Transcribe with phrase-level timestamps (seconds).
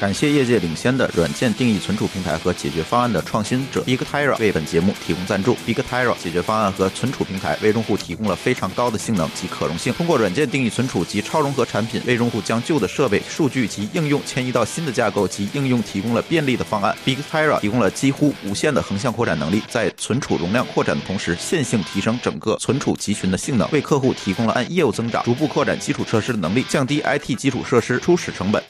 [0.00, 5.56] 感谢业界领先的软件定义存储平台和解决方案的创新者 BigTira 为本节目提供赞助。
[5.64, 9.92] BigTira 解决方案和存储平台为用户提供了非常高的性能及可容性。
[9.92, 16.96] 通过软件定义存储及超融合产品，为用户将旧的设备、数据及应用迁移到新的架构及应用提供了便利的方案。
[17.06, 28.60] BigTira 提供了几乎无限的横向扩展能力，在存储容量扩展的同时，线性提升整个存储集群的性能，为客户提供了按业务增长逐步扩展基础设施的能力，降低 IT 基础设施初始成本。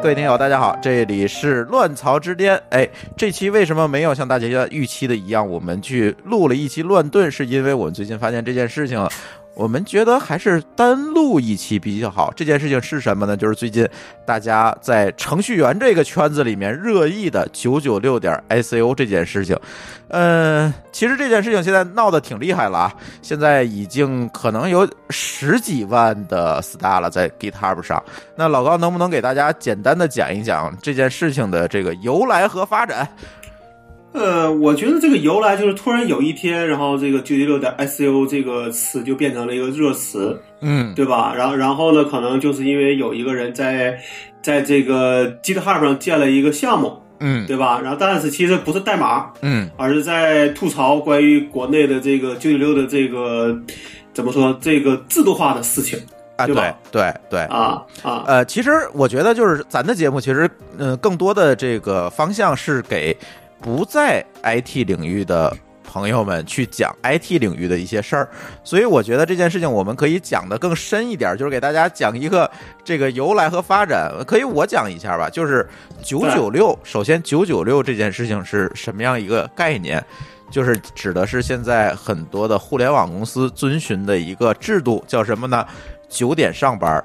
[0.00, 2.60] 各位听友，大家好，这里是乱曹之巅。
[2.70, 7.28] 哎，这期为什么没有像大家预期的一样，我们去录了一期乱炖？
[7.28, 9.10] 是因为我们最近发现这件事情了。
[9.58, 12.32] 我们觉得还是单录一期比较好。
[12.36, 13.36] 这件事情是什么呢？
[13.36, 13.86] 就是最近
[14.24, 19.58] 大家在程序员这个圈子里面热议的九九六点 ICO 这件事情。
[20.10, 22.94] 嗯，其实这件事情现在闹得挺厉害了啊！
[23.20, 28.00] 现在已经可能有十几万的 star 了在 GitHub 上。
[28.36, 33.08] 那老高能不能给大家简单的讲一讲这件事情的这个由来和发展？
[34.12, 41.34] 呃，我觉得这个由来就是突然有一天，然后这个九九六的 ICO 这个词就变成了一个热词，嗯，对吧？
[41.36, 43.98] 然后，然后呢，可能就是因为有一个人在
[44.42, 47.80] 在这个 GitHub 上建了一个项目，嗯，对吧？
[47.80, 53.56] 然后，但是其实不是代码，嗯，而是在吐槽关于国内的这个九九六的这个
[54.14, 55.98] 怎么说这个制度化的事情
[56.36, 56.54] 啊，对
[56.90, 63.14] 对对啊啊，呃，其实我觉得就是咱的节目，其实嗯，更多的这个方向是给。
[63.60, 65.54] 不在 IT 领域的
[65.84, 68.28] 朋友们去讲 IT 领域的一些事儿，
[68.62, 72.50] 所以我觉得这件事情我们可以讲的更深一点，就是给大家讲一个
[72.84, 74.12] 这个由来和发展。
[74.26, 75.66] 可以我讲一下吧，就是
[76.02, 76.78] 九九六。
[76.84, 80.04] 首先，九九六这件事情是什么样一个概念？
[80.50, 85.66] 就是指的是现在很多的互联网公司遵循的一个制度，叫什么呢？
[86.08, 87.02] 九点上班。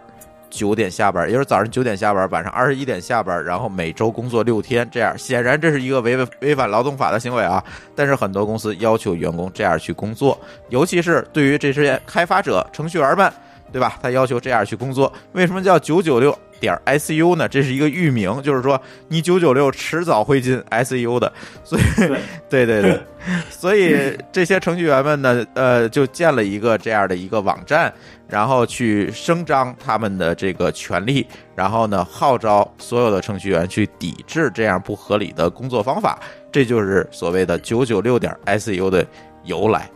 [0.54, 7.64] 九点下班，也就是早上九点下班，晚上二十一点下班，然后每周工作六天，这样显然这是一个违违反劳动法的行为啊。
[7.96, 13.34] 但是很多公司要求员工这样去工作，尤其是对于这些开发者、程序员们，
[13.72, 13.97] 对吧？
[14.00, 15.12] 他要求这样去工作。
[15.31, 17.46] 为什么叫九九六点 ICU 呢？
[17.50, 21.31] 这是一个域名，就是说你九九六迟早会进 ICU 的。
[21.66, 21.84] 所以，
[22.50, 23.00] 对对对，
[23.50, 27.94] 所以这些程序员们呢，呃，就建了一个这样的一个网站。
[28.29, 36.18] 然后去声张他们的这个权利，然后呢号召所有的程序员去抵制这样不合理的工作方法，
[36.52, 39.06] 这就是所谓的九九六点 ICU 的
[39.44, 39.88] 由来。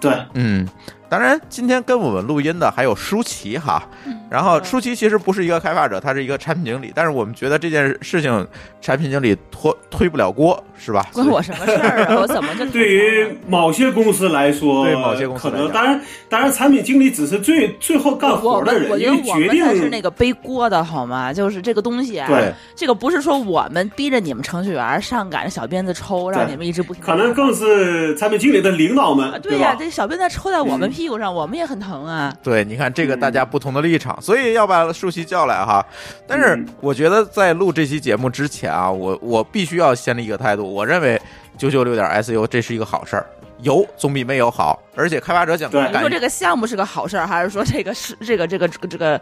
[0.00, 0.66] 对，嗯。
[1.10, 3.82] 当然，今天跟我们录音的还有舒淇哈，
[4.30, 6.92] 然后舒淇其实不是一个开发者，他是一个产品经理。
[6.94, 8.46] 但是我们觉得这件事情，
[8.80, 11.04] 产品经理拖推不了锅，是吧？
[11.12, 12.14] 关我什么事儿啊？
[12.22, 21.32] 我怎么就对于某些公司来说，对某些公司可能当然，当然产品经理只是最最后干活的人，我觉得我们才是那个背锅的好吗？
[21.32, 27.02] 就是这个东西啊，对，这个不是说我们逼着你们程序员上赶着小鞭子抽，让你们一直不停。
[27.02, 30.88] 可能更是产品经理的领导们，对呀，这小鞭子抽在我们。
[31.00, 32.30] 屁股上，我们也很疼啊。
[32.42, 35.82] 对，你看这个大家不同的立场，所以要把舒淇叫来哈。
[36.26, 41.18] 但是我觉得在录这期节目之前啊，我我必须要先立一个态度，我认为
[41.56, 43.24] 九九六点 SU 这是一个好事儿，
[43.62, 44.78] 有总比没有好。
[44.94, 49.20] 而且开发者讲，你说这个项目是个好事儿，还是说这个是 这个这个这个这个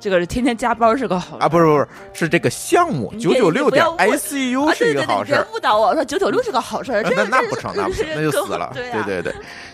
[0.00, 1.48] 这个天天加班是个好啊？
[1.48, 5.44] 不是不是，是这个项目九九六点 ICU 是一个好事儿。
[5.44, 8.70] 别误导我说九九六是个好事儿，那那不成，那不成，那就死了。
[8.74, 9.32] 对对对。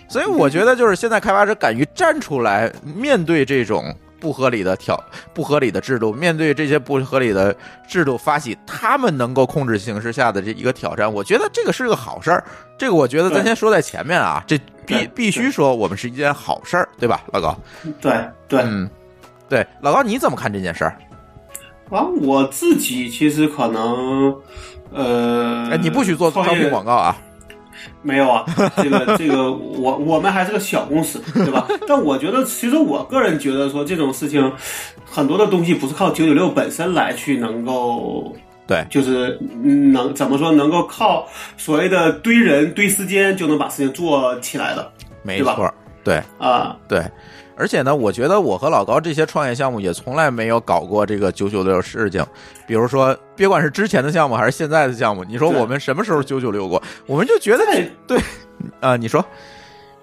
[0.09, 4.99] 所以我觉得，就是现在开发者敢于站出来，面对这种不合理的挑、
[5.34, 7.55] 不合理的制度，面对这些不合理的
[7.89, 12.45] 制度，发起他们能够控制形势下的这一个挑战，我觉得这个是个好事儿。
[12.78, 17.59] 这个我觉得咱先说在前面啊，这必必须说我们是一件好事儿，对吧，老高？
[18.00, 18.12] 对
[18.49, 18.89] 对，嗯，
[19.49, 20.97] 对，老高你怎么看这件事儿？
[21.91, 24.34] 啊，我自己其实可能，
[24.93, 27.16] 呃，哎，你不许做招聘广告啊。
[28.03, 28.45] 没有啊，
[28.77, 31.67] 这 个这个，我我们还是个小公司， 对吧？
[31.89, 34.53] 但我觉得，其实我个人觉得说这种事情，
[35.05, 38.33] 很多的东西不是靠九九六本身来去能够，
[38.66, 41.27] 对，就是能怎么说，能够靠
[41.57, 44.91] 所谓的堆人堆时间就能把事情做起来的，
[45.22, 47.03] 没错，对啊，对。
[47.57, 52.25] 而且呢，我觉得我和老高这些创业项目也从来没有搞过这个九九六事情。
[52.67, 56.83] 比如说，别管是之前的项目还是现在的项目，你说我们什么时候九九六过？
[57.07, 57.65] 我们就觉得
[58.07, 58.21] 对
[58.81, 59.25] 啊，你说。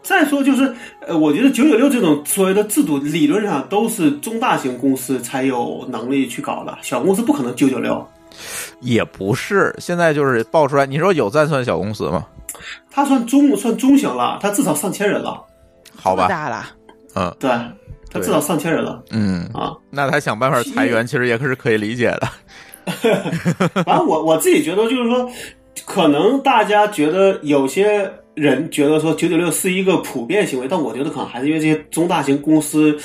[0.02, 0.76] 再说就是，
[1.08, 8.06] 呃，我觉得九九六这种所谓的制度，理论上都是中大型公司才有能力去搞的，小公司不可能九九六。
[8.82, 12.26] 也不是，现在就是爆出来，你说有赞算小公司吗？
[12.92, 15.42] 他算中算中型了，他至少上千人了。
[15.96, 16.28] 好吧。
[16.28, 16.66] 大了。
[17.16, 17.50] 嗯，对，
[18.12, 19.74] 他至少上千人了嗯，啊。
[19.90, 22.28] 那他想办法裁员，其实也是可以理解的。
[23.86, 25.30] 反正我我自己觉得就是说，
[25.86, 32.98] 可能大家觉得有些人觉得说九九六是一个普遍行为，但我觉得可能还是因为这些中大型公司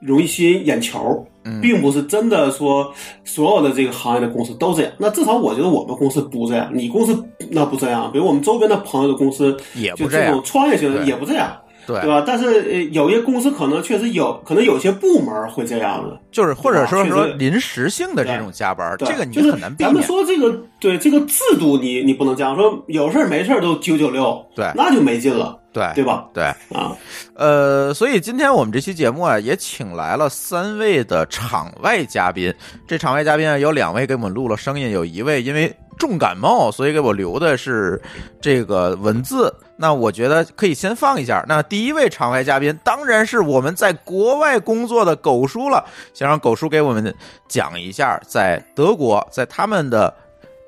[0.00, 1.24] 容易吸引眼球，
[1.62, 2.92] 并不是真的说
[3.24, 4.92] 所有的这个行业的公司都这样。
[4.98, 7.16] 那至少我觉得我们公司不这样，你公司
[7.50, 8.10] 那不这样。
[8.10, 11.56] 比如我们周边的朋友的公司就也不这样种创业型的也不这样。
[11.90, 12.22] 对对吧？
[12.26, 20.06] 但是呃，有些公司可能确实有，可能有些部门会这样的，就是或者说说临时性的这种加班，对这个你就很难避咱们免。
[20.06, 26.28] 说这个对这个制度你，你不能这样说，有事儿没事儿都九九六，对那就没劲了，对对吧？
[26.32, 26.96] 对，啊，
[27.34, 32.52] 呃，所以今天我们这期节目啊，也请来了三位的场外嘉宾。
[32.86, 38.00] 这场外嘉宾啊，有两位给我们录了声音，有一位因为重感冒，所以给我留的是
[38.40, 39.54] 这个文字。
[39.76, 41.44] 那我觉得可以先放一下。
[41.46, 47.14] 那第一位场外嘉宾当然是我们在国外工作的狗叔了，想让狗叔给我们
[47.46, 50.12] 讲一下在德国，在他们的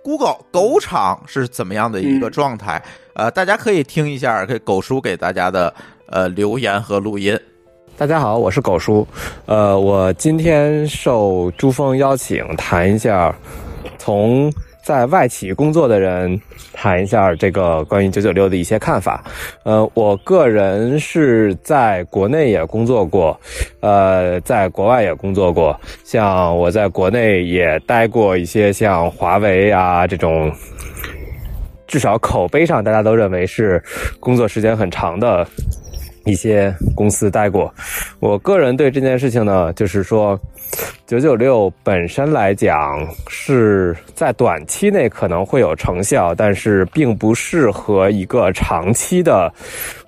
[0.05, 2.83] Google 狗场是怎么样的一个状态。
[3.15, 5.75] 呃，大家可以听一下，给狗叔给大家的
[6.07, 7.39] 呃留言和录音。
[7.99, 9.07] 大家好，我是狗叔。
[9.45, 13.35] 呃，我今天受珠峰邀请，谈一下
[13.99, 14.51] 从
[14.83, 16.41] 在外企工作的人
[16.73, 19.25] 谈一下这个关于九九六的一些看法。
[19.63, 23.39] 呃，我个人是在国内也工作过，
[23.81, 25.79] 呃，在国外也工作过。
[26.05, 30.53] 像我在国内也待过一些像华为啊这种，
[31.87, 33.83] 至少口碑上大家都认为是
[34.19, 35.47] 工作时间很长的
[36.25, 37.73] 一些公司待过。
[38.19, 40.39] 我个人对这件事情呢，就是说，
[41.07, 49.53] 九九六本身来讲是在短期内可能会有成效，但是并不适合一个长期的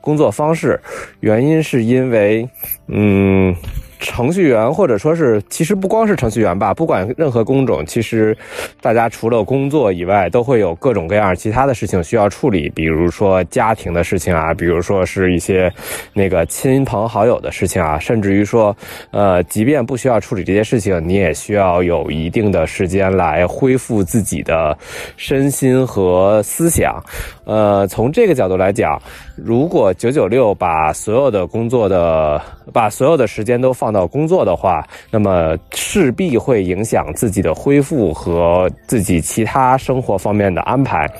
[0.01, 0.81] 工作方式。
[1.21, 2.49] 原因是因为，
[2.89, 3.55] 嗯。
[4.05, 8.37] 程序员或者说是，其实不光是程序员吧，不管任何工种，其实
[8.81, 15.73] 大家除了工作以外，都会有各种各样其他的事情需要处理，比如说家庭的事情啊，比如说是一些
[16.13, 18.77] 那个亲朋好友的事情啊，甚至于说，
[19.11, 24.77] 呃，即便不需要处理这些事情，你也需要有一定的时间来恢复自己的
[25.17, 27.03] 身心和思想。
[27.45, 29.01] 呃，从这个角度来讲，
[29.37, 32.41] 如果九九六把所有的工作的
[32.73, 41.11] 把所有的时间都放到工作的话，那么势必会影响自己的恢复和自己其他生活方面的安排。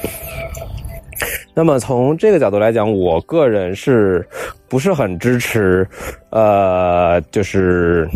[1.55, 4.27] 那么从这个角度来讲，我个人是
[4.69, 5.87] 不是很支持，
[6.31, 8.09] 呃，就是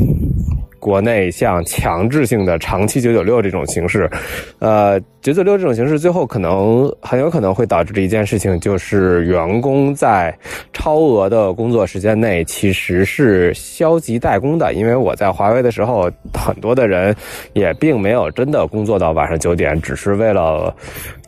[0.79, 4.11] 国内像强制性的长期九九六这种形式，
[4.59, 10.37] 呃，九九六这种形式最后可能很有可能会导致的一件事情，就是员工在
[10.73, 14.73] 超额的工作时间内其实是消极怠工的。
[14.73, 17.15] 因为我在华为的时候，很多的人
[17.53, 20.75] 也并没有真的工作到晚上九点，只是为了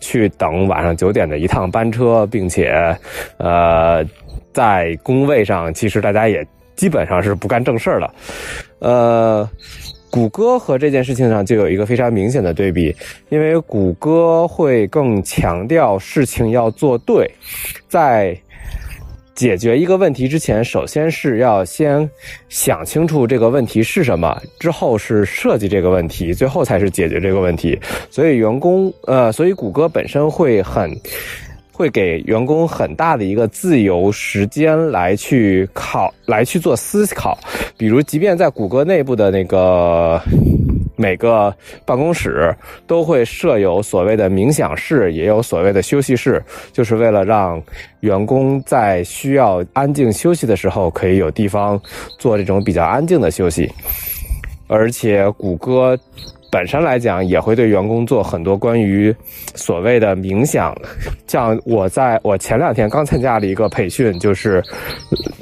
[0.00, 2.96] 去等晚上九点的一趟班车，并且，
[3.38, 4.04] 呃，
[4.52, 8.10] 在工位上其实大家也基本上是不干正事儿的。
[8.80, 9.48] 呃，
[10.10, 12.94] 谷歌和这件事情上就有一个非常明显的对比，
[13.28, 17.30] 因为谷歌会更强调事情要做对，
[17.88, 18.36] 在
[19.34, 22.08] 解决一个问题之前，首先是要先
[22.48, 27.78] 想清楚这个问题是什么，之后是设计这个问题，最后才是解决这个问题。
[28.10, 30.90] 所以员工，呃，所以谷歌本身会很。
[31.80, 37.38] 会给员工很大的一个自由时间来去考，来去做思考。
[37.78, 40.20] 比如，即便在谷歌内部的那个
[40.94, 41.50] 每个
[41.86, 42.54] 办公室
[42.86, 47.58] 都会设有所谓的冥想室，也有所谓的休息室，就是为了让
[48.00, 51.80] 员工在需要安静休息的时候，可以有地方
[52.18, 53.66] 做这种比较安静的休息。
[54.68, 55.98] 而且，谷歌。
[56.50, 59.14] 本身来讲，也会对员工做很多关于
[59.54, 60.76] 所谓的冥想。
[61.26, 64.62] 像我在我前两天刚参加了一个培训，就是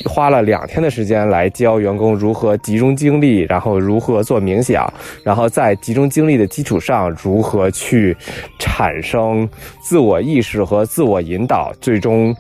[0.04, 4.92] 花了两天的时间来教员工如何集中精力，然后如何做冥想，
[5.24, 8.14] 然后在集中精力的基础上，如何去
[8.58, 9.48] 产生
[9.80, 12.34] 自我意识和自我引导，最终。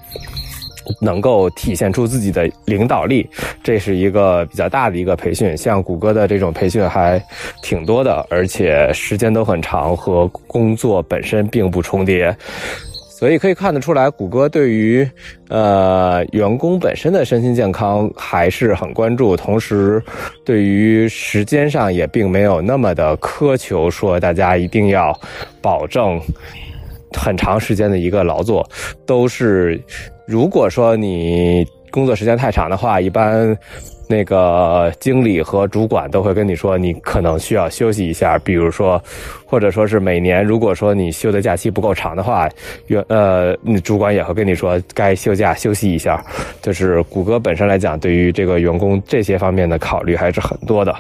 [1.00, 3.28] 能够体现出自己的领导力，
[3.62, 5.56] 这是一个比较大的一个培训。
[5.56, 7.22] 像谷歌的这种培训还
[7.62, 12.36] 挺多的，而且时间都很长，和工作本身并不重叠。
[13.10, 15.04] 所以可以看得出来，谷歌对于
[15.48, 20.00] 呃员工本身的身心健康还是很关注，同时
[20.44, 25.12] 对于时间上也并没有那么的苛求，说大家一定要
[25.60, 26.20] 保证
[27.12, 28.68] 很长时间的一个劳作，
[29.06, 29.80] 都是。
[30.26, 33.56] 如果说你工作时间太长的话，一般
[34.06, 39.02] 那个经理和主管都会跟你说，你可能需要休息一下，比如说，
[39.46, 42.46] 或者说是每年，如果说你休的假期不够长的话，
[42.88, 46.22] 员呃，你主管也会跟你说该休假休息一下。
[46.60, 50.94] 就是谷歌本身来讲，对于这个员工这些方面的考虑还是很多的。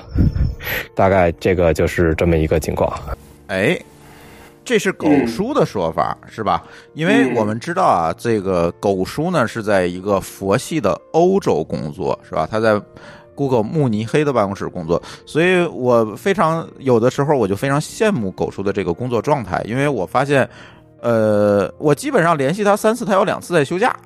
[0.94, 2.90] 大概这个就是这么一个情况。
[3.48, 3.78] 哎，
[4.68, 6.62] 这是狗叔的说法、是吧？
[6.92, 12.46] 因为我们知道啊，这个狗叔呢是在一个佛系的欧洲工作，是吧？
[12.46, 12.78] 他在
[13.34, 20.46] Google 慕尼黑的办公室工作，所以我非常有的时候我就非常羡慕狗叔的这个工作状态，因为我发现，
[21.00, 23.96] 呃，我基本上联系他三次，他有两次在休假。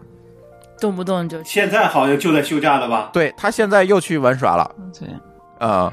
[0.81, 3.11] 动不动就现在好像就在休假了吧？
[3.13, 5.09] 对他现在又去玩耍了，对，
[5.59, 5.93] 啊、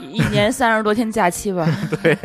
[0.00, 1.66] 一年三十多天假期吧。
[2.02, 2.16] 对，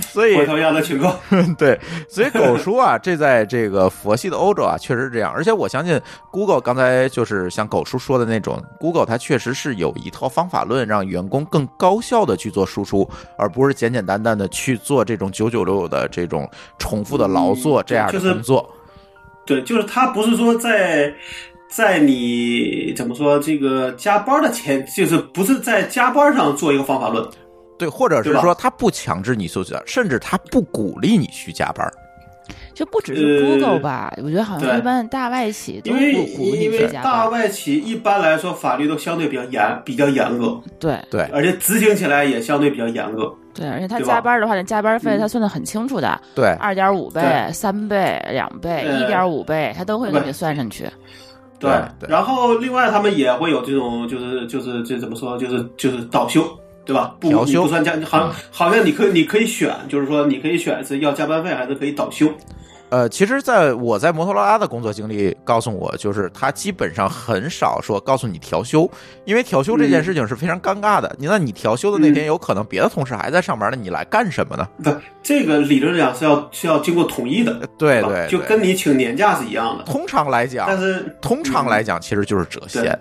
[0.00, 1.14] 所以回头让他请客。
[1.58, 5.32] 对，所以狗叔啊，这在这个佛系的欧洲啊，确实是这样。
[5.32, 6.00] 而且我相信
[6.30, 13.08] ，Google 刚才就是像狗叔说的那种，Google 它确实是有一套方法论，让员工更高效的去做输出，
[13.38, 16.48] 而不是简简单单的去做这种九九六的这种
[16.78, 18.74] 重复的劳作这样的就是工作。
[19.46, 21.12] 对，就是他不是说在
[21.70, 27.26] 在你怎么说这个加班的前，就是不是在加班上做一个方法论。
[27.78, 31.88] 对，或者是说他不强制你休息，甚至他不鼓励你去加班。
[32.74, 37.28] 就不只是呃 Google 吧，我觉得好像一般大外企都因为不鼓励因你去加为大。
[37.28, 43.32] 外企一般来说法律都相对比较严，比较严格，对对，而且执行起来也相对比较严格。
[43.54, 50.88] 对，而且他加班的话，那加班费嗯他算的很清楚的，对，二点五倍、对三倍、两倍、呃一点五倍，他都会给不你算上去。
[51.60, 56.42] 对对然后另外他们也会有这种，就是就是这怎么说，就是就是倒休，
[56.84, 57.14] 对吧？
[57.20, 62.26] 不，调休你不算加，好像好像你可以你可以选，就是说你可以选是要加班费还是可以倒休。
[62.90, 68.90] 呃，其实在我在摩托罗拉的工作经历告诉我，就是他基本上很少说告诉你调休，
[69.24, 71.14] 因为调休这件事情是非常尴尬的。
[71.18, 74.68] 你那你调休的那天，有可能别的同事还在上班呢，你来干什么呢？
[74.82, 74.90] 不，
[75.22, 79.84] 这个理论上是要是要经过统一的，对对，对就跟你请年假是一样的。
[79.84, 82.98] 通常来讲但，是通常来讲其实就是折现对。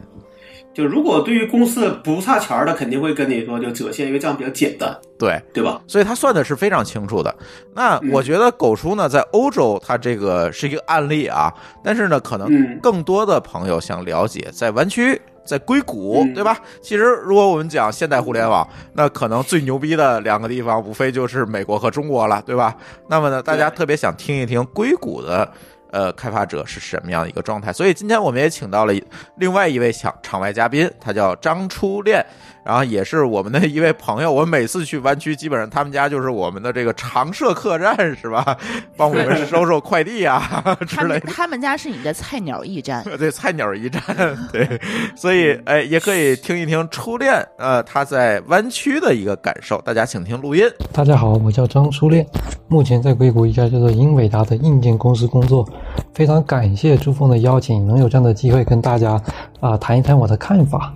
[0.80, 5.82] 就如果对于公司不差钱儿的，肯定会跟你说就折现，因为这样比较简单，对，对吧？
[5.86, 7.36] 所以他算的是非常清楚的。
[7.76, 15.20] 那嗯我觉得狗叔呢，在欧洲，他这个是一个案例啊，但是呢，可能嗯更多的朋友想了解，在湾区。
[15.46, 16.60] 在硅谷，嗯对吧？
[16.80, 22.76] 其实，如果我们讲现代互联网，那可能最牛逼的两个地方，无非就是美国和中国了，对吧？
[23.08, 25.52] 那么呢，大家特别想听一听硅谷的
[25.92, 28.94] 呃开发者是什么样的一个状态，所以今天我们也请到了
[29.36, 32.26] 另外一位场场外嘉宾，他叫张初恋，
[32.70, 34.32] 然后也是我们的一位朋友。
[34.32, 38.56] 我每次去湾区，基本上他们家就是我们的这个常设客栈，是吧？
[38.96, 41.32] 帮我们收收快递啊 之类的。
[41.32, 44.04] 他们家是你的菜鸟驿站， 对，菜鸟驿站，
[44.52, 44.80] 对，
[45.16, 49.82] 所以哎，也可以听一听初恋，呃，他在湾区的一个感受。
[49.82, 50.64] 大家请听录音。
[50.94, 52.24] 大家好，我叫张初恋，
[52.68, 55.68] 目前在硅谷一家叫做英伟达的硬件公司工作。
[56.14, 59.20] 非常感谢朱峰的邀请，能有这样的机会跟大家
[59.60, 60.94] 啊、谈一谈我的看法。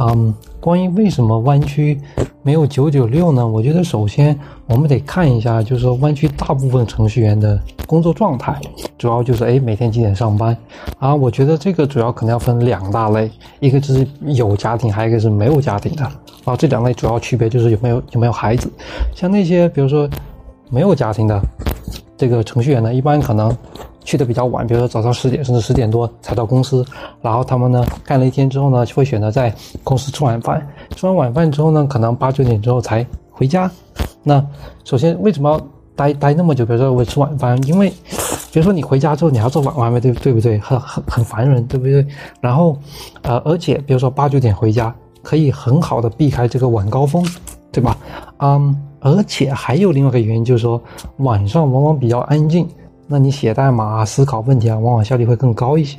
[0.00, 2.00] 嗯，关于为什么湾区
[2.42, 3.46] 没有九九六呢？
[3.46, 8.60] 我觉得首先我们得看一下，就是说湾区大部分程序员的工作状态，
[8.96, 10.56] 主要就是哎每天几点上班
[11.00, 11.12] 啊？
[11.12, 13.28] 我觉得这个主要可能要分两大类，
[13.58, 16.04] 一个就是有家庭，还有一个是没有家庭的
[16.44, 16.56] 啊。
[16.56, 18.70] 这两类主要区别就是有没有有没有孩子。
[19.16, 20.08] 像那些比如说
[20.70, 21.42] 没有家庭的
[22.16, 23.50] 这个程序员呢，一般可能
[24.08, 26.82] 去的比较晚，比如说早上十点甚至十点多才到公司，
[27.20, 33.70] 然后他们呢干了一天之后呢，就会选择在公司吃晚饭，吃完晚饭之后呢，可能八九点之后才回家。
[34.22, 34.42] 那
[34.82, 35.60] 首先为什么要
[35.94, 36.64] 待待那么久？
[36.64, 37.90] 比如说我吃晚饭，因为
[38.50, 40.58] 比如说你回家之后你要做晚晚饭，对对不对？
[40.58, 42.06] 很很很烦人，对不对？
[42.40, 42.78] 然后
[43.20, 47.22] 呃，而且比如说八九点回家，可以很好的避开这个晚高峰，
[47.70, 47.94] 对吧？
[48.38, 50.80] 嗯，而且还有另外一个原因，就是说
[51.18, 52.66] 晚上往往比较安静，
[53.08, 55.98] 那你写代码啊、思考问题啊，往往效率会更高一些。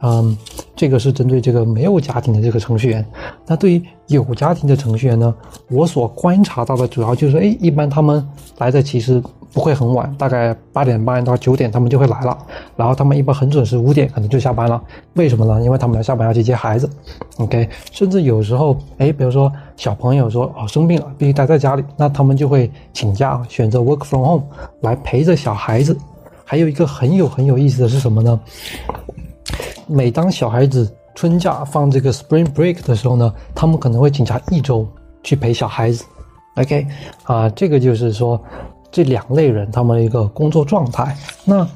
[0.00, 0.36] 嗯，
[0.74, 3.04] 这个是针对这个没有家庭的这个程序员。
[3.46, 5.34] 那对于有家庭的程序员呢，
[5.68, 8.26] 我所观察到的主要就是，哎，一般他们
[8.58, 9.20] 来的其实
[9.52, 12.38] 不会很晚，大概八点半到九点他们就会来了，
[12.76, 14.80] 然后他们一般很准时，五点可能就下班了。
[15.14, 15.60] 为什么呢？
[15.62, 16.88] 因为他们要下班要去接孩子
[17.38, 24.44] ，OK，甚至有时候，哎，比如说小朋友说哦生病了，必须待在家里，那他们就会请假，选择 work from home
[24.82, 25.98] 来陪着小孩子。
[26.50, 28.40] 还有一个很有很有意思的是什么呢？
[29.86, 34.88] 每当小孩子春假放这个 Spring Break 的时候呢，他们可能会请假一周
[35.22, 36.06] 去陪小孩子。
[36.56, 36.86] OK，
[37.24, 38.42] 啊，这个就是说
[38.90, 41.14] 这两类人他们的一个工作状态。
[41.44, 41.68] 那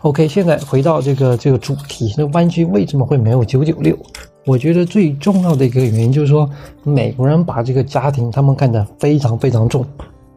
[0.00, 3.94] OK，现在回到这个这个主题，那湾区为什么会没有九九六？
[4.46, 6.48] 我觉得最重要的一个原因就是说，
[6.84, 9.84] 美国人把这个家庭他们看得非常非常重，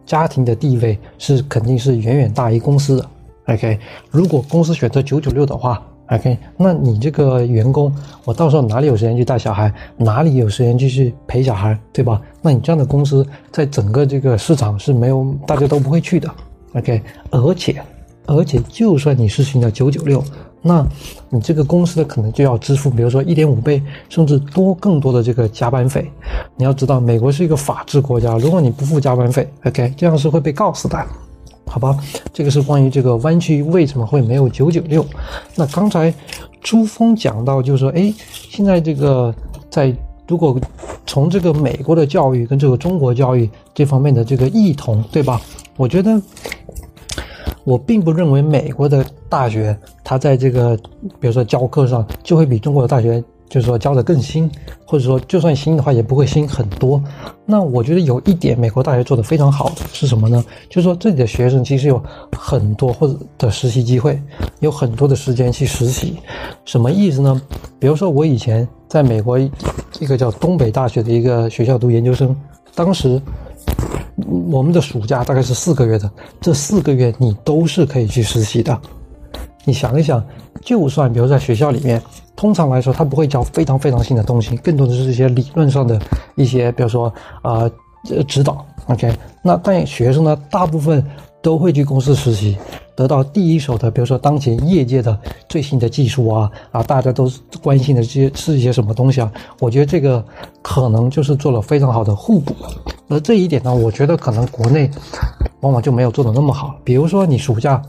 [0.05, 3.09] 家庭的地位是肯定是远远大于公司的。
[3.47, 3.77] OK，
[4.09, 12.21] 如果公司选择九九六的话，OK，那你这个员工，我到时候哪里有时间去带小孩，哪里有时间继续陪小孩，对吧？
[12.41, 16.29] 那你这样的公司在整个这个市场是没有大家都不会去的。
[16.73, 17.81] OK，而且
[18.25, 20.23] 而且就算你实行了九九六，
[20.61, 20.87] 那
[21.29, 26.09] 你这个公司的可能就要支付，比如说一点五倍甚至多更多的这个加班费。
[26.55, 30.97] 你要知道，美国是一个法治国家，如果你不付加班费，OK，这样是会被告死的。
[31.65, 31.97] 好吧，
[32.31, 35.05] 这个是关于这个湾区为什么会没有九九六。
[35.55, 36.13] 那刚才
[36.61, 38.13] 朱峰讲到，就是说，哎，
[38.49, 39.33] 现在这个
[39.69, 39.95] 在
[40.27, 40.59] 如果
[41.05, 45.41] 从这个美国的教育跟这个中国教育这方面的这个异同，对吧？
[45.75, 46.21] 我觉得
[47.63, 50.77] 我并不认为美国的大学它在这个
[51.19, 53.23] 比如说教课上就会比中国的大学
[53.53, 54.49] 就是说教的更新，
[54.83, 56.99] 或者说就算新的话也不会新很多。
[57.45, 60.43] 那我觉得有一点美国大学做的非常好的是什么呢？
[60.71, 62.01] 就是说这里的学生其实有
[62.35, 64.19] 很多或者的实习机会，
[64.61, 66.17] 有很多的时间去实习。
[66.65, 67.39] 什么意思呢？
[67.77, 69.51] 比如说我以前在美国一
[70.07, 72.35] 个叫东北大学的一个学校读研究生，
[72.73, 73.21] 当时
[74.49, 76.09] 我们的暑假大概是四个月的，
[76.41, 78.75] 这四个月你都是可以去实习的。
[79.63, 80.25] 你想一想，
[80.65, 82.01] 就算比如在学校里面，
[82.35, 85.99] 通常来说他不会教非常非常新的东西，更多的是一些理论上的
[86.35, 87.07] 一些，比如说
[87.41, 87.69] 啊
[88.09, 88.65] 呃指导。
[88.87, 91.05] OK，那但学生呢，大部分
[91.41, 92.57] 都会去公司实习，
[92.95, 99.31] 得到第一手的，比如说当前业界的最新的技术啊啊，大家都关心的这些是一些什么东西啊？
[99.59, 100.23] 我觉得这个
[100.61, 102.53] 可能就是做了非常好的互补。
[103.07, 104.91] 而这一点呢，我觉得可能国内
[105.61, 106.75] 往往就没有做的那么好。
[106.83, 107.81] 比如说你暑假。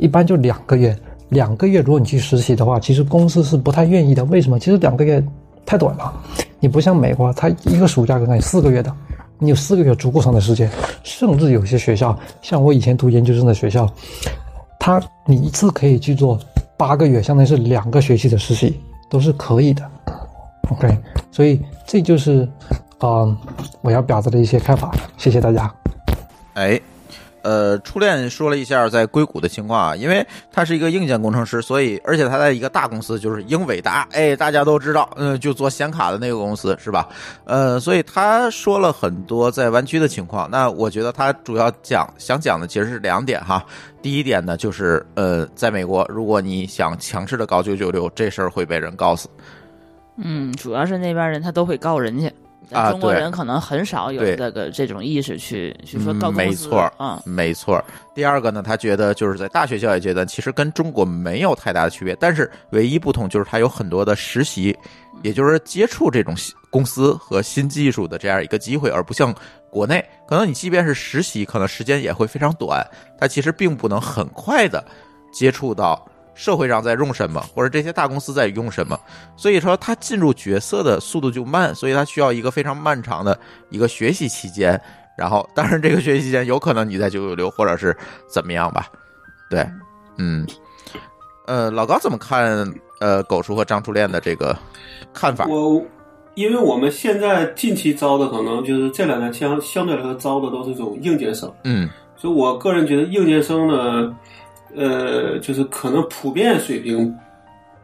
[0.00, 0.96] 一般就两个月，
[1.30, 4.24] 两个月如果你去实习的话，其实公司是不太愿意的。
[4.26, 4.58] 为什么？
[4.58, 5.22] 其实两个月
[5.66, 6.12] 太短了，
[6.60, 8.92] 你不像美国，它一个暑假可能四个月的，
[9.38, 10.70] 你有四个月足够长的时间。
[11.02, 13.90] 甚至有些学校，像我以前读研究生的学校，
[14.78, 16.38] 他你一次可以去做
[16.76, 18.78] 八个月，相当于是两个学期的实习，
[19.10, 19.82] 都是可以的。
[20.70, 20.98] OK，
[21.30, 22.46] 所以这就是
[22.98, 23.36] 啊、
[23.80, 24.94] 我要表达的一些看法。
[25.16, 25.72] 谢谢大家。
[26.54, 26.78] 哎，
[27.48, 37.08] 呃，初恋说了一下在硅谷的情况啊，因为他是一个硬件工程师，所以而且他在一个大公司，就是英伟达，哎，大家都知道，嗯、就做显卡的那个公司是吧？
[37.46, 40.46] 呃，所以他说了很多在湾区的情况。
[40.50, 43.64] 那我觉得他主要讲想讲的其实是两点哈。
[44.02, 49.26] 第一点呢，就是呃，在美国，如果你想强势的搞九九六，这事儿会被人告死。
[50.18, 52.30] 嗯，主要是那边人他都会告人家，
[52.72, 57.84] 啊中国人可能很少有这个这种意识去去说嗯告公司没错嗯，没错。
[58.14, 64.76] 第二个呢，他觉得就是在大学教育阶段，其实跟中国没有太大的区别，但是唯一不同就是他有很多的实习，
[65.22, 69.34] 也就是接触这种新公司和新技术的这样一个机会，而不像
[69.70, 72.84] 国内，可能你即便是实习，可能时间也会非常短，
[73.18, 74.84] 他其实并不能很快的
[75.32, 76.04] 接触到。
[76.38, 78.96] 社会上在用什么，或者这些大公司在用什么，
[79.36, 83.36] 所以说他进入角色的速度就慢，所以他需要一个非常漫长的
[83.70, 84.80] 一个学习期间。
[85.16, 87.94] 然后，当然这个学习期间有可能你在九九六或者是
[88.28, 88.86] 怎么样吧，
[89.50, 89.68] 对，
[90.16, 90.46] 嗯，
[91.48, 94.56] 呃，老高怎么看呃狗叔和张初恋的这个
[95.12, 95.44] 看法？
[95.48, 95.84] 我
[96.36, 101.90] 因为我们现在近期招的可能就是这两年相相对来说招的都是这种应届生，嗯。
[102.20, 104.12] 所以我个人觉得应届生呢，
[104.76, 107.14] 呃，就是可能普遍水平，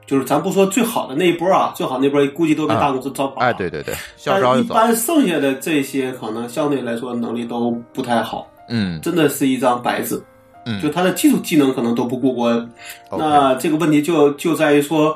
[0.07, 3.47] 就是咱不说最好的那一波啊，最好那波估计都被大公司招跑了。
[3.47, 3.95] 哎，对对对，
[4.25, 10.23] 但一般剩下的这些可能相对来说能力都不太好，嗯真的是一张白纸。
[10.67, 12.71] 嗯，就他的技术技能可能都不过关。
[13.11, 15.15] 那这个问题就就在于说，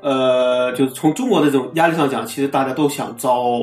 [0.00, 3.60] 呃，就是从中国的这种压力上讲，其实大家都想招，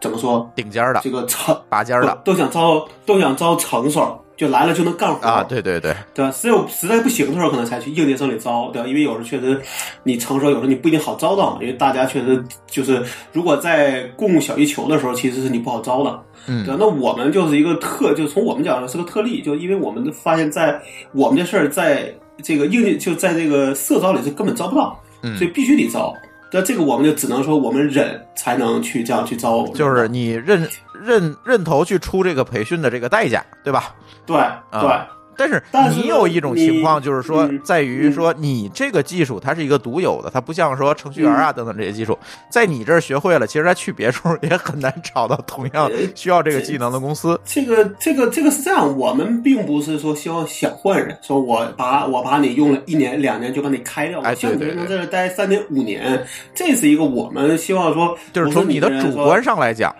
[0.00, 0.50] 怎么说？
[0.56, 6.30] 顶尖儿的这个成拔尖儿的都想招，都想招成手，就来了就能干活啊，对对对，对吧？
[6.32, 8.88] 只有实在不行的时候，可能才去应届生里招，对吧？
[8.88, 9.60] 因为有时候确实
[10.02, 16.20] 你成熟，有时候你不一定好招到，因为大家确实就是，如果在供小一求的时候，其实是你不好招的。
[16.46, 20.78] 嗯对吧，那我们就是一个特，就从我们角度是个特例，就因为我们发现，在
[21.12, 26.12] 我们这事儿，在这个应届就在这个社招里是根本招不到，嗯所以必须得招。
[26.56, 30.70] 那这个我们就只能说我们忍才能去这样去招，就是你认
[31.02, 33.92] 认认头去出这个培训的这个代价，对吧？
[34.24, 42.18] 对对啊但是你有一种情况，就是说嗯，在于说你这个技术它是一个独有的，它不像说程序员啊等等这些技术，
[42.48, 47.38] 在你这儿学会了，其实他去别处也很难找到同样 需要这个技能的公司。
[47.44, 54.74] 这个这个这个是这样，我们并不是说希望想换人，说我把我把你用了一年两年就把你开掉，哎我希望对对。
[54.74, 59.94] 你能在这待三年五年，这是一个我们希望说，就是从你的主观上来讲，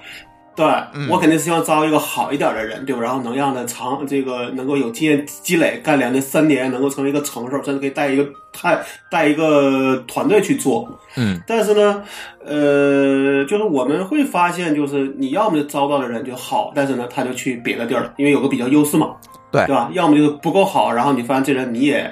[0.56, 3.02] 对、嗯我肯定是希望招一个好一点的人，对吧？
[3.02, 8.24] 然后能让他长这个能够有经验积累，干两年三年能够成为一个成手，甚至可以带一个
[8.62, 10.88] 带带一个团队去做。
[11.16, 12.02] 嗯，但是呢，
[12.44, 19.16] 呃，就是我们会发现，就是你要么就招到的人就好，但是呢，他就去别的地儿了，因为有个比较优势嘛，
[19.50, 19.90] 对对吧？
[19.92, 22.10] 要么就是不够好，然后你发现这人你也，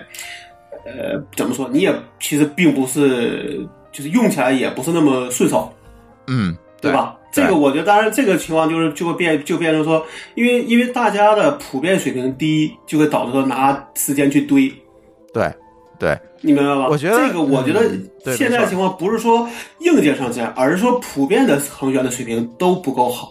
[0.85, 1.69] 呃，怎么说？
[1.73, 5.73] 你也其实并不是，就是用起来也不是那么顺手。
[6.27, 7.15] 嗯，对吧？
[7.17, 14.71] 对这个我觉得，当然这个情况就是就会变，就变成说，因为因为大家的普遍水平低，就会导致说拿时间去堆，
[15.33, 15.51] 对
[15.99, 16.89] 对，你明白吧？
[16.91, 19.49] 我觉得这个，我觉得现在情况不是说
[19.81, 23.31] 硬件上这样，而是说普遍的程序员的水平都不够好，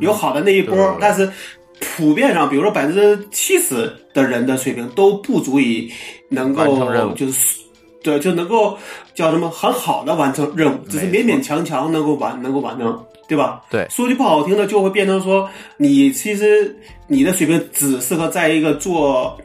[0.00, 1.30] 有好的那一波，对但是
[1.78, 5.88] 普遍上，比如说百分之七十的人的水平都不足以
[6.28, 7.60] 能够就是。
[8.02, 8.78] 对，就能够
[9.14, 12.98] 叫什么很好的完成任务，只是勉勉强强能够完能够完成，
[13.30, 13.62] 对吧？
[13.70, 19.38] 对说句不好听的，就会变成说，你其实你的水平只适合在一个做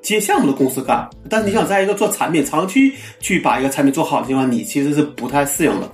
[0.00, 5.92] 接项目的公司干，但是你想在一个做产品长期去把一个产品做好的地方，你其实是不太适应的。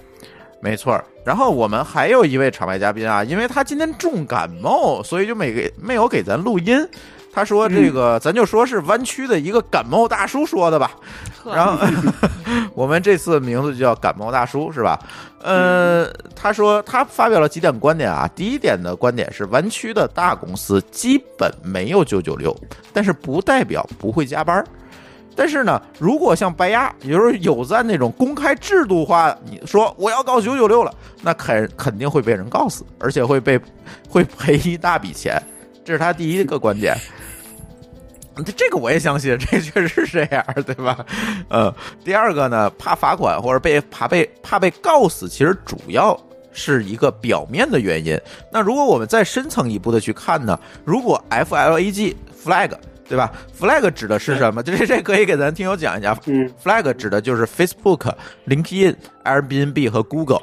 [0.60, 1.04] 没错儿。
[1.24, 6.88] 然后我们还有一位场外嘉宾啊，因为他今天重感冒，所以就没给没有给咱录音。
[7.34, 10.92] 他说：“这个、咱就说是湾区的一个感冒大叔说的吧。”
[11.44, 11.76] 然后
[12.74, 14.98] 我们这次名字就叫感冒大叔是吧？
[15.42, 18.28] 呃，他说他发表了几点观点啊。
[18.34, 22.56] 第一点的观点是，湾区的大公司基本没有九九六，
[22.92, 24.64] 但是不代表不会加班。
[25.34, 33.58] 但是呢，如果像白鸭，也就是有赞那种公开制度化，你说我要告九九六了，那肯肯定会被人告死，而且会被
[34.08, 35.42] 会赔一大笔钱。
[35.84, 36.96] 这是他第一个观点。
[38.36, 41.04] 这这个我也相信，这确实是这样，对吧？
[41.48, 46.18] 呃，第二个呢，怕罚款或者被怕被怕被告死，其实主要
[46.52, 48.18] 是一个表面的原因。
[48.50, 52.14] 那如果我们再深层一步的去看呢，如果 FLAG
[52.44, 52.70] flag
[53.08, 54.62] 对吧？flag 指的是什么？
[54.64, 56.18] 这这可以给咱听友讲一讲。
[56.26, 58.10] 嗯 flag 指的就是 Facebook、
[58.46, 60.40] LinkedIn、Airbnb 和 Google，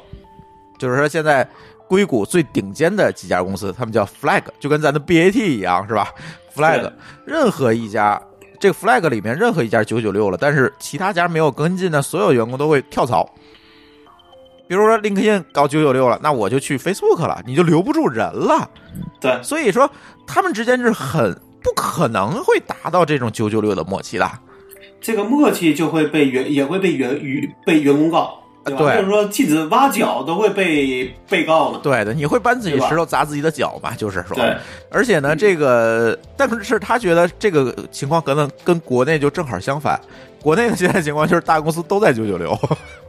[0.78, 1.48] 就是说现在
[1.90, 6.08] 硅谷最顶尖的几家公司，他们叫 flag，就跟咱的 BAT 一样，是吧
[6.54, 6.88] ？flag
[7.26, 8.22] 任何一家。
[8.60, 13.28] 这个 flag 里面任何一家九九六了，但是其他家没有跟进的，所有员工都会跳槽。
[14.68, 18.70] 比如说 LinkedIn 搞九九六了，那我就去 Facebook 了，你就留不住人了。
[19.20, 19.90] 对，所以说
[20.28, 24.30] 他们之间是很不可能会达到这种九九六的默契的。
[25.00, 28.78] 这个默契就会被员也会被员与被员工告，对吧？
[28.78, 31.80] 对或者说禁止挖脚都会被被告呢。
[31.82, 33.94] 对的，你会搬自己石头砸自己的脚嘛？
[33.96, 34.56] 就是说，对，
[34.90, 40.00] 而且呢，这个但是他觉得这个情况可能跟国内就正好相反。
[40.42, 42.58] 国内的现在情况就是大公司都在九九六，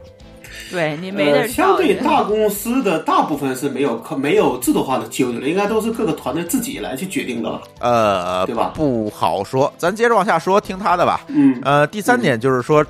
[0.70, 7.62] 对你没得呃，相对大公司的大部分是没有可没有制度化的九九六，应该都是各个团队自己来去决定的了。
[7.80, 11.20] 呃，对吧不好说，咱接着往下说，听他的吧。
[11.28, 12.84] 嗯，呃，第三点就是说，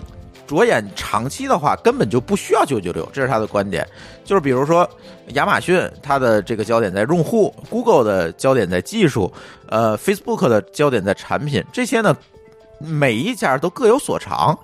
[0.47, 3.87] 着眼长期的话，根本就不需要九九六，这是他的观点。
[4.25, 4.89] 就是比如说，
[5.29, 9.33] 亚马逊它的这个焦点在用户，Google 的焦点在技术，
[9.69, 12.17] 呃，Facebook 的焦点在产品，这些呢，
[12.79, 14.59] 每一家都各有所长。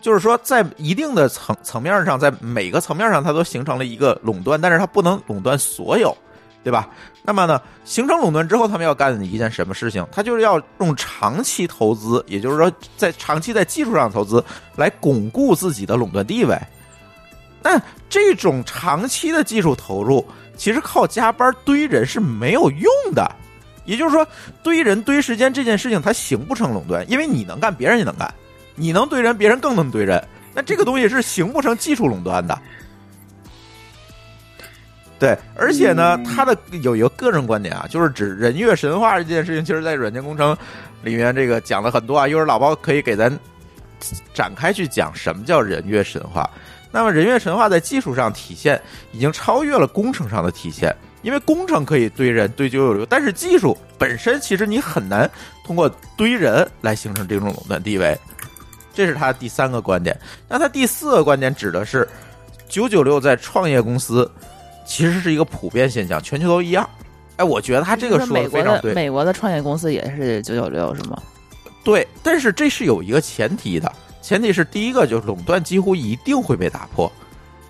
[0.00, 6.16] 就是说，在一定的层层面上，在每个层面上，它都形成了一个垄断，但是它不能垄断所有，
[6.62, 6.88] 对吧？
[7.24, 10.06] 那么呢，形成垄断之后，他们要干的一件什么事情？
[10.12, 14.44] 他就是要用长期投资，也就是说，在长期在技术上投资，
[14.76, 16.58] 来巩固自己的垄断地位。
[17.62, 23.30] 但这种长期的技术投入，其实靠加班堆人是没有用的。
[23.84, 24.26] 也就是说，
[24.62, 28.28] 堆人堆时间这件事情，它形不成垄断，因为你能干，别人也能干；
[28.74, 30.22] 你能堆人，别人更能堆人。
[30.54, 32.56] 那这个东西是形不成技术垄断的。
[35.22, 40.56] 对，而且呢，他的有一个个人观点啊，就是指人月神话这件事情，其实在软件工程
[41.00, 42.26] 里面这个讲了很多啊。
[42.26, 43.30] 一会儿老包可以给咱
[44.34, 46.50] 展开去讲什么叫人月神话。
[46.90, 48.82] 那么人月神话在技术上体现
[49.12, 55.30] 已经超越了工程上的体现，因为工程可以堆人堆九九六，但是技术本身其实你很难
[55.64, 58.18] 通过堆人来形成这种垄断地位。
[58.92, 60.18] 这是他第三个观点。
[60.48, 62.08] 那他第四个观点指的是
[62.68, 64.28] 九九六在创业公司
[64.84, 66.88] 其实是一个普遍现象，全球都一样。
[67.36, 68.92] 哎，我觉得他这个说的的非常对。
[68.92, 71.16] 美国的创业公司也是九九六是吗？
[71.82, 73.90] 对，但是这是有一个前提的，
[74.20, 77.10] 前提是第一个就是垄断几乎一定会被打破，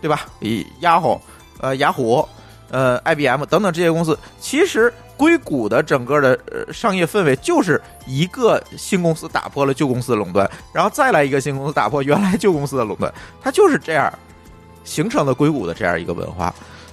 [0.00, 0.26] 对吧？
[0.40, 1.18] 以雅虎、
[1.60, 2.28] 呃雅虎、
[2.70, 14.12] 呃 IBM 等等这些公司，其实硅谷的整个的呃商业氛围就是一个新公司打破了旧公司的垄断，然后再来一个新公司打破原来旧公司的垄断，它就是这样
[14.84, 16.52] 形成的硅谷的这样一个文化。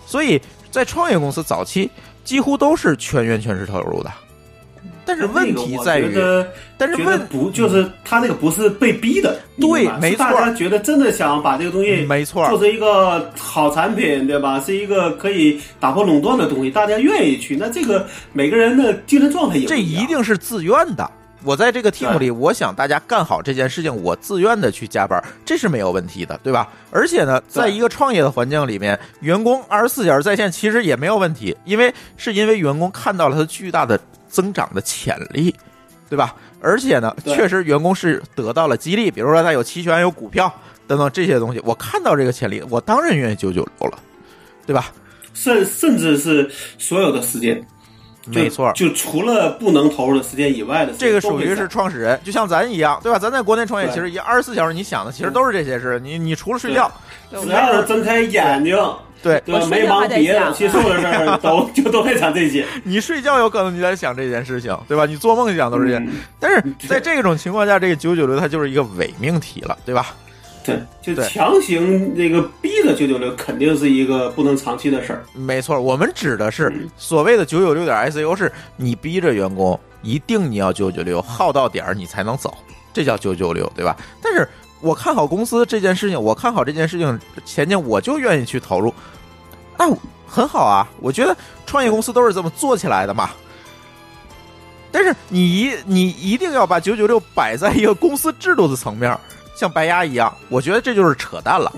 [0.09, 0.41] 所以
[0.71, 1.87] 在创业公司早期
[2.23, 4.11] 几乎都是全员全时投入的，
[5.05, 6.17] 但是问题在于
[6.79, 14.59] 但是问不就是他那个不是被逼的，对没错是大家觉得真的想把这个东西没错做成一个好产品，对吧？
[14.59, 17.55] 是一个可以打破垄断的东西，大家愿意去。
[17.55, 21.07] 那这个每个人的精神状态也不这一定是自愿的。
[21.43, 26.67] 我在这个 team 里，我想大家干好这件事情，我自愿的去加班，这是没有问题的，对吧？
[26.91, 35.55] 而且呢，在一个创业的环境里面，员工二十四小时在线其实也没有问题，因为是因为员工看到了他巨大的增长的潜力，
[36.09, 36.35] 对吧？
[36.61, 40.53] 而且呢，确实员工是得到了激励，比如说他有期权、有股票
[40.87, 43.97] 等等这些东西，我看到这个潜力，我当然愿意九九六了，
[44.65, 44.91] 对吧？
[45.33, 47.65] 甚甚至是所有的时间，就
[48.33, 53.17] 没错，就除了不能投入的时间以外的这个属于是创始人，就像咱一样，对吧？
[53.17, 55.99] 咱在国内创业，其实一二十四小时，你想的其实都是这些事。
[56.03, 56.91] 你你除了睡觉，
[57.31, 58.77] 只要是睁开眼睛，
[59.21, 59.61] 对对吧？
[59.61, 62.65] 我没忙别的，其实所有的事儿 都就都在想这些。
[62.83, 65.05] 你睡觉有可能你在想这件事情，对吧？
[65.05, 66.03] 你做梦想都是这样。
[66.03, 70.15] 嗯但是在这种情况下，这个九九六它就是一个伪命题了，对吧？
[71.03, 75.23] 对，就强行那个逼着九九六，肯定是一个不能长期的事儿。
[75.33, 82.53] 没错，我们指的是嗯所谓的九九六点 ICU，是你逼着员工一定你要九九六，耗到点儿你才能走，
[82.93, 83.97] 这叫九九六，对吧？
[84.21, 84.47] 但是
[84.81, 88.93] 我看好公司这件事情，我看好这件事情前景，我就愿意去投入，
[89.77, 89.93] 那
[90.25, 90.87] 很好啊。
[91.01, 93.29] 我觉得创业公司都是这么做起来的嘛。
[94.91, 99.15] 但是你一你一定要把九九六摆在一个公司制度的层面，
[99.59, 101.69] 像白鸭一样，我觉得这就是扯淡了。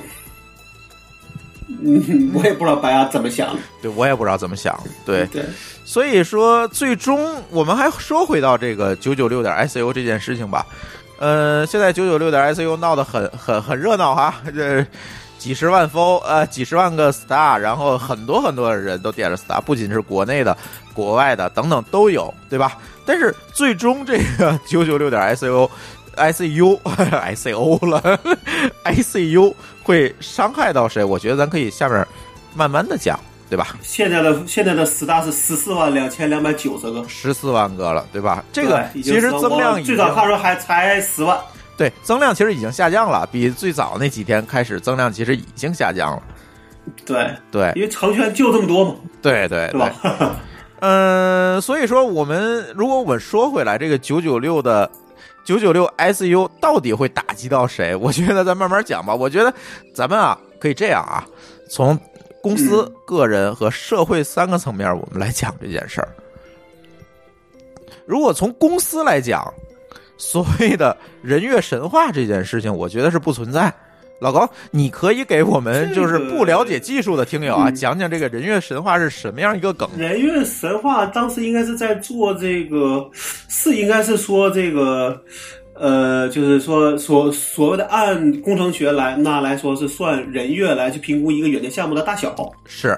[1.67, 3.59] 嗯，我也不知道白鸭怎么想的。
[3.81, 5.25] 对我也不知道怎么想，对。
[5.31, 5.43] 对，
[5.83, 10.63] 所以说，最终我们还说回到这个九九六点 ICU 这件事情吧。
[11.17, 14.85] 呃，现在九九六点 ICU 闹得很很很热闹哈，这
[15.39, 20.55] 几十万封呃几十万个 star，然后很多很多人都点了 star，不仅是国内的、
[20.93, 22.77] 国外的等等都有，对吧？
[23.07, 25.67] 但是最终这个九九六点 ICU。
[26.17, 28.19] ICU ICO 了
[28.85, 31.03] ，ICU 会伤害到谁？
[31.03, 32.05] 我觉得咱可以下面
[32.55, 33.19] 慢慢的讲，
[33.49, 33.75] 对吧？
[33.81, 38.43] 现在的现在的 star 是十四万两千两百九十个，十四万个了，对吧？
[38.51, 41.37] 这个其实增量最早他说还才十万。
[41.77, 46.23] 对增量其实已经下降了，比最早那几天开始增量其实已经下降了。
[47.05, 49.91] 对，对因为成全就这么多嘛，对对对？
[50.81, 54.89] 嗯、 所以说我们如果我们说回来，这个九九六的
[55.43, 57.95] 九九六 ICU 到底会打击到谁？
[57.97, 59.13] 我觉得咱慢慢讲吧。
[59.13, 59.53] 我觉得
[59.93, 61.25] 咱们啊可以这样啊，
[61.69, 61.97] 从
[62.41, 66.09] 公司、个人和社会三个层面，我们来讲这件事儿。
[68.05, 69.53] 如果从公司来讲，
[70.17, 73.73] 所谓的人月神话这件事情，我觉得是不存在。
[74.21, 79.89] 老高，你可以给我们就是不了解技术的听友啊，嗯讲讲这个人月神话是什么样一个梗？
[79.97, 83.09] 人月神话当时应该是在做这个，
[83.49, 85.19] 是应该是说这个，
[85.73, 92.35] 呃，就是说所所谓的按工程学来那来说是算人月来去评估一个软件项目的大小，
[92.67, 92.95] 是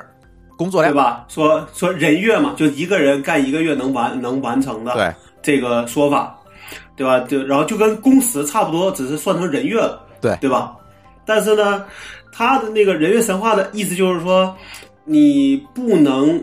[0.57, 1.25] 工作量，对吧？
[1.29, 6.37] 说说人月嘛，就一个人干一个月能完能完成的，对，这个说法，
[6.97, 7.21] 对吧？
[7.21, 10.75] 就然后就跟工时差不多，只是算成人月了，对对吧？
[11.25, 11.85] 但是呢，
[12.31, 14.55] 他的那个人员神话的意思就是说，
[15.05, 16.41] 你不能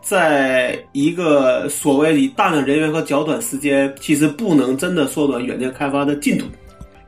[0.00, 6.44] 在一个所谓以大量人员和较短时间，其实不能真的缩短软件开发的进度。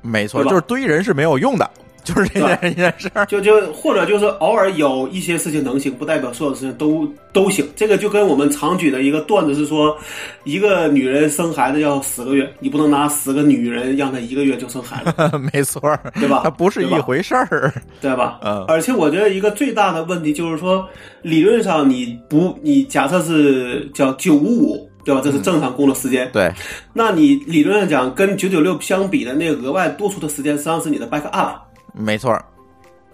[0.03, 1.71] 没错，就是堆人是没有用的，
[2.15, 3.27] 就是这件这件事儿。
[3.27, 7.67] 就就或者就是偶尔有一些事情能行，不代表所有事情都都行。
[7.77, 9.97] 这个就跟我们常举的一个段子是说，
[10.45, 17.73] 一个女人生孩子要十个月，你不能拿十个女人让她一个月就生孩子， 没错儿，对吧 它不是一回事儿。
[18.01, 18.41] 对吧？
[18.45, 20.87] 嗯而且我觉得一个最大的问题就是说，
[21.23, 25.21] 理论上你不，你假设是叫九五五，对吧？
[25.25, 26.29] 这是正常工作时间。
[26.33, 26.53] 对，
[26.93, 31.57] 那你理论上讲，跟九九六相比的那个额外多出的时间，实际上是你的 back up，
[31.93, 32.45] 没错儿。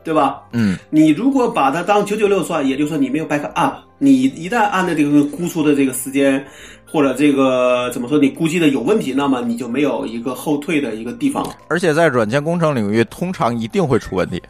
[0.05, 0.43] 对吧？
[0.53, 6.45] 嗯，你如果把它当九九六算，也就是说你没有 back up，你一旦按照这个估出的这个时间，
[6.85, 11.57] 或者这个怎么说，你估计的有问题，那么你就没有一个后退的一个地方了。
[11.69, 14.43] 而且在软件工程领域，通常一定会出问题。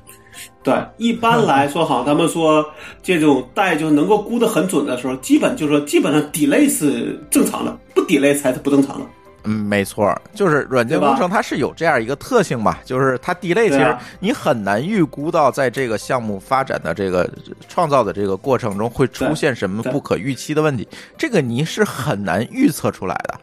[0.65, 2.67] 对，一般来说，好，他们说
[3.01, 9.07] 这种带就能够估得很准的时候，基本就是说，基本上 delay 是正常的，不 delay 才是不正常的。
[9.45, 17.31] 嗯，没错儿，就是软件工程它是有这样一个特性吧，就是它 delay 其实你很难预估到在这个项目发展的这个
[17.69, 23.39] 创造的这个过程中会出现什么不可预期的问题，这个你是很难预测出来的。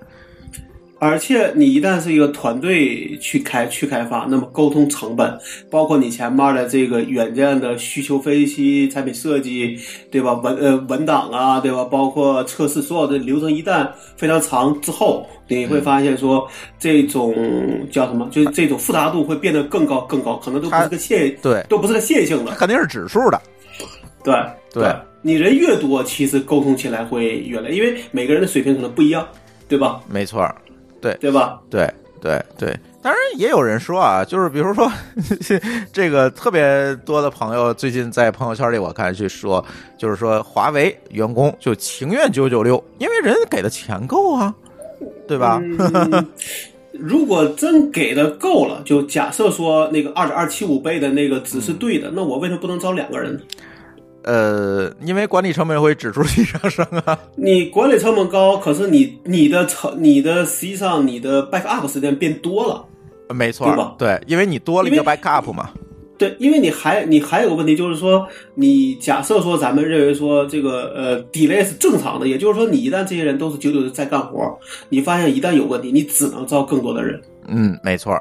[1.03, 5.35] 而且你一旦是一个团队去开去开发，那么沟通成本，
[5.67, 9.75] 包括你前面的这个软件的需求分析、产品设计，
[10.11, 10.33] 对吧？
[10.35, 11.83] 文呃文档啊，对吧？
[11.85, 17.33] 包括测试，所有的流程一旦非常长之后，你会发现说这种
[17.89, 18.29] 叫什么？
[18.29, 22.57] 就是这种复杂度会变得更高更高，可能都不是个线，对，都不是个线性的它。
[22.57, 23.41] 肯定是指数的。
[24.23, 24.35] 对
[24.71, 29.27] 对你人越多，其实沟通起来会越来，因为每个人的水平可能不一样，
[29.67, 29.99] 对吧？
[30.07, 30.47] 没错
[31.09, 31.59] 儿，对吧？
[31.69, 34.91] 对对对，当然也有人说啊，就是比如说
[35.91, 39.63] 这个特别多的朋友最近在朋友圈里我看去说，
[39.97, 44.53] 就是说华为员工就情愿九九六，因为人家给的钱够啊，
[45.27, 45.59] 对吧？
[45.63, 46.27] 嗯，
[46.91, 53.39] 如果真给的够了，就假设说那个二点二七五倍的那个值是对的，那我为什么不能招两个人呢？
[54.23, 57.17] 呃，因为管理成本会指数级上升啊。
[57.35, 62.85] 你管理成本高，可是你你的成你的实际上你的 backup 时间变多了。
[63.33, 65.71] 没错对吧，对，因为你多了一个 backup 嘛。
[66.17, 74.55] 对，因为你还你还有个问题，就是说，你假设说咱们认为说这个呃 delay 是正常的，也就是说，你一旦这些人都是九九的在干活，
[74.89, 78.13] 你发现一旦有问题，你只能招更多的人，嗯，没错，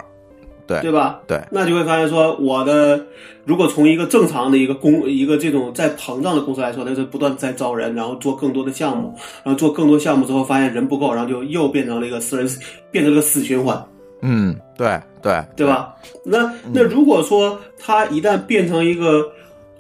[0.71, 1.21] 对对吧？
[1.27, 3.05] 对，那就会发现说，我的
[3.45, 12.49] 如果从一个正常的一个公一个这种在膨胀的公司来说，它是不断在招人，然后做更多的项目，然后做更多项目之后，发现人不够，然后就又变成了一个私人，
[12.93, 13.85] 变成了个死循环，
[14.23, 15.67] 嗯，对对对？
[15.67, 15.95] 吧？
[16.25, 19.29] 那那如果说它一旦变成一个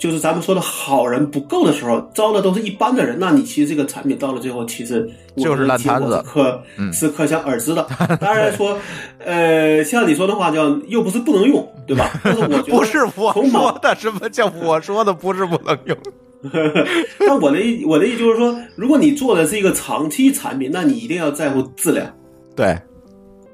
[0.00, 7.86] 就是咱们说的好人不够的时候，招的都是一般的人，那你其实这个产品到了最后，其实我就是烂摊子可、嗯是可想而知的。
[8.18, 8.78] 当然说，
[9.18, 12.18] 呃，像你说的话叫又不是不能用，对吧？
[12.24, 15.12] 但是我觉 得不是我说的，什么叫我说的？
[15.12, 15.96] 不是不能用。
[17.20, 22.10] 那我的意我的意就是说，如果你做的是一个长期产品，那你一定要在乎质量，
[22.56, 22.74] 对，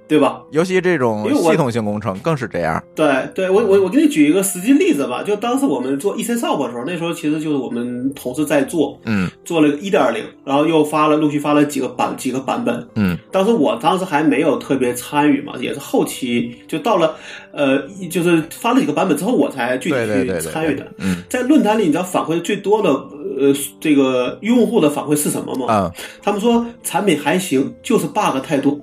[0.09, 0.41] 对吧？
[0.53, 2.83] 尤其这种系统性工程更是这样。
[2.95, 12.87] 对对，我我我给你举一个实际例子吧，就当时我们做 EC Shop 的时候，那时候其实就是我们同事在做，嗯做了个一点零，然后又发了陆续发了几个版几个版本。
[12.95, 17.17] 嗯当时我当时还没有特别参与嘛，也是后期就到了
[17.53, 20.87] 呃，就是发了几个版本之后，我才具体去对对对对参与的。
[20.99, 25.67] 嗯在论坛里，你知道反馈最多的呃这个用户的反馈是什么吗？
[25.73, 25.93] 啊
[26.23, 28.79] 他们说产品还行，就是 bug 太多。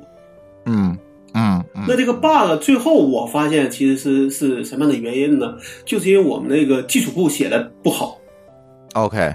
[0.65, 0.97] 嗯
[1.33, 1.85] 嗯嗯。
[1.87, 5.55] 那这个 bug 最后我发现其实是是什么样的原因呢？
[5.85, 8.17] 就是因为我们那个基础库写的不好
[8.93, 9.33] ，，OK，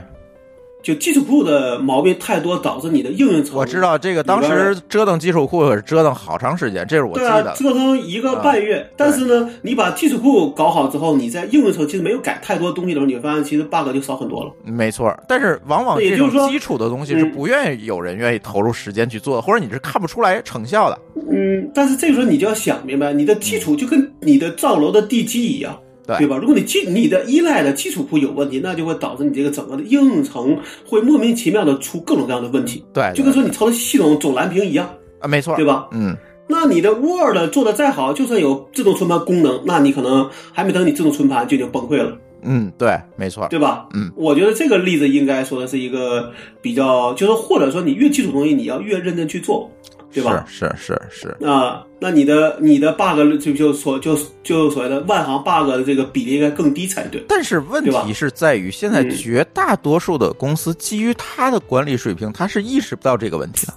[0.89, 7.53] 就基础库的毛病太多，导致你的应用层我知道这个当时折腾基础库可是折腾好长时间，这是我记对啊，得。
[7.57, 8.89] 折腾一个半月。
[8.97, 14.51] 但是呢，你把基础库搞好之后，你在应用层其实没有改太多东西的时候，你会发现其实 bug 就少很多了。
[14.65, 20.99] 没错，但是往往这种也就是说基础的东西是嗯不愿意有人愿意投入时间去做的，或者你是看不出来成效的。
[21.31, 25.79] 嗯，但是这个时候你就要想明白，你的基础就跟你的造楼的地基一样。
[26.09, 26.17] 对。
[26.17, 26.39] 对吧？
[26.39, 34.89] 如果你基你的依赖的基础库有问题，那就会导致你这个整个的应用层会莫名其妙的出各种各样的问题，对，就跟说你操作系统总蓝屏一样，
[35.21, 35.87] 啊，没错，对吧？
[35.93, 36.17] 嗯，
[36.49, 43.87] 那你的 Word 做的再好，就算有自动存盘功能，那你可能还没等你自动存盘就已经崩溃了，嗯，对，没错，对吧？
[43.95, 49.71] 嗯，我觉得这个例子应该说的是一个比较，就是或者说你越基础东西，你要越认真去做，
[50.11, 50.45] 对吧？
[50.49, 57.23] 是是是是，啊，那你的你的 bug 就就所就就所谓的万行 bug 的这个比例应该更低才对。
[57.29, 63.75] 但是问题是在于，现在嗯绝大多数的公司基于他的管理水平，他是意识不到这个问题的。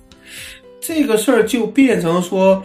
[0.79, 2.63] 这个事儿就变成说，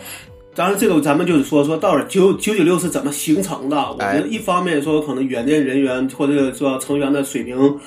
[0.55, 3.77] 当然这个咱们就是说说到底九九九六是怎么形成的？
[3.77, 7.79] 我觉哎得一方面说可能软件人员或者说成员的水平，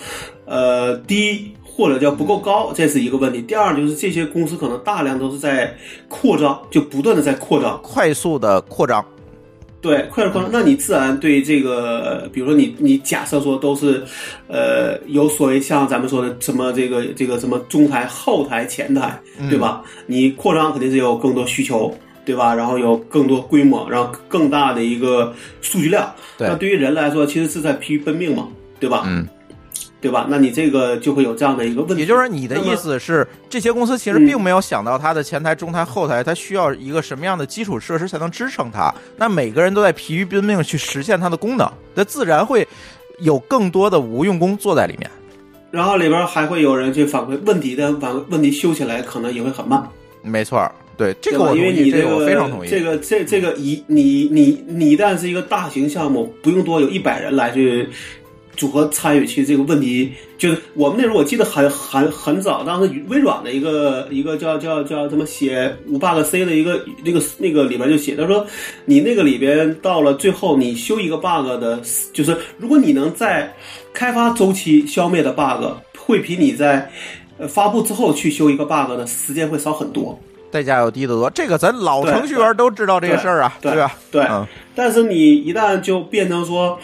[0.45, 1.53] 呃低。
[1.79, 3.41] 或者叫不够高，这是一个问题。
[3.41, 5.73] 第二就是这些公司可能大量都是在
[6.09, 9.05] 扩张，就不断的在扩张，快速的扩张，
[9.79, 14.03] 对，快速扩张，那你自然对这个，比如说你你假设说都是，
[14.49, 19.17] 呃，有所谓像咱们说的什么这个这个什么中台、后台、前台，
[19.49, 19.81] 对吧？
[20.05, 22.53] 你扩张肯定是有更多需求，对吧？
[22.53, 26.13] 然后有更多规模，然后更大的一个数据量。
[26.37, 28.49] 对那对于人来说，其实是在疲于奔命嘛，
[28.81, 29.05] 对吧？
[29.07, 29.25] 嗯，
[30.01, 30.27] 对吧？
[30.29, 32.01] 那你这个就会有这样的一个问题。
[32.01, 38.93] 也就是你的意思是，这些公司其实嗯并没有想到它的前台、中台、后台，它需要一个什么样的基础设施才能支撑它。
[39.17, 42.67] 那每个人都在疲于奔命去实现它的功能，那自然会
[43.19, 45.09] 有更多的无用功坐在里面。
[45.71, 49.87] 然后里边还会有人去反馈问题的反问题修起来可能也会很慢。
[50.21, 51.31] 没错儿，对，这？
[51.31, 52.69] 个我因为你这个我个非常同意。
[52.69, 57.87] 这个这这个一你你你一旦是一个大型项目，不用多，有一百人来去
[58.59, 68.45] 组合参与，其实这个问题就是我们那时候我记得很很很早，当时微软的一个一个叫叫叫什么写无 bug C 的一个那个那个里边就写，他说
[68.83, 71.79] 你那个里边到了最后你修一个 bug 的，
[72.11, 73.49] 就是如果你能在
[73.93, 75.63] 开发周期消灭的 bug，
[75.97, 76.91] 会比你在
[77.37, 80.19] 呃发布之后去修一个 bug 的时间会少很多。
[80.51, 83.95] 代价要低得多，这个咱老程序员都知道这个事儿啊，对吧？
[84.11, 86.79] 对，嗯但是你一旦就变成说，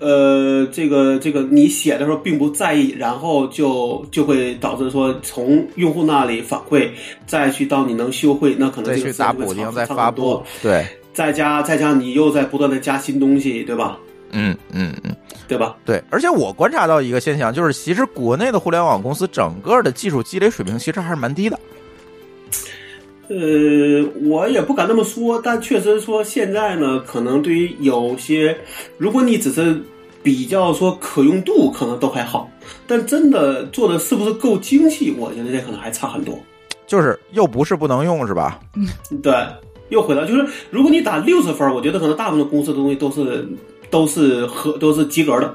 [0.00, 6.88] 呃，这个这个你写的时候并不在意，然后就就会导致说从用户那里反馈，
[7.26, 13.98] 再去到你能修会，那可能再去这个时间会打补丁，长再发布长很多，对，再加再加你又在不断的加新东西，对吧？
[14.32, 15.14] 嗯嗯嗯，
[15.48, 15.76] 对吧？
[15.84, 16.02] 对。
[16.08, 21.58] 而且我观察到一个现象，就是其实国内的互联网公司整个的技术积累水平其实还是蛮低的。
[23.30, 28.58] 呃，我也不敢那么说，但确实说现在呢，可能对于有些，
[28.98, 29.80] 如果你只是
[30.20, 32.50] 比较说可用度，可能都还好，
[32.88, 36.36] 但真的做的是不是够精细，我觉得这可能还差很多。
[36.88, 38.58] 就是又不是不能用，是吧？
[38.74, 38.84] 嗯
[39.22, 39.32] 对，
[39.90, 43.48] 又回到就是，如果你打六十分，我觉得可能大部分公司的东西都是
[43.90, 45.54] 都是合都是及格的。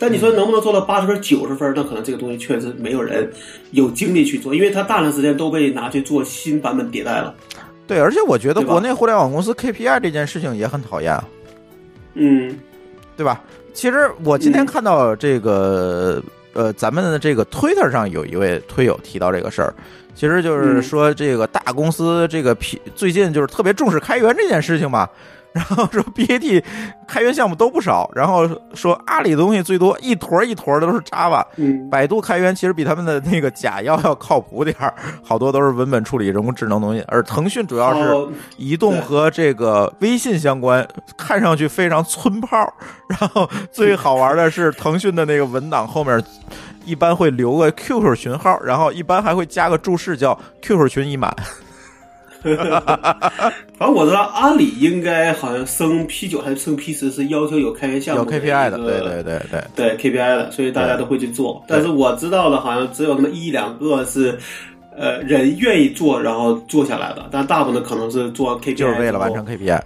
[0.00, 1.72] 但你说能不能做到八十分、九十分？
[1.76, 3.30] 那可能这个东西确实没有人
[3.72, 7.34] 有精力去做，因为它大量时间都被拿去做新版本迭代了。
[7.86, 11.22] 对，而且我觉得国内互联网公司 KPI 这件事情也很讨厌啊，
[12.14, 12.58] 嗯
[13.14, 13.42] 对吧？
[13.74, 16.22] 其实我今天看到这个、
[16.54, 19.74] 呃，咱们的这个 Twitter 上有一位推友提到这个事儿，
[20.14, 25.06] 其实就是嗯说这个大公司这个 P 最近就是特别重视开源这件事情嘛。
[25.52, 26.62] 然后说 BAT
[27.08, 37.04] 开源项目都不少，然后说阿里的东西最多一坨一坨的都是 Java，嗯百度开源其实比他们的那个假药要靠谱点儿，好多都是文本处理、人工智能东西。
[37.08, 40.86] 而腾讯主要是移动和这个微信相关，
[41.16, 42.72] 看上去非常村炮。
[43.08, 46.22] 然后最好玩的是，腾讯的那个文档后面
[46.84, 51.34] 一般会留个 QQ 群号，然后一般还会加个注释叫 “QQ 群已满
[53.78, 58.76] 反正我知道阿里应该好像升 P 九还是升 P 十是要求有开源”，项目有 KPI 的。
[58.78, 61.62] 对对对对，对 KPI 的，所以大家都会去做。
[61.68, 64.38] 但是我知道的，好像只有那么一两个是，
[64.96, 67.28] 呃，人愿意做，然后做下来的。
[67.30, 69.80] 但大部分可能是做 KPI，就是为了完成 KPI。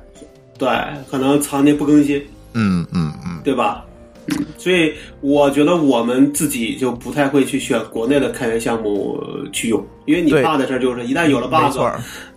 [0.59, 0.68] 对，
[1.11, 2.16] 可能常年不更新，
[2.55, 3.84] 嗯嗯嗯，对吧？
[4.56, 11.78] 所以我觉得我们自己就不太会去选国内的开源项目呃去用，因为你怕的事儿就是一旦有了 bug，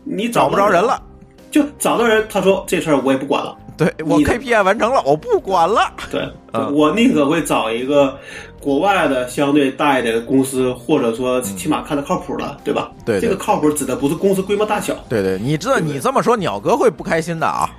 [0.03, 1.01] 你找不着人，了。
[1.49, 3.57] 就找到人，他说这事儿我也不管了。
[3.77, 5.93] 对我 KPI 完成了，我不管了。
[6.11, 6.21] 对，
[6.51, 8.17] 嗯我宁可会找一个
[8.59, 12.91] 国外的相对大一点的公司，或者说起码看着靠谱的，对吧？
[13.05, 17.69] 对这个靠谱指的不是公司规模大小，对对，你知道你这么说，鸟哥会不开心的啊。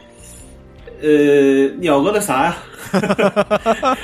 [1.01, 2.57] 呃，鸟哥的啥呀？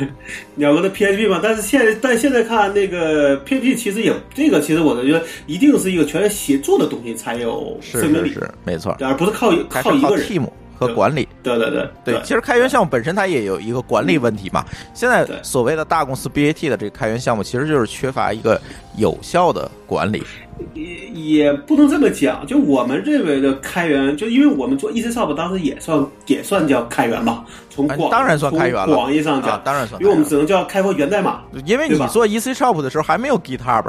[0.56, 8.34] 鸟哥的 PHP 嘛，但是现在但现在看那个 PHP，其实也这个其实我觉得一定是一个全员协作的东西才有生命力，
[8.64, 10.26] 没错，而不是靠靠一个人。
[10.78, 11.28] 和管理。
[11.42, 14.64] 对对对对，其实开源项目本身它也有一个管理问题嘛。
[14.92, 18.60] 现在所谓的大公司 BAT 的这个开源项目，其实就是缺乏一个
[18.96, 20.22] 有效的管理。
[20.72, 30.00] 也也不能这么讲，就我们认为的开源，就因为我们做 EC Shop 当时也算也算叫开源吧，从广、哎当然算开源了广义上讲，啊，当然算。
[30.00, 33.84] 因为我们只能叫开发源代码，因为你做 EC Shop 的时候还没有 GitHub，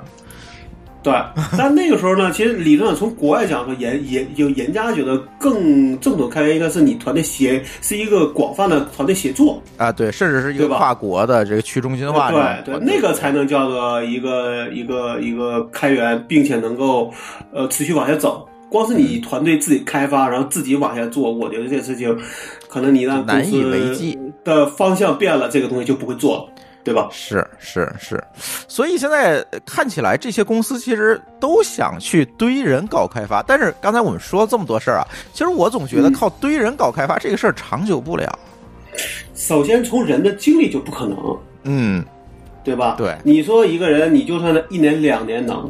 [1.05, 1.13] 对。
[1.57, 17.13] 但那个时候呢，其实理论上从国外讲说，研研有严家觉得更正统开源应该是你团队协是一个广泛的团队协作，啊，对，甚至是一个跨国的这个去中心化这种对对，那个才能叫做一个一个一个开源，并且能够
[17.53, 18.47] 呃持续往下走。
[18.67, 22.17] 光是你团队自己开发，然后自己往下做，我觉得这事情
[22.67, 24.17] 可能你让公司继。
[24.43, 26.45] 的方向变了，这个东西就不会做了，
[26.85, 27.09] 对吧？
[27.11, 28.23] 是是是，
[28.67, 38.39] 所以现在看起来这些公司其实都想去堆人搞开发，但是刚才我们说了这么多事儿啊，其实我总觉得嗯靠堆人搞开发这个事儿长久不了。
[39.33, 42.05] 首先从人的精力就不可能，嗯，
[42.63, 42.95] 对吧？
[42.97, 45.69] 对你说一个人，你就算是一年两年能，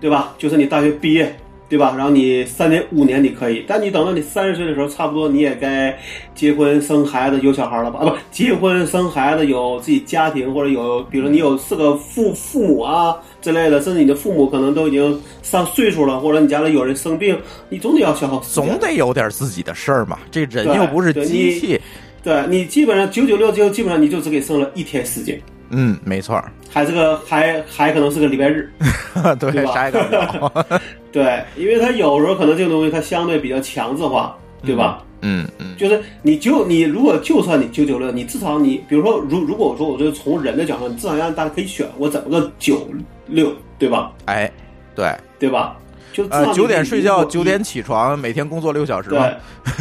[0.00, 0.34] 对吧？
[0.38, 1.34] 就是你大学毕业，
[1.68, 1.94] 对吧？
[1.96, 5.96] 然后你三年五年你可以，但你等到你三十岁的时候，差不多你也该
[6.34, 8.00] 结婚生孩子有小孩了吧？
[8.00, 17.38] 啊，不，结婚生孩子有自己家庭，或者有，比如说你有四个父父母啊之类的，甚至你的父母可能都已经上岁数了，或者你家里有人生病，
[17.68, 21.80] 你总得要消耗总得有点自己的事儿嘛，这人对又不是对机器。
[22.22, 25.40] 对你基本上九九六就基本上你就只给剩了一天时间，
[25.70, 28.70] 嗯，没错儿，还是个还还可能是个礼拜日，
[29.38, 30.80] 对，啥也干不了。
[31.12, 35.02] 对，因为它有时候可能这个东西它相对比较强制化，对吧？
[35.20, 42.88] 嗯嗯，就是你就你如果就算你九九六，你至少你比如说如如果我说我就从人的角度，你至少让大家可以选我怎么个九
[43.26, 44.12] 六，对吧？
[44.26, 44.50] 哎，
[44.94, 45.76] 对，对吧？
[46.12, 49.28] 就至少呃，九点睡觉，九点起床，每天工作六小时嘛。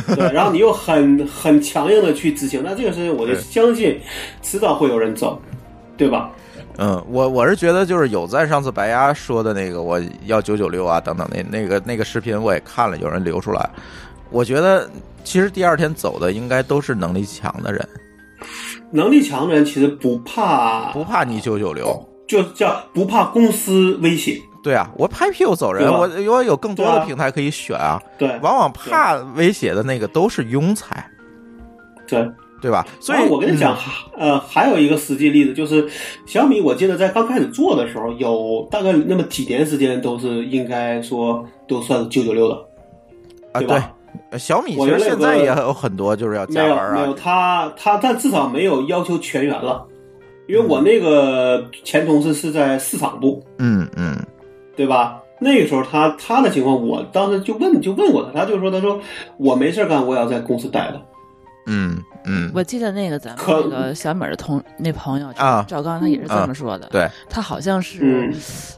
[0.07, 3.99] 对 对，然后你又很很强硬的去执行，那这个事情我就相信
[4.41, 5.41] 迟早会有人走，
[5.97, 6.29] 对吧？
[6.79, 13.67] 嗯，我我是觉得就是有在上次白鸭说的那个我要九九六啊等等那那个那个视频我也看了，有人流出来，
[14.29, 14.87] 我觉得
[15.23, 17.89] 其实第二天走的应该都是能力强的人，
[18.91, 22.07] 能力强的人其实不怕，不怕你九九六。
[22.27, 27.99] 就叫不怕公司威胁，对啊，我拍屁股走人，我我有更多的平台可以选啊。
[28.17, 31.09] 对往往怕威胁的那个都是庸才，
[32.05, 32.29] 对。
[32.61, 32.85] 对吧？
[32.99, 33.77] 所以我跟你讲
[34.17, 35.87] 嗯，呃，还有一个实际例子，就是
[36.25, 42.55] 小米，我记得在刚开始做的时候，有大概那么几年时间都是应该说都算是九九六的，
[43.53, 43.93] 啊，对吧，
[44.37, 49.85] 小米其实现在也有很多就是要没有加班没有，啊，他他他至少没有要求全员了，
[50.47, 54.15] 因为我那个前同事是在市场部，嗯嗯。
[54.75, 55.19] 对吧？
[55.39, 59.01] 那个时候他他的情况，我当时就问就问过他，他就说他说
[59.37, 61.01] 我没事干，我也要在公司待着。
[61.68, 66.88] 嗯嗯，我记得那个咱们那个小米的同那朋友啊赵刚，他也是这么说的。
[66.89, 68.34] 对，他好像是嗯，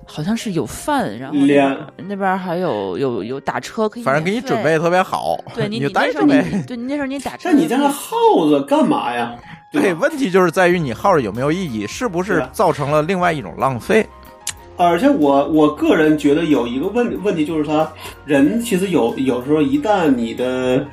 [0.06, 1.78] 好像是有饭，然后那
[2.08, 4.78] 那边还有有有打车可以，反正给你准备。
[4.80, 6.64] 特别好，对你，就你那时候你待着呗。
[6.68, 8.16] 对你那时候你打车，那你在那耗
[8.50, 9.36] 着干嘛呀？
[9.72, 14.06] 对，吧问题就是在于你耗着有没有意义，是不是造成了另外一种浪费？
[14.78, 17.92] 而且我我个人觉得有一个问问题就是他
[18.26, 20.86] 人其实有有时候一旦你的。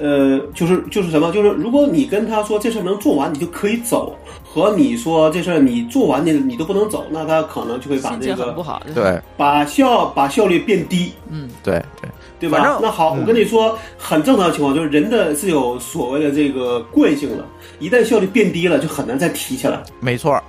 [0.00, 8.82] 呃，就是就是什么，就是如果你跟他说这事儿能做完，你就可以走，和你说这事儿你做完你你都不能走，那他可能就会把这个不好。
[8.94, 12.48] 对把效把效率变低，嗯，对对，对？
[12.48, 17.44] 吧那好，嗯我跟你说，很正常的情况就是人的是有所谓的这个惯性的，
[17.78, 20.42] 一旦效率变低了，就很难再提起来，没错儿。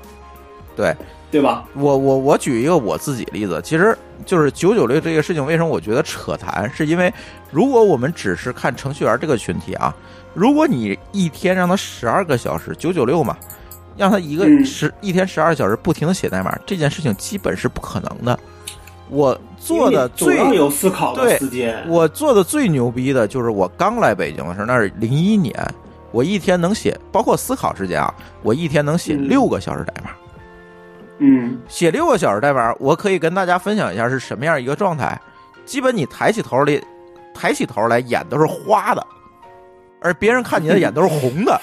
[0.74, 0.96] 对
[1.32, 1.64] 对吧？
[1.74, 6.70] 我我我举一个我自己例子，其实就是九九六这个事情，为什么我觉得扯谈？
[6.76, 7.12] 是因为
[7.50, 9.96] 如果我们只是看程序员这个群体啊，
[10.34, 13.38] 如果你一天让他十二个小时，九九六嘛，
[13.96, 18.38] 让他一个嗯十、一天十二小时不停的写代码，这件事情基本是不可能的。
[19.10, 25.54] 我做的最有思考的时间，我做的最牛逼的就是我刚来北京的时候，那是零一年，
[26.12, 30.12] 我一天能写，包括思考时间啊，我一天能写嗯六个小时代码。
[30.12, 30.21] 嗯
[31.68, 35.20] 写六个小时代码，我可以跟大家分享一下是什么样一个状态。
[35.66, 36.82] 基本你抬起头来，
[37.34, 39.06] 抬起头来眼都是花的，
[40.02, 41.62] 而别人看你的眼都是红的，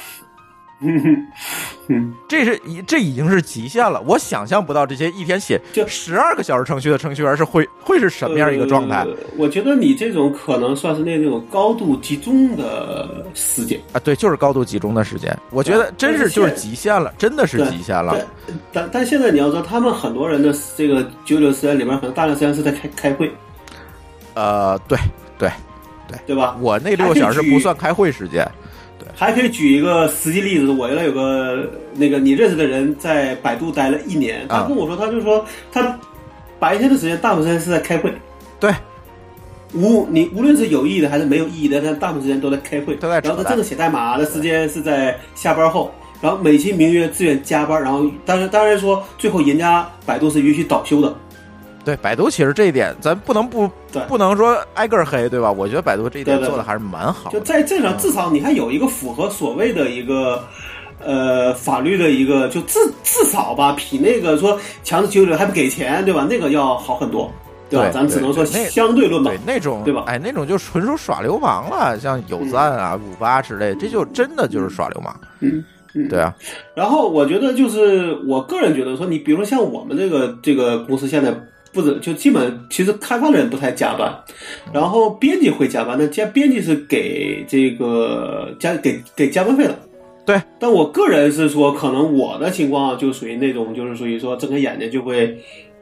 [2.29, 4.01] 这是已这已经是极限了。
[4.03, 13.81] 我想象不到这些一天写就十二个小时程序的程序员是会会是什么样一个状态呃我觉得你这种可能算是那种高度集中的时间。
[13.93, 13.99] 啊？
[14.05, 15.37] 对，就是高度集中的时间。
[15.51, 18.15] 我觉得真是就是极限了，真的是极限了。
[18.73, 23.33] 但但现在你要知道，他们很多人的这个九九时间里面，可能大量时间是在开开会，
[24.35, 24.97] 呃，对
[25.39, 25.51] 对，
[26.27, 26.57] 对吧？
[26.61, 28.47] 我那六个小时不算开会时间。
[29.15, 35.99] 还可以举一个实际例子，我原来有个那个你认识的人在百度待了一年，他啊跟我说，他就说他
[36.59, 38.13] 白天的时间大部分时间是在开会，
[38.59, 38.73] 对，
[39.75, 51.15] 无你无论是有意义的还是没有意义的，他大部分时间都在开会，都在然后他真的写代码的时间是在下班后，然后美其名曰自愿加班，然后当然当然说最后人家百度是允许倒休的，
[51.89, 55.51] 对，百度其实这一点咱不能不对不能说挨个黑，对吧？
[55.51, 57.41] 我觉得百度这一点做的还是蛮好就。
[57.41, 60.45] 在这上，至少你看有一个符合所谓的一个
[61.03, 66.27] 呃法律的一个，就至至少吧，比那个说强制拘留还不给钱，对吧？
[66.29, 67.33] 那个要好很多，
[67.71, 67.87] 对吧？
[67.87, 69.41] 对咱只能说相对论吧对。
[69.47, 75.19] 那种对吧哎，那种就纯属耍流氓了，像有赞啊、五八之类，这就真的就是耍流氓。
[75.41, 75.65] 嗯
[75.95, 76.35] 嗯，对啊，
[76.75, 81.35] 然后我觉得就是我个人觉得说，你比如说像我们这个这个公司现在
[81.79, 84.13] 不止就基本其实开发的人不太加班，
[84.73, 89.79] 然后编辑会加班，那加编辑是给这个加给给加班费的。
[90.27, 95.39] 对，但我个人是说，可能我的情况就属于那种，就是属于说睁开眼睛就会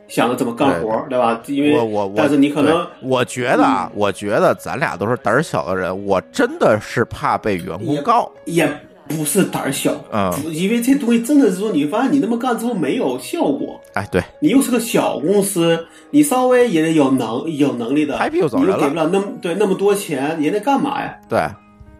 [0.06, 1.40] 想着怎么干活，对吧？
[1.46, 8.30] 因为我我我，但是你可能我觉得啊，我觉得咱俩都是胆儿小的人，我真的是怕被员工也告。
[8.44, 8.68] 也
[9.08, 21.14] 不是胆儿小，嗯因为这东西真的是说，你发现你那么干之后没有效果，哎，对，你又是个小公司，你稍微也得有能有能力的，拍屁股走你人了又给不了那么对那么多钱，人家干嘛呀？
[21.28, 21.40] 对，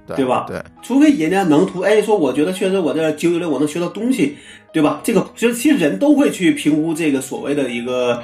[0.07, 4.37] 对对吧对，除非人家能图，哎，说我觉得确实我在九九六我能学到东西，
[4.73, 5.01] 对吧？
[5.05, 8.23] 这个其实其实人都会去评估这个所谓的一个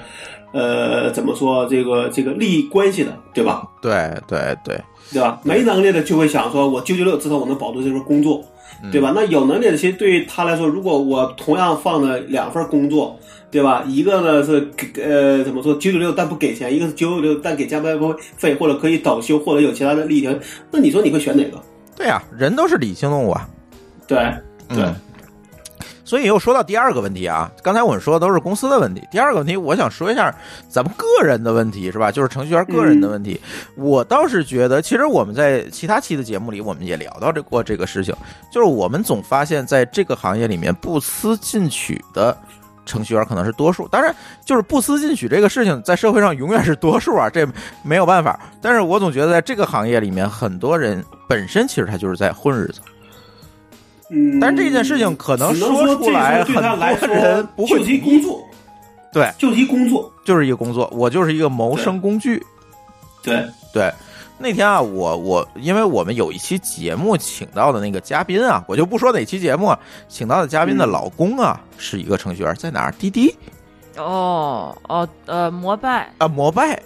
[0.53, 3.63] 呃怎么说这个这个利益关系的，对吧？
[3.81, 3.93] 对
[4.27, 4.81] 对对，
[5.13, 5.41] 对吧？
[5.45, 8.45] 没能力的就会想说，我九九六至少我能保住这份工作，
[8.91, 9.13] 对吧？
[9.15, 13.19] 那有能力的，其实对于他来说，如果我同样放了两份工作，
[13.51, 13.85] 对吧？
[13.87, 17.99] 一个呢是给呃怎么说九九六但不给钱，一个是九九六但给加班
[18.37, 20.29] 费或者可以倒休或者有其他的利益，
[20.71, 21.61] 那你说你会选哪个？
[21.95, 23.49] 对呀、人都是理性动物啊。
[24.07, 24.19] 对
[24.69, 24.83] 对。
[24.83, 24.95] 嗯
[26.05, 30.35] 所以又说到第二个问题啊，刚才我们说的都是公司的问题，第二个问题我想说一下
[30.69, 32.11] 咱们个人的问题，是吧？
[32.11, 33.41] 就是程序员个人的问题。
[33.77, 38.15] 我倒是觉得，其实我们在其他期的节目里，我们也聊到这过这个事情，
[38.53, 42.37] 就是我们总发现在这个行业里面不思进取的。
[42.85, 44.13] 程序员可能是多数，当然
[44.45, 47.47] 就是不思进取这个事情在社会上永远是多数啊，这
[47.85, 48.41] 没有办法。
[48.61, 52.81] 但是我总觉得在这个行业里面，很多人本身其实他就是在混日子，
[54.11, 58.49] 嗯，但这件事情可能说说出来，很多人不会就是一同意工作，
[59.13, 62.43] 对，就是一工作，就是一个工作，我就是一个谋生工具。
[63.23, 63.93] 对，对，
[64.39, 69.79] 那天啊，我我因为我们有一期节目请到的那个嘉宾啊，我就不说哪期节目啊，
[70.09, 72.93] 请到的嘉宾的嗯老公啊，是一个程序员，在哪儿？
[72.99, 73.35] 滴滴
[73.97, 76.81] 哦哦呃，膜拜啊，膜拜。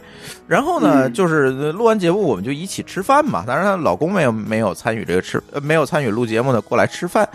[0.47, 3.45] 然后呢，嗯就是录完节目我们就一起吃饭嘛。
[3.47, 7.29] 当然，她老公没有没有参与这个吃，呃没有参与录节目的过来吃饭。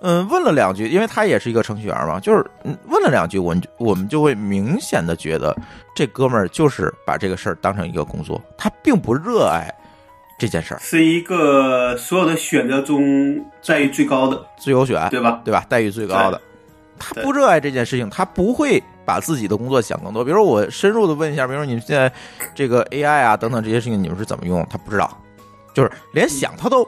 [0.00, 5.56] 嗯，问了两句，因为他也是一个程序员嘛，就是嗯问了两句，我们就我们就会明显的觉得
[5.92, 9.68] 这哥们儿就是把这个事儿当成一个工作，他并不热爱
[10.38, 15.40] 这件事儿，是一个所有的选择中待遇最高的，最优选，对吧？
[15.44, 15.66] 对吧？
[15.68, 16.40] 待遇最高的，
[16.96, 20.22] 他不热爱这件事情，他不会把自己的工作想更多。
[20.22, 22.12] 比如说我深入的问一下，比如说你们现在
[22.54, 24.66] 这个 AI 啊等等这些事情，你们是怎么用？
[24.68, 25.10] 他不知道，
[25.72, 26.86] 就是连想他都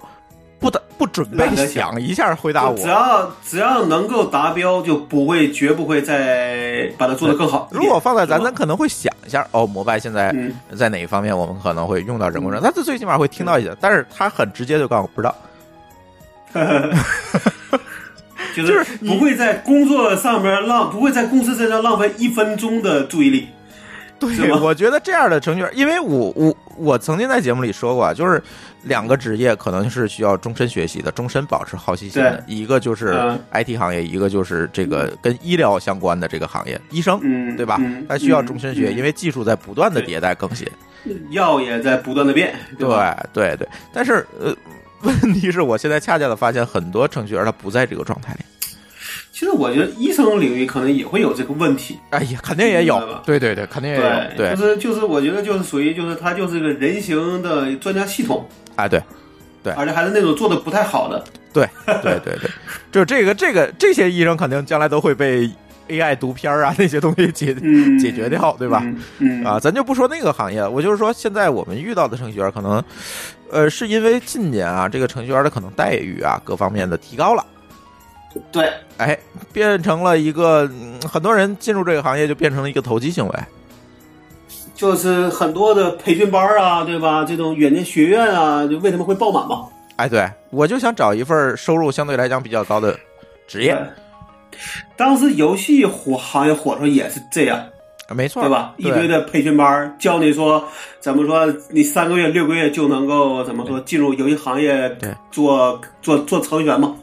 [0.58, 2.86] 不得不准备想想一下回答我只。
[2.86, 7.66] 要只要能够达标，就不会绝不会再把它做得更好。
[7.72, 15.34] 如果放在咱，咱可能会想一下，哦，摩拜现在嗯在哪一方面我们可能会用到人工智能，他最起码会听到一些，但是他很直接就告诉我不知道。
[18.54, 23.48] 就 就是是不会在工作上面浪，不会在公司身上浪费一分钟的注意力。
[24.18, 28.42] 对，我觉得这样的程序员，因为我我我曾经在节目里说过啊，就是
[28.82, 38.04] 两个职业可能是需要终身学习的，终身保持好奇心的，一个就是嗯 IT 行业，一个就是这个跟医疗相关的这个行业，医生，嗯，对吧嗯？
[38.06, 40.68] 他需要终身学，嗯因为技术在不断的迭代更新。
[41.30, 42.86] 药也在不断的变，对？
[43.32, 44.54] 对对，但是呃，
[45.22, 48.40] 问题是我现在恰恰的发现，很多程序员他不在这个状态里。
[49.32, 51.98] 其实我觉得医生领域可能也会有这个问题。
[52.10, 54.02] 哎呀，肯定也有吧，对对对，肯定也有，
[54.36, 58.46] 对就，是就是，我觉得就是属于就是他就是个人形的专家系统，
[58.76, 59.02] 哎对。
[59.62, 61.22] 对而且还是那种做的不太好的。
[61.52, 62.50] 对对对对，
[62.90, 65.50] 就这个这个这些医生肯定将来都会被
[65.88, 68.82] AI 读片儿啊那些东西解、嗯，解决掉，对吧？
[69.44, 72.82] 啊，咱就不说那个行业，我就是说现在我们遇到的程序员可能，
[73.50, 77.44] 呃，是因为近年啊，这个程序员的可能待遇啊各方面的提高了。
[78.52, 79.18] 对，哎，
[79.52, 83.34] 变成了一个、嗯很多人进入这个行业就变成了一个投机行为。
[84.74, 87.24] 就是很多的培训班啊，对吧？
[87.24, 89.66] 这种远见学院啊，就为什么会爆满嘛？
[89.96, 92.98] 哎，对我就想找一份收入相对来讲比较高的
[93.46, 93.76] 职业，
[94.96, 97.62] 当时游戏火行业火的时候也是这样，
[98.14, 98.74] 没错，对吧？
[98.76, 100.62] 一堆的培训班教你说
[100.98, 106.94] 怎么说，你三个月、六个月就能够怎么说进入游戏行业对做做做程序员嘛？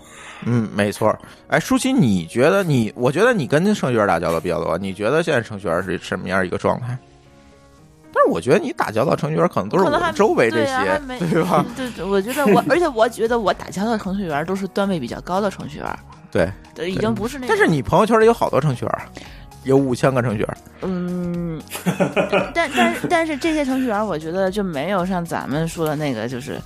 [0.46, 1.18] 嗯，没错。
[1.48, 2.94] 哎，舒淇，你觉得你？
[2.96, 6.98] 我觉得你跟程序员打交道比较多，你觉得现在程序员是什么样一个状态？
[8.14, 11.66] 但是我觉得你打交道程序员可能都是我周围这对啊些，对吧？
[11.76, 16.00] 对，对我觉得我，而且我觉得我打交道程序员都是段位比较高的程序员，
[16.32, 16.50] 对。
[16.74, 17.50] 对，已经不是那种。
[17.50, 18.92] 但是你朋友圈里有好多程序员，
[19.68, 20.58] 有五千个程序员。
[20.82, 21.62] 嗯，
[22.54, 26.60] 但但是但是这些程序员，我觉得就没有像咱们说的那个，就是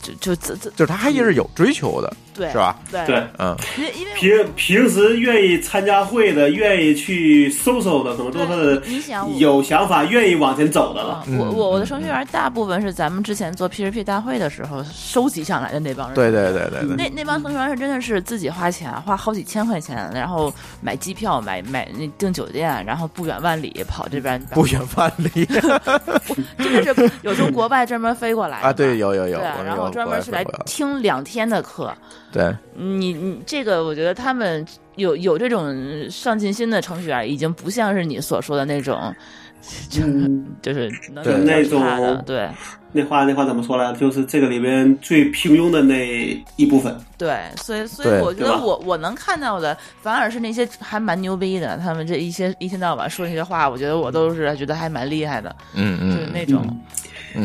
[0.00, 2.76] 就就这这就是他还是有追求的，对是吧？
[2.90, 11.24] 对对，嗯，因为因为平平时愿意参加会的，愿意去搜搜的，可能都是你想有想法、愿意往前走的了。
[11.38, 16.14] 我我我的程序员大部分是咱们之前做 PHP 大会的时候收集上来的那帮人。
[16.14, 24.40] 对对对对对，那那帮程序员是真的是自己花钱，花好几千块钱，然后买机票、买买那订酒店，然后不远万里跑这边。
[24.50, 25.44] 不远万里
[26.58, 28.72] 真的是有从国外专门飞过来的啊！
[28.72, 31.92] 对，有有有，对，然后专门是来听两天的课。
[32.32, 34.64] 对，你你这个，我觉得他们
[34.96, 39.14] 有有这种上进心的程序员，已经不像是你所说的那种，
[39.98, 42.48] 嗯，就是能对力比较那种，对
[42.92, 43.92] 那话那话怎么说来？
[43.94, 46.94] 就是这个里边最平庸的那一部分。
[47.18, 56.62] 对，所以所以我觉得我我能看到的，反而是那些还蛮牛逼的，他们这一些一天到晚说那些话，我觉得我都是觉得还蛮厉害的，嗯嗯就是嗯那种。
[56.68, 56.80] 嗯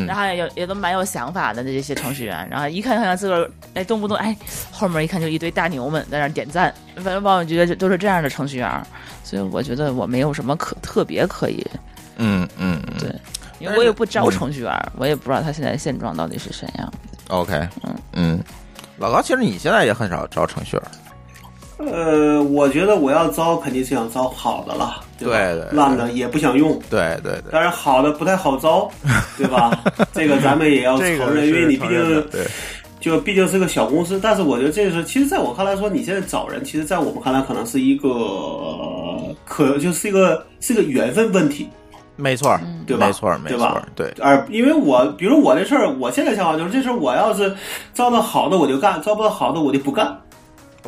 [0.07, 4.35] 然后也有也都蛮有想法的这些程序员，然后一看看自个儿，哎，动不动哎，
[4.71, 8.87] 后面一看就一堆大牛们在那点赞，反正把我觉得这都是这样的程序员，
[9.23, 11.65] 所以我觉得我没有什么可特别可以，
[12.17, 13.15] 嗯嗯嗯，对，
[13.59, 16.93] 因为我也不招程序员，我也不知道他现在现状到底是怎样。
[17.27, 17.95] ，OK，嗯。
[18.13, 18.43] 嗯，
[18.97, 25.37] 老高，其实你现在也很少招程序员，呃，我觉得我要招肯定是想招好的了，对吧？
[25.37, 26.79] 对对对烂的也不想用。
[26.89, 28.89] 对对对，但是，好的不太好招，
[29.37, 29.71] 对吧？
[30.13, 32.25] 这个咱们也要承认，因为你毕竟
[32.99, 34.19] 就毕竟是个小公司。
[34.21, 41.67] 但是我觉得这是，其实在我看来说，你现在找人，其实在我们看来可能是一个呃可就是一个是一个缘分问题，
[42.15, 43.07] 没错儿，对吧？
[43.07, 47.51] 没错儿，没对吧错儿，对，而因为我，比如我这事儿，我现在想法就是，这事儿我要是
[47.93, 50.15] 招到好的我就干，招不到好的我就不干。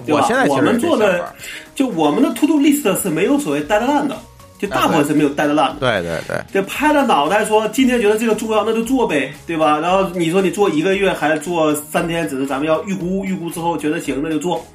[0.06, 1.34] 对吧我现在我们做的
[1.76, 4.18] 就我们的 to do list 是没有所谓 deadline 的，
[4.58, 5.76] 就大部分是没有 deadline 的。
[5.80, 9.78] 对对对，就拍着脑袋说今天觉得这个重要，那就做呗，对吧？
[9.80, 14.66] 然后你说你做一个月还是做三天，只是咱们要预估，预估之后觉得行，那就做，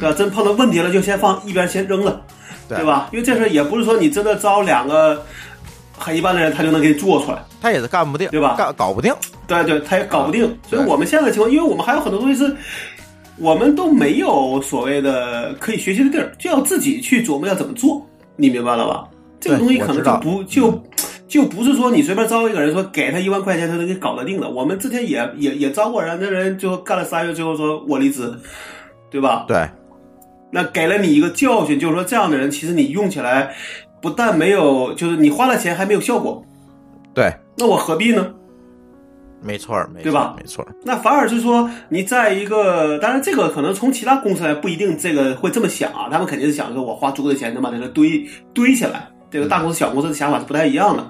[0.00, 0.16] 对吧？
[0.16, 2.20] 真碰到问题了就先放一边先扔了，
[2.68, 3.08] 对对吧？
[3.12, 5.24] 因为这事也不是说你真的招两个
[5.96, 9.12] 很一般的人他就能给你做出来，他也是干不定，对吧干搞不定，
[9.46, 10.56] 对对，他也搞不定。
[10.70, 12.54] 所以我们现在的情况，因为我们还有很多东西是。
[13.40, 18.04] 我们都没有所谓的可以学习的地儿，就要自己去琢磨要怎么做，
[18.36, 19.08] 你明白了吧？
[19.40, 20.82] 这个东西可能就不就
[21.28, 24.50] 就不是说你随便招一个人说给他一万块钱他能给搞得定的。
[24.50, 28.34] 我们之前也也也招过人，那人就干了三月，最后说我离职，
[29.10, 29.44] 对吧？
[29.46, 29.68] 对，
[30.50, 33.54] 那给了你一个教训，就是说这样的人其实你用起来
[34.02, 36.44] 不但没有，就是你花了钱还没有效果，
[37.14, 38.34] 对，那我何必呢？
[39.40, 40.34] 没错儿，没错对吧？
[40.36, 49.08] 没错儿，那反而是说，你在一个，当然这个可能从其他公司来不一定这个会这么想啊，他们肯定是想说我花足够的钱能把这个堆堆起来。
[49.30, 51.06] 这个大公司、小公司的想法是不太一样的，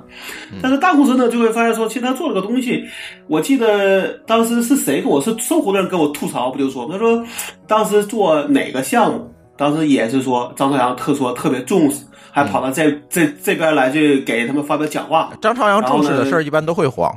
[0.61, 2.85] 但是大公司呢就会发现说，其实他做了个东西，
[3.29, 7.25] 我记得当时是谁跟我是搜狐的人跟我吐槽，不就说他说
[7.69, 17.17] 当时做哪个项目，当时也是说张朝阳特说特别重视，还跑到这、这这边来去给他们发表讲话，张朝阳重视的事儿一般都会慌，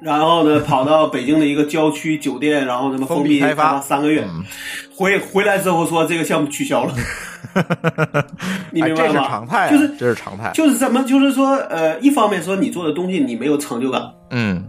[0.00, 3.74] 然后呢，跑到北京的一个郊区酒店，然后他妈封封闭开发。
[3.74, 4.42] 发三个月，嗯。
[4.94, 6.94] 回回来之后说这个项目取消了，
[8.70, 9.26] 你明白吗？
[9.26, 14.62] 常态啊，就是这是常态，就是怎么，就是说，呃，一方面说你做的东西你没有成就感，嗯，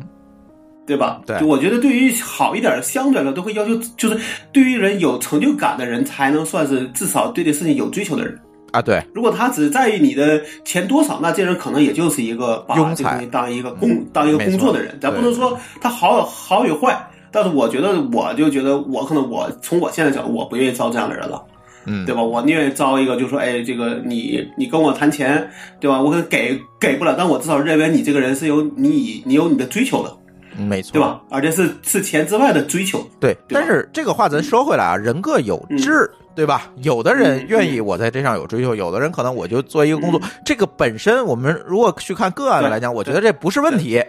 [0.88, 1.22] 对吧？
[1.26, 1.42] 对。
[1.44, 4.18] 我觉得对于好一点的，相对来说都会要求，就是
[4.54, 8.40] 对于人有成就感的人，才能算是至少对这事情有追求的人。
[8.72, 17.08] 啊，对，如果他只在意你的钱多少，那这人可能也就是一个把这个东西当一个工、当一个工作的人，咱不能说他好好与坏。
[17.34, 21.42] 但是我觉得，我就觉得我可能我从我现在角度，我不愿意招这样的人了，
[21.86, 22.22] 嗯，对吧？
[22.22, 25.50] 我宁愿招一个，就说，哎，这个你你跟我谈钱，
[25.80, 26.02] 对吧？
[26.02, 30.14] 我可能给给不了，但我至少认为你这个人是有你你有你的追求的，
[30.62, 31.02] 没错，对？
[31.02, 31.22] 吧？
[31.30, 36.72] 而且是是钱之外的追求，对，对但是这个话咱说回来啊，人各有志，对吧？
[36.78, 44.04] 有的人愿意我在这上有追求，有的人可能我就做一个工作，这个本身我们如果去看个案的来讲，我觉得这不是问题。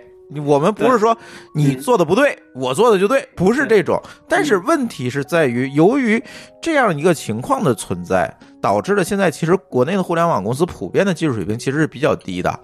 [0.47, 1.15] 我们不是说
[1.55, 4.01] 你做的不对，我做的就对，不是这种。
[4.27, 6.23] 但是问题是在于，由于
[6.63, 12.59] 这样一个情况的存在，导致了现在其实国内的互联网公司普遍的技术水平其实是比较低的，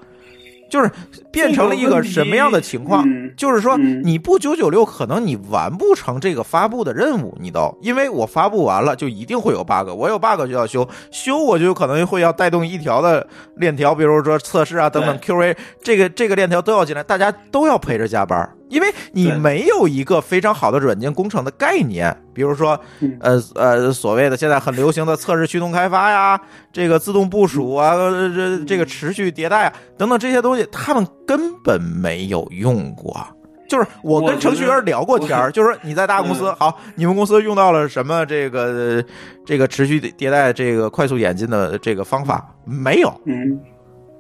[0.69, 0.91] 就是
[1.31, 3.05] 变成了一个什么样的情况？
[3.09, 18.58] 嗯就是说嗯你不九九六，可能你完不成这个发布的任务，你都因为我发布完了，就一定会有 bug，我有 bug 就要修，修我就有可能会要带动一条的链条，比如说测试啊等等 QA，这个这个链条都要进来，大家都要陪着加班。
[18.69, 26.41] 因为你没有一个非常好的软件工程的概念，比如说嗯，呃呃，所谓的现在很流行的测试驱动开发呀，
[26.73, 33.27] 这个自动部署啊，呃这这个持续迭代啊，等等这些东西，他们根本没有用过。
[33.69, 39.05] 就是我跟程序员聊过天儿，就是你在大公司嗯好，你们公司用到了什么这个呃
[39.45, 42.43] 这个持续迭代、这个快速演进的这个方法？
[42.65, 43.09] 没有。
[43.27, 43.61] 嗯，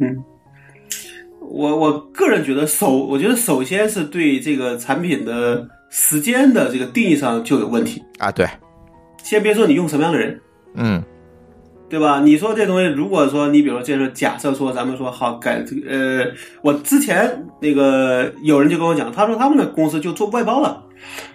[0.00, 0.22] 嗯，
[1.50, 8.02] 我我个人觉得首，我觉得首先是对这个产品的时间的这个定义上就有问题。
[8.18, 8.46] 啊，对，
[9.22, 10.40] 先别说你用什么样的人，
[10.74, 11.02] 嗯
[11.90, 12.20] 对吧？
[12.20, 16.26] 你说这东西，如果说你比如说，这是假设说，咱们说好改这个呃，
[16.60, 20.84] 我之前那个有人就跟我讲，他说他们的公司就做外包了，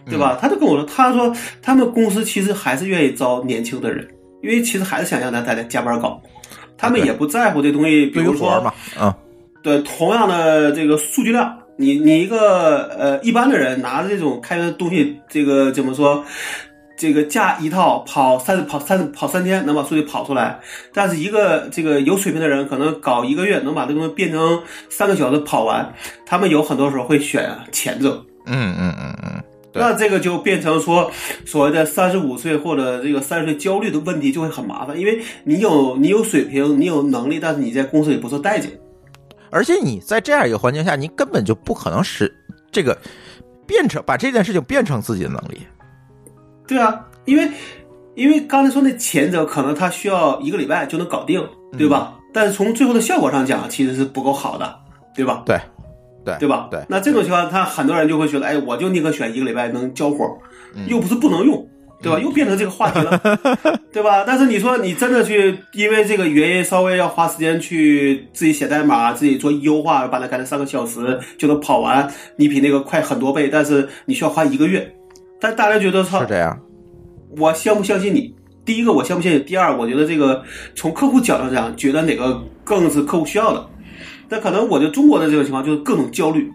[0.05, 0.37] 对吧？
[0.39, 4.07] 他就跟我说，他说他们公司其实还是愿意招年轻的人，
[4.43, 6.21] 因为其实还是想让他大家加班搞，
[6.77, 9.11] 他们也不在乎这东西，比如说对于活儿嘛，嗯，
[9.63, 16.23] 对同样的这个数据量，你你一个呃一般的人拿着这种开源的东西，这个怎么说？
[16.95, 20.59] 这个架一套跑三跑三跑三天能把数据跑出来，
[20.93, 25.91] 但是一个这个有水平的人可能搞一个月能把这个东西变成三个小时跑完，
[26.23, 28.23] 他们有很多时候会选前者。
[28.45, 29.43] 嗯嗯嗯嗯，
[29.73, 31.11] 那这个就变成说
[31.45, 38.71] 所谓的三十五岁或者这个三十岁焦虑的问题就会很麻烦，因为你有你有水平，你有能力，但是你在公司里不受待见。
[39.53, 42.33] 而且你在这样一个环境下，你根本就不可能使
[42.71, 42.97] 这个
[43.67, 45.61] 变成把这件事情变成自己的能力。
[46.67, 47.49] 对啊，因为
[48.15, 51.47] 因为刚才说那前者可能他需要一个礼拜就能搞定，
[51.77, 52.15] 对吧？
[52.33, 54.79] 但是从最后的效果上讲，其实是不够好的，
[55.15, 55.43] 对吧？
[55.45, 55.59] 对，
[56.25, 56.67] 对，对吧？
[56.71, 60.33] 对，那这种情况，他很多人就会觉得，哎，我就宁可选一个礼拜能交活儿，
[60.75, 61.67] 嗯又不是不能用，
[62.03, 62.19] 对吧？
[62.19, 63.17] 又变成这个话题了，
[63.91, 64.23] 对吧？
[64.27, 74.93] 但是你说你真的去因为这个原因稍微要花时间去自己写代码，自己做优化，把它改成三个小时就能跑完，你比那个快很多倍，但是你需要花一个月。
[75.39, 76.59] 但大家觉得操是，这样。
[77.37, 78.35] 我相不相信你？
[78.65, 80.43] 第一个我相不相信，第二我觉得这个
[80.75, 83.65] 从客户角度上讲，觉得哪个更是客户需要的。
[84.29, 86.49] 那可能我觉得中国的这种情况就是各种焦虑，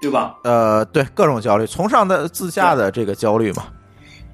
[0.00, 0.34] 对吧？
[0.44, 3.64] 呃，对，各种焦虑，从上的自下的这个焦虑嘛。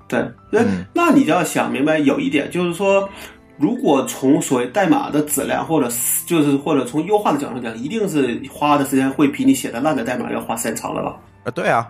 [0.08, 3.08] 对，那、嗯那你就要想明白有一点，就是说，
[3.58, 11.16] 如果从所谓代码的质量，或者是就是或者从优化的角度讲，一定是花的时间会比你写的烂的代码要花时间长了吧？
[11.44, 11.86] 啊，对啊，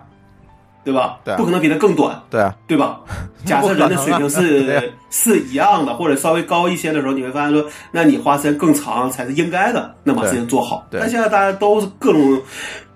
[0.83, 1.19] 对吧？
[1.23, 2.99] 对啊不可能比它更短，对啊，对吧？
[3.45, 10.85] 假设人的水平是是一样的，或者稍微高一些的时候，你会发现说，那你花时间更长才是应该的，那把事情做好。
[10.91, 12.41] 对但现在大家都是各种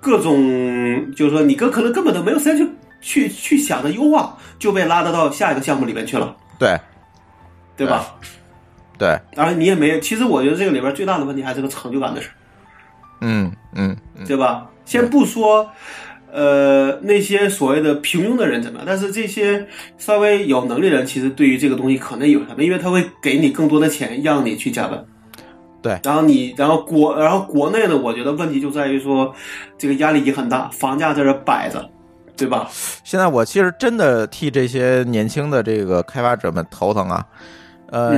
[0.01, 2.67] 各种，就是说你跟可能根本都没有时间去
[3.03, 6.79] 去去想着优化，就被拉得到下一个项目里面去了，对
[7.77, 8.15] 对吧？
[8.97, 12.33] 对，当然你也没，其实我觉得这个里边最大的问题还是个成就感的事儿，
[13.21, 14.67] 嗯嗯嗯，对吧？
[14.85, 15.69] 先不说。
[16.35, 18.87] 呃，那些所谓的平庸的人怎么样？
[18.87, 19.67] 但是这些
[19.99, 25.05] 稍微有能力的人，其实对于这个东西可能有什么，因为他会给你更多的钱，让你去加班。
[25.83, 29.35] 对然后你，然后国，然后国内呢，我觉得问题就在于说，
[29.77, 31.87] 这个压力也很大，房价在这摆着，
[32.43, 32.69] 对吧？
[33.03, 37.25] 现在我其实真的替这些年轻的这个开发者们头疼啊。
[37.89, 38.17] 呃，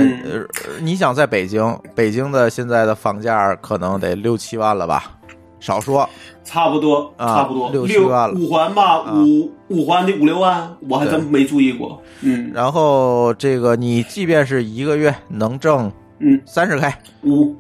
[0.82, 5.12] 你想在北京，北京的现在的房价可能得六七万了吧，
[5.60, 6.08] 少说。
[6.44, 8.40] 差不多，啊差不多，六六七万了。
[8.40, 9.14] 五环吧，啊。
[9.16, 12.02] 五五环得五六万，我还真没注意过。
[12.22, 12.52] 嗯。
[12.54, 17.54] 然后这个你即便是一个月能挣嗯，三十 K，五，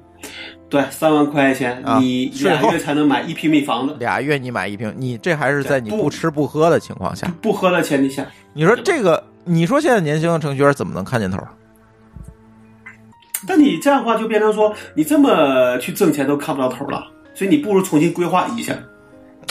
[0.68, 7.32] 对，三万块钱，啊你俩月才能买一平米房子，俩月你买一平，你这还是在你不不吃不喝的情况下。
[7.42, 11.40] 不喝的前提下，你说这个，你说现在年轻的程序员怎么能看见头？
[13.48, 17.06] 但你这样的话就变成说，你这么去挣钱都看不到头了，
[17.36, 18.74] 所以你不如重新规划一下。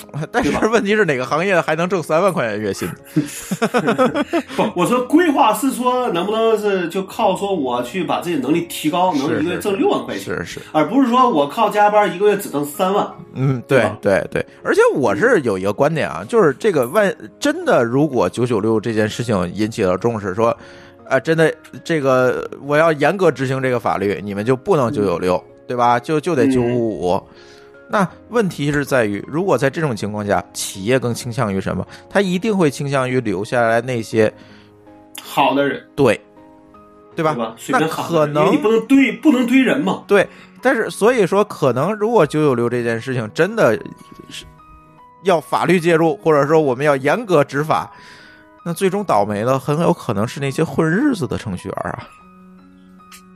[0.30, 2.88] 但是问题是哪个行业还能挣三万块钱月薪？
[4.56, 13.06] 不，我说规划是说能不能是就靠说我去把自己能力提高，能一个月挣六万块钱，是是，而不是说我靠加班一个月只挣三万。
[13.34, 20.56] 嗯，对对对，而且我是有一个观点啊，就是这个万真的，如果九九六这件事情引起了重视，说，
[21.08, 25.98] 啊，真的这个我要严格执行这个法律，你们就不能九九六，对吧？
[25.98, 27.22] 就就得嗯九五五。
[27.88, 31.86] 那问题是在于，如果在这种情况下，企业更倾向于什么？
[32.08, 34.32] 他一定会倾向于留下来那些
[35.22, 36.20] 好的人，对，
[37.14, 37.34] 对吧？
[37.34, 37.54] 对吧？
[37.68, 40.02] 那可能你不能堆不能堆人嘛。
[40.08, 40.26] 对，
[40.62, 43.78] 但是所以说，可能如果九九六这件事情真的
[44.30, 44.44] 是
[45.24, 47.92] 要法律介入，或者说我们要严格执法，
[48.64, 52.08] 那最终倒霉的很有可能是那些混日子的程序员啊。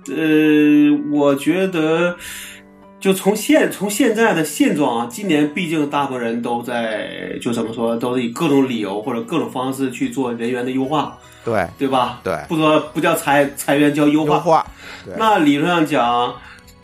[0.08, 2.16] 呃，我觉得
[3.00, 12.20] 就从现从现在的现状啊，今年毕竟大部分人都在就怎么说，都是以各种理由或者各种方式去做人员的优化，对对吧？
[12.24, 14.34] 对，不说不叫裁裁员，叫优化。
[14.34, 14.66] 优化，
[15.16, 16.34] 那理论上讲，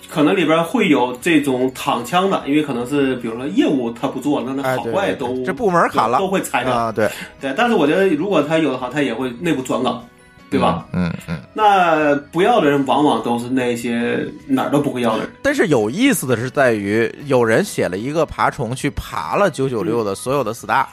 [0.09, 6.73] 可能里边会有这种躺枪的，因为可能是比如说业务他不做那，那哎，好坏都、对这部门砍了都会裁掉。
[6.73, 7.11] 啊，对，
[7.41, 10.05] 对，但是我觉得如果他有的好，他也会内部转岗，
[10.55, 10.87] 对吧？
[10.93, 11.39] 嗯嗯。
[11.53, 15.29] 那不要的人往往都是那些哪儿都不会要的人。
[15.43, 20.85] 但是有意思的是在于，有人写了一个爬虫去爬了九九六的所有的 star，、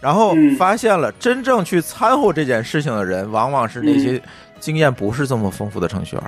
[0.00, 4.20] 然后嗯发现了真正去掺和这件事情的人，往往是那些
[4.58, 6.24] 经验不是这么丰富的程序员。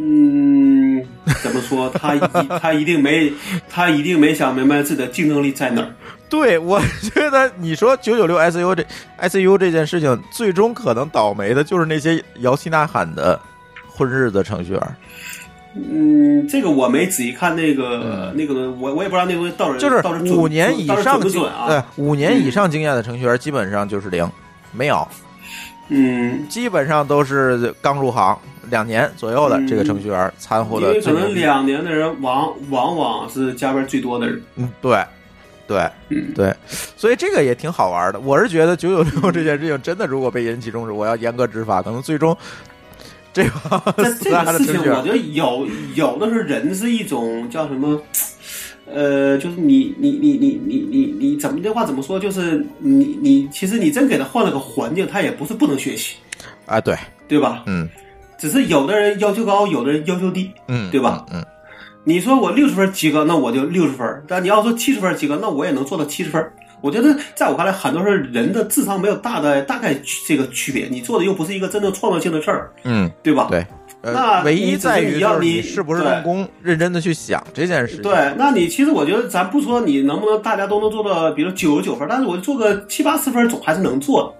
[0.00, 1.04] 嗯，
[1.42, 1.90] 怎么说？
[1.90, 2.20] 他一
[2.60, 3.30] 他一定没
[3.68, 5.90] 他一定没想明白自己的竞争力在哪儿。
[6.28, 6.80] 对，我
[7.14, 8.84] 觉得你说九九六 ICU 这
[9.20, 13.38] ICU 这件事情，最终可能倒霉的就是那些摇旗呐喊的
[13.88, 14.96] 混日子程序员。
[15.74, 21.66] 嗯，这个我没仔细看那个、那个，我我也不知道那个东西到底嗯就是五年以上经准不准啊？
[21.68, 24.28] 对五年以上经验的程序员基本上就是零，
[24.72, 25.06] 没有，
[25.88, 28.36] 嗯，基本上都是刚入行
[28.70, 31.34] 两年左右的嗯这个程序员掺和的因为可能。
[31.34, 34.42] 两年的人往往往是加班最多的人。
[34.56, 34.98] 嗯，对，
[35.68, 36.52] 对，嗯，对，
[36.96, 38.18] 所以这个也挺好玩的。
[38.18, 42.36] 我是觉得九九六这件事情真的，如果被引起重视，我要严格执法，可能最终
[43.32, 43.50] 这个
[43.96, 48.00] 但这个事情，我觉得有有的时候人是一种叫什么？
[48.90, 52.18] 呃，就是你你你你你你你怎么这话怎么说？
[52.18, 56.16] 就是你你其实你真给他换了个环境，他也不是不能学习，
[56.64, 56.96] 啊，对，
[57.28, 57.64] 对吧？
[57.66, 57.86] 嗯
[58.38, 60.50] 只是有的人要求高，有的人要求低。
[60.68, 61.44] 嗯，对吧嗯，
[62.08, 66.42] 你说我六十分及格，那我就六十分；但你要说七十分及格，那我也能做到七十分。
[66.80, 69.94] 我觉得在我看来，很多时候人的智商没有大的大概
[70.26, 73.48] 这个区别，你做的又不是一个真正创造性的事儿，嗯，对吧？
[73.50, 73.66] 对。
[74.00, 78.02] 呃，那唯一在于就是你要你你是不是对用功，认真的去想这件事情。
[78.02, 84.34] 对，那你其实我觉得，咱不说你能不能大家都能做到，比如九十九分，但是我做个七八十分总还是能做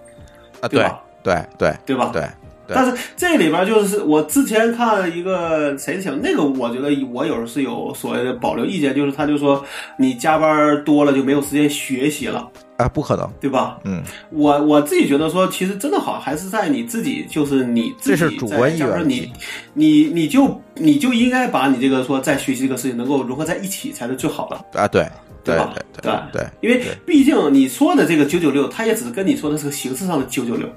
[0.62, 2.11] 的，啊，对对吧对对对吧？
[2.14, 2.29] 对对
[2.75, 9.64] 但是这里边就是我之前看了一个谁讲那个，我觉得我有时候是有所谓的保留意见，就是他就说
[9.99, 13.79] 你加班多了就没有时间学习了，啊，不可能，对吧？
[13.85, 19.33] 嗯，我我自己觉得说，其实真的好还是在你自己，就是你自己这是主观意愿你
[19.75, 24.81] 你你就你就应该把你这个说在学习这个事情能够融合在一起才是最好的。
[24.81, 25.07] 啊，对
[25.43, 25.73] 对吧？
[25.75, 30.69] 对对对，因为毕竟你说的这个九九六，它也只是跟你说的是个形式上的九九六，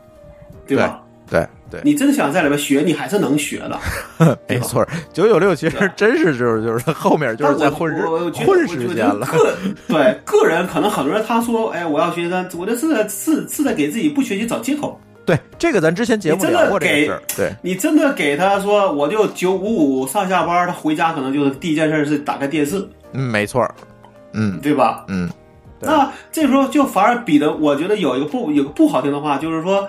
[0.66, 1.02] 对吧？
[1.30, 1.48] 对对，
[1.84, 3.80] 你真想在里面学，你还是能学的。
[4.48, 9.26] 没错，九九六其实真是就是 就是他后面就是在混时我我觉得混时间了。
[9.28, 9.56] 个
[9.88, 15.00] 对个人，可能很多人他说，哎，我要学习，但我这是在是是在给自己不学习找借口。
[15.24, 17.22] 对，这个咱之前节目聊过这个给事儿。
[17.38, 23.64] 对，你真的给他说，我就九五五上下班，他回家可能就是第一件事是打开电视，嗯，没错，
[24.34, 25.06] 嗯对吧？
[25.10, 25.30] 嗯，
[25.80, 29.88] 那这时候就反而比的，我觉得有一个不有个不好听的话，就是说，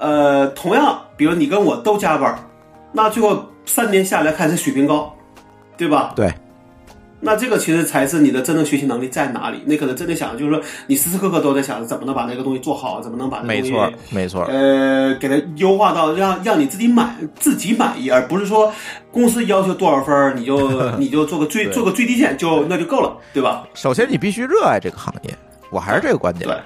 [0.00, 2.34] 呃，同样，比如你跟我都加班，
[2.90, 5.14] 那最后三年下来看谁水平高，
[5.76, 6.14] 对吧？
[6.16, 6.32] 对，
[7.20, 9.62] 那这个其实才是你的真正学习能力在哪里。
[9.66, 18.72] 你可能真的想，就是说，你时时刻刻都在想着怎么能把那个东西做好，怎么能把那个东西没错，没错，呃，给它优化到让让你自己满自己满意，而不是说
[19.10, 23.64] 公司要求多少分儿你就 你就做个最做个最低线就那就够了，对吧？
[23.74, 25.34] 首先你必须热爱这个行业，
[25.70, 26.48] 我还是这个观点。
[26.48, 26.58] 对。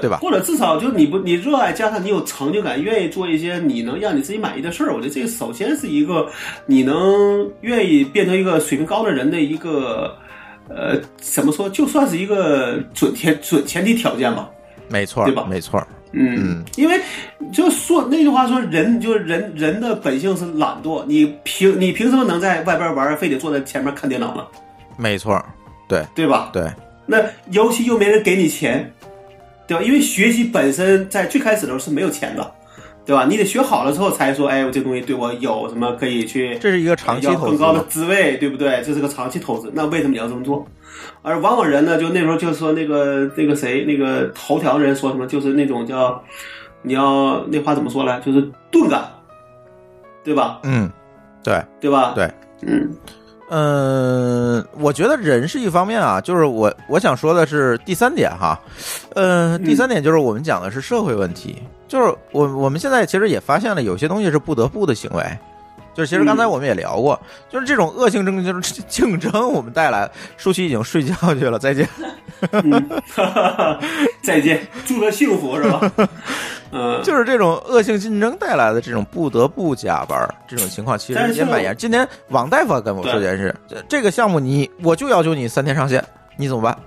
[0.00, 4.92] 对吧或者至少就你不你热爱，加上你有成就感，愿意做一些你能让你自己满意的事儿。
[4.92, 6.28] 我觉得这个首先是一个
[6.66, 10.16] 你能愿意变成一个水平高的人的一个
[10.68, 14.48] 呃怎么说，就算是一个准前准前提条件吧。
[14.88, 17.00] 没错，对吧没错，嗯嗯，因为
[17.52, 24.44] 就说那句话说，人就是人人的本性是懒惰，你凭你凭什么能在外边玩，非得坐在前面看电脑呢？
[24.96, 25.44] 没错，
[25.88, 26.50] 对对吧？
[26.52, 26.70] 对，
[27.04, 27.18] 那
[27.50, 28.92] 游戏又没人给你钱，
[29.66, 29.82] 对吧？
[29.82, 32.52] 因为学习本身在最开始的时候是没有钱的，
[33.04, 33.26] 对吧？
[33.28, 37.84] 你得学好了之后才说，哎，我这东西对我有什么可以去这是一个长期投资高的嘛。
[37.88, 38.82] 职位，对不对？
[38.84, 40.66] 这是个长期投资，那为什么你要这么做？
[41.22, 46.22] 而往往人呢，就那时候就说那个那个谁，那个头条的人说什么，就是那种叫
[46.82, 49.04] 你要那话怎么说来，就是钝感，
[50.24, 50.60] 对吧？
[50.62, 50.90] 嗯，
[51.42, 52.12] 对，对吧？
[52.14, 52.30] 对，
[52.62, 52.90] 嗯
[53.48, 58.58] 嗯，我觉得人是一方面啊，就是我我想说的是第三点哈，
[59.14, 65.22] 嗯，第三点就是我们讲的是社会问题，就是我我们现在其实也发现了有些东西是不得不的行为。
[65.96, 67.18] 就是其实刚才我们也聊过，
[67.48, 70.10] 就是这种恶性竞争 竞争，我们带来。
[70.36, 71.88] 舒淇已经睡觉去了，再见。
[72.52, 72.70] 嗯，
[73.14, 73.80] 哈哈哈，
[74.22, 75.92] 再见，祝他幸福是吧？
[76.70, 81.74] 嗯， 就是这种恶性竞争带来的这种不得不加班这种情况，其实也蛮严。
[81.74, 86.04] 今天王大夫跟我说这件事，这这个项目你我就要求你三天上线，
[86.36, 86.78] 你怎么办？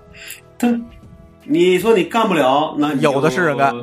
[0.59, 0.79] 对，
[1.45, 3.73] 你说你干不了，那有的是人干，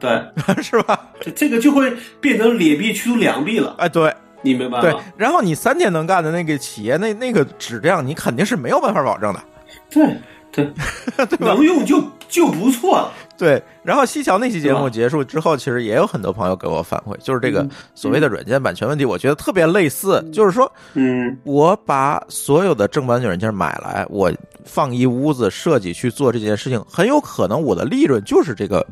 [0.00, 0.22] 对，
[0.62, 0.98] 是吧？
[1.20, 9.42] 这这个就会变成劣币驱逐良币了，哎，对你明白对？，然后你三天能干的那个企业，那那个质量，你肯定是没有办法保证的。
[9.90, 10.16] 对
[10.50, 10.70] 对，
[11.40, 13.12] 能用就就不错了。
[13.38, 24.30] 对，然后西桥那期节目结束之后，其实也有很多朋友给我反馈，就是这个嗯所谓的软件版权问题，我觉得特别类似，就是说嗯我把所有的正版软件买来，我
[24.64, 28.86] 放一屋子设计去做这件事情，很有可能我的利润就是这个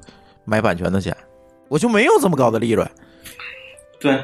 [0.45, 1.15] 买版权的钱，
[1.69, 2.89] 我就没有这么高的利润。
[4.01, 4.19] 对，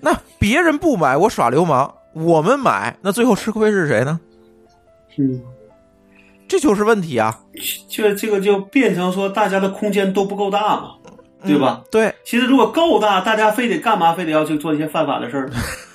[0.00, 4.20] 那别人不买，我耍流氓；我们买，那最后吃亏是谁呢？
[5.18, 5.40] 嗯，
[6.48, 7.40] 这就是问题啊！
[7.88, 10.94] 就这个就变成说大家的空间都不够大嘛。
[11.42, 11.82] 对吧？
[11.90, 14.12] 对，其实如果够大，大家非得干嘛？
[14.12, 15.38] 非得要去做一些犯法的事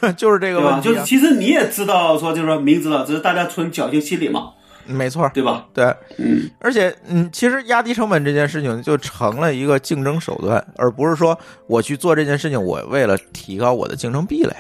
[0.01, 0.71] 儿， 就是这个吧？
[0.71, 4.53] 问题啊，就是其实你也知道，说就是说明知道，只是大家存侥幸心理嘛，
[4.85, 5.67] 没错，对吧？
[5.73, 5.85] 对，
[6.17, 14.53] 嗯，而且，嗯，其实压低成本这件事情就成了一个竞争手段，而不是说我去做这件事情，我为了提高我的竞争壁垒。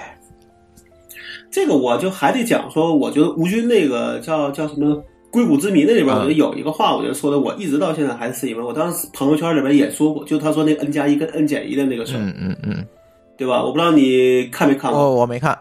[1.51, 5.03] 这个我就还得讲说，我觉得吴军那个叫叫什么？
[5.31, 12.85] 硅谷之谜那里边，嗯我觉得有一个话，我觉得说的，我一直到现在还是因为我当时朋友圈里边也说过，就他说那个 n 加一跟 n 减一的那个事儿，嗯嗯嗯，
[13.37, 13.61] 对吧？
[13.61, 14.97] 我不知道你看没看过。
[14.97, 15.57] 哦我没看，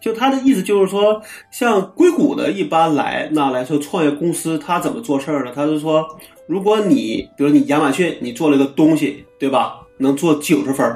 [0.00, 5.52] 就他的意思就是说，像硅谷的一般来那来说，创业公司他怎么做事儿呢？
[5.54, 6.06] 他是说，
[6.46, 9.80] 如果你比如你亚马逊你做了一个东西，对吧？
[9.98, 10.86] 能做九十分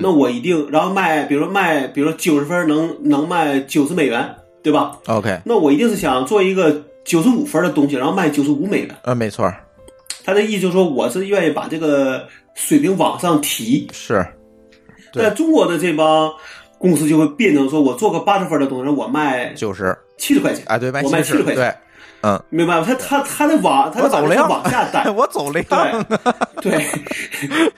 [0.00, 8.96] 那我一定然后卖，比如说卖，比如说九十分儿能能卖九十美元，对吧？OK，那我一定是想做一个九十五分的东西，然后卖九十五美元。
[9.02, 9.52] 呃，没错，
[10.24, 13.86] 他的意思就是说，我是愿意把这个水平往上提。
[13.92, 14.26] 是，
[15.12, 16.32] 在中国的这帮
[16.84, 21.74] 公司就会变成说，我做个八十分的东西，我卖九十，七十块钱，哎，对，卖我卖七十，块钱，对，
[22.20, 22.84] 嗯，明白吗？
[22.86, 25.64] 他他他的往他的我走量往下 带，我走量，
[26.60, 26.84] 对 对，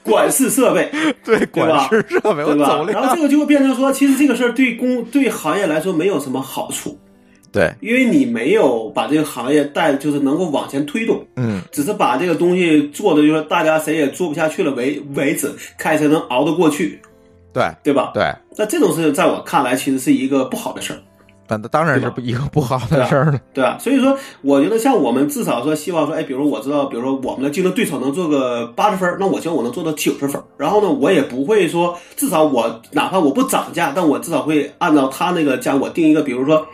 [0.02, 0.90] 管式设备，
[1.24, 6.98] 对，吧管式设备，我对吧然后这个就会变成说，其实这个事儿对公对行业来说没有什么好处，
[7.52, 15.48] 对，因为你没有把这个行业带，就是能够往前推动，嗯，只是把这个东西做的就是大家谁也做不下去了为为止，
[15.78, 17.00] 看谁能熬得过去，
[17.56, 18.10] 对对吧？
[18.12, 20.98] 对，那这种事情在我看来，其实是一个不好的事儿。
[21.48, 23.78] 那当然是对吧一个不好的事儿了，对吧？
[23.78, 30.42] 所以说，我觉得像我们至少说希望说，哎，比如我知道，比如说我们的竞争对手能做个八十分，那我希望我能做到九十分。
[30.58, 36.66] 然后呢，我也不会说，至少我哪怕我不涨价，但我至少会按照他那个价，我定一个，比如说。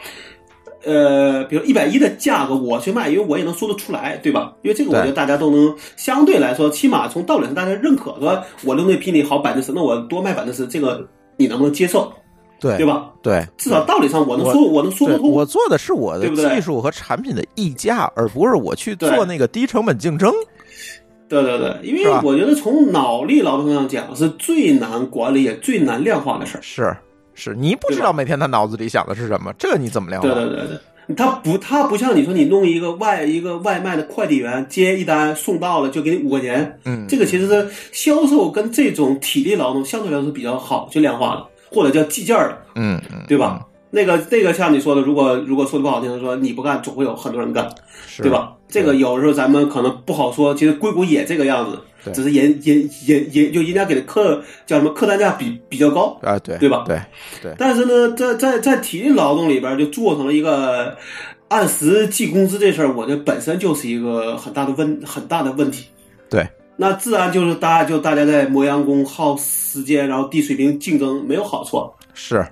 [0.84, 4.52] 呃，比如一百一的价格我去卖，因为我也能说得出来，对吧？
[4.62, 11.06] 因为这个我觉得大家都能相对来说，起码从道理上大家认可，说我的东西比你好百分之十，那我多卖百分之十，这个
[11.36, 12.12] 你能不能接受，
[12.58, 12.84] 对对？
[12.86, 13.10] 吧？
[13.22, 15.30] 对，至少道理上我能说，我能说对得通。
[15.30, 20.32] 我做的是我的技术和产品的溢价，而不是我去做那个低成本竞争。
[21.28, 26.60] 对对对，因为我觉得从脑力劳动上讲是最难管理也最难量化的事儿。
[26.60, 26.96] 是
[27.34, 30.28] 是，你不知道每天他脑子里想的是什么，这个你怎么量化？
[30.28, 30.66] 对对对
[31.06, 43.66] 对，他不他不像你说你弄一个外一个外卖的快递员接一单送到了就给你五块钱，嗯，这个其实是销售跟这种体力劳动相对来说比较好去量化的，或者叫计件儿的，嗯嗯，对吧？
[43.94, 47.68] 那个那个像你说的，如果如果说的不好听，说你不干，总会有很多人干，
[48.06, 48.30] 是对？
[48.30, 48.54] 吧？
[48.66, 56.84] 这个有时候咱们可能不好说，其实硅谷也这个样子，对只是人人人人就人家给的客叫什么客单价比比较高，啊，对对吧？
[56.86, 57.00] 对
[57.42, 60.96] 对但是呢，在在在体力劳动里边就做成了一个
[61.48, 65.86] 按时计工资这事儿，我这本身就是一个很大的问很大的问题。
[66.30, 71.78] 对，那自然就是大家就大家在磨洋工耗时间，然后低水平竞争没有好处。
[72.14, 72.44] 是，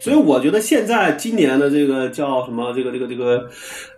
[0.00, 3.48] 所以我觉得现在今年的这个叫什么，这个这个这个，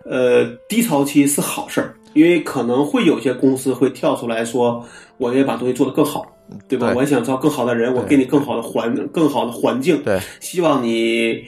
[0.05, 4.83] 呃，低潮期是好事儿，因为可能会有些公司会跳出来说，
[5.17, 6.25] 我也把东西做得更好，
[6.67, 6.87] 对吧？
[6.87, 11.43] 对我也想招更好的人，我给你更好的环更好的环境，对希望你，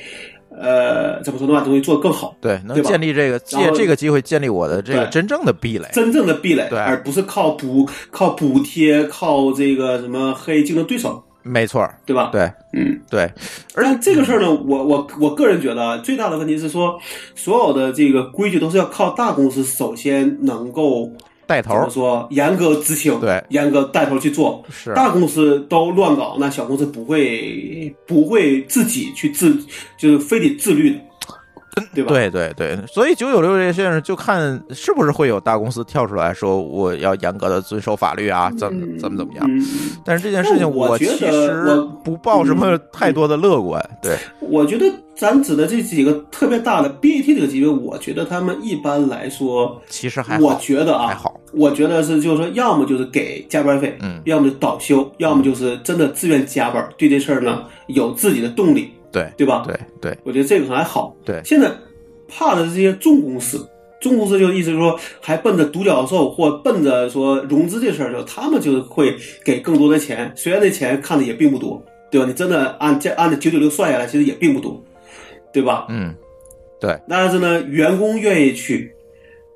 [0.50, 5.88] 呃，怎么说能把东西做得更好，对，能建立这个借这个机会建立我的这个真正的壁垒。
[5.94, 13.00] 真正的壁垒，对而不是靠补靠补贴，靠这个什么黑竞争对手，没错，对吧？，对嗯。
[13.10, 13.30] 对，
[13.76, 16.98] 而且这个事儿呢，我我我个人觉得啊最大的问题是说，
[17.36, 21.12] 所有的这个规矩都是要靠大公司首先能够
[21.46, 24.64] 带头说严格执行，对严格带头去做。
[24.70, 29.58] 是大公司都乱搞，那小公司不会不会自己去自，
[29.98, 31.00] 就是非得自律的，
[31.94, 32.10] 对吧？
[32.14, 39.46] 对对对，所以九九六这件事就看是不是会有大公司跳出来说我要严格的遵守法律啊，怎么怎么怎么样。
[39.50, 39.66] 嗯，
[40.06, 43.84] 但是这件事情我觉其得实我不抱什么太多的乐观。
[44.02, 51.40] 对，我觉得咱指的这几个特别大的 BAT 这个级别，我觉得他们一般来说，其实还我，觉得啊，还好。
[51.54, 59.64] 我觉得是就是说，要么就是给加班费，嗯要么就倒休，要么就是真的自愿加班，对这事儿呢有自己的动力，对对吧？
[59.68, 61.16] 对对我觉得这个还好。
[61.26, 61.70] 对现在
[62.28, 63.68] 怕的是这些重公司，
[64.00, 72.26] 重公司就意思是说还奔着独角兽或奔着说融资这事儿，就他们就会给更多的钱，虽然那钱看的也并不多，对吧？
[72.28, 74.82] 你真的按这按照九九六算下来，其实也并不多，
[75.52, 75.88] 对吧？
[75.90, 76.16] 嗯，
[76.80, 78.94] 对但是呢，员工愿意去，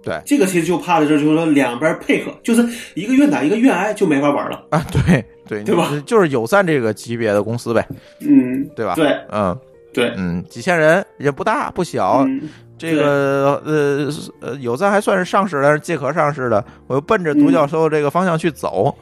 [0.06, 2.64] 对这个其实就怕的是，就是说两边配合，就是
[2.94, 4.64] 一个愿打一个愿挨，就没法玩了。
[4.70, 5.92] 啊，对对对吧？
[6.06, 7.84] 就是友赞这个级别的公司呗，
[8.22, 8.94] 嗯，对吧？
[8.96, 9.58] 对嗯
[9.92, 12.42] 对，嗯，几千人也不大不小，嗯，
[12.78, 14.10] 这个呃
[14.42, 18.96] 呃，有赞还算是上市，但是借壳上市的，我又奔着独角兽这个方向去走，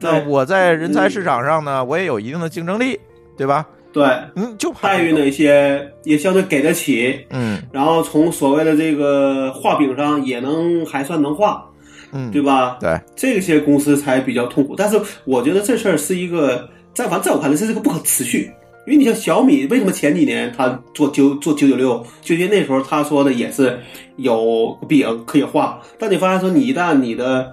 [0.00, 2.98] 对那我在人才市场上呢，我也有一定的竞争力，
[3.36, 3.64] 对吧？
[3.98, 4.06] 对，
[4.36, 11.68] 嗯，就怕待遇呢一些也相对给得起，嗯然后从所谓的这个画饼上也能还算能画，
[12.12, 12.78] 嗯，对吧？
[12.80, 14.76] 对，这些公司才比较痛苦。
[14.76, 18.48] 但是我觉得这事儿是一个，在反正在我看来，这是个不可持续。
[18.86, 23.78] 因为你像小米，为什么前几年他做九做九九六，就因为那时候他说的也是
[24.16, 27.52] 有饼可以画，但你发现说你一旦你的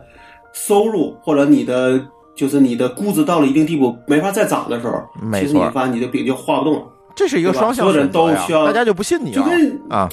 [0.53, 1.99] 收入或者你的
[2.35, 5.01] 就是你的估值到了一定地步没法再涨的时候，
[5.39, 6.81] 其实你发现你的饼就画不动了。
[7.15, 10.09] 这是一个双向所有人选择呀都需要大家就不信你啊就跟啊，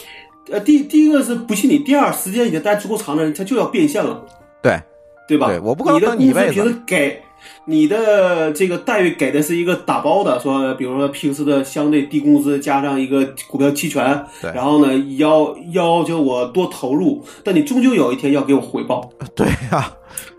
[0.51, 4.25] 呃，第第一个是不信你，第二时间已经待足够长的人，他就要变现了。
[4.63, 4.81] 对
[5.27, 5.49] 对吧？
[5.49, 7.21] 对我不可能你的等你一辈子平时给
[7.65, 19.11] 你的这个待遇给的是一个打包的，说比如说平时的相对低工资加上一个股票期权，对然后呢要要求我多投入，但你终究有一天要给我回报。
[19.35, 19.93] 对呀，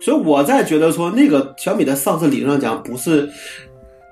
[0.03, 3.29] 所以我在觉得说，那个小米的上市理论上讲不是，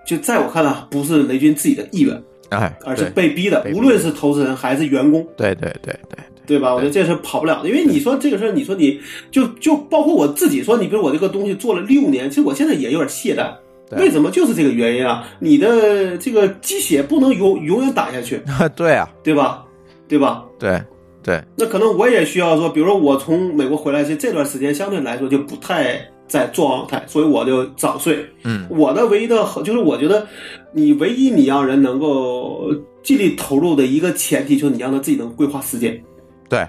[0.06, 5.28] 就在我看来不是雷军自己的意愿，哎，而是被逼的无论是投资人还是员工。
[5.36, 6.74] 对对对对对吧？
[6.74, 9.02] 我觉得这事跑不了的，因为你说这个事儿，你说你
[9.32, 13.54] 就就包括我自己说，你比如我这个东西做了六年，其实我现在也有点懈怠。
[13.98, 14.32] 为什么？
[14.32, 15.28] 就是这个原因啊！
[15.40, 19.66] 你的这个鸡血不能永永远打下去，对 对啊，对吧？
[20.08, 20.46] 对吧？
[20.58, 20.82] 对
[21.24, 28.26] 对那可能我也需要说，比如说我从美国回来，其实这段时间相对来说就不太在状态，所以我就早睡。
[28.44, 30.26] 嗯，我的唯一的好就是我觉得，
[30.74, 32.74] 你唯一你让人能够
[33.04, 36.02] 尽力投入的一个前提，就是你让他自己能规划时间。
[36.50, 36.68] 对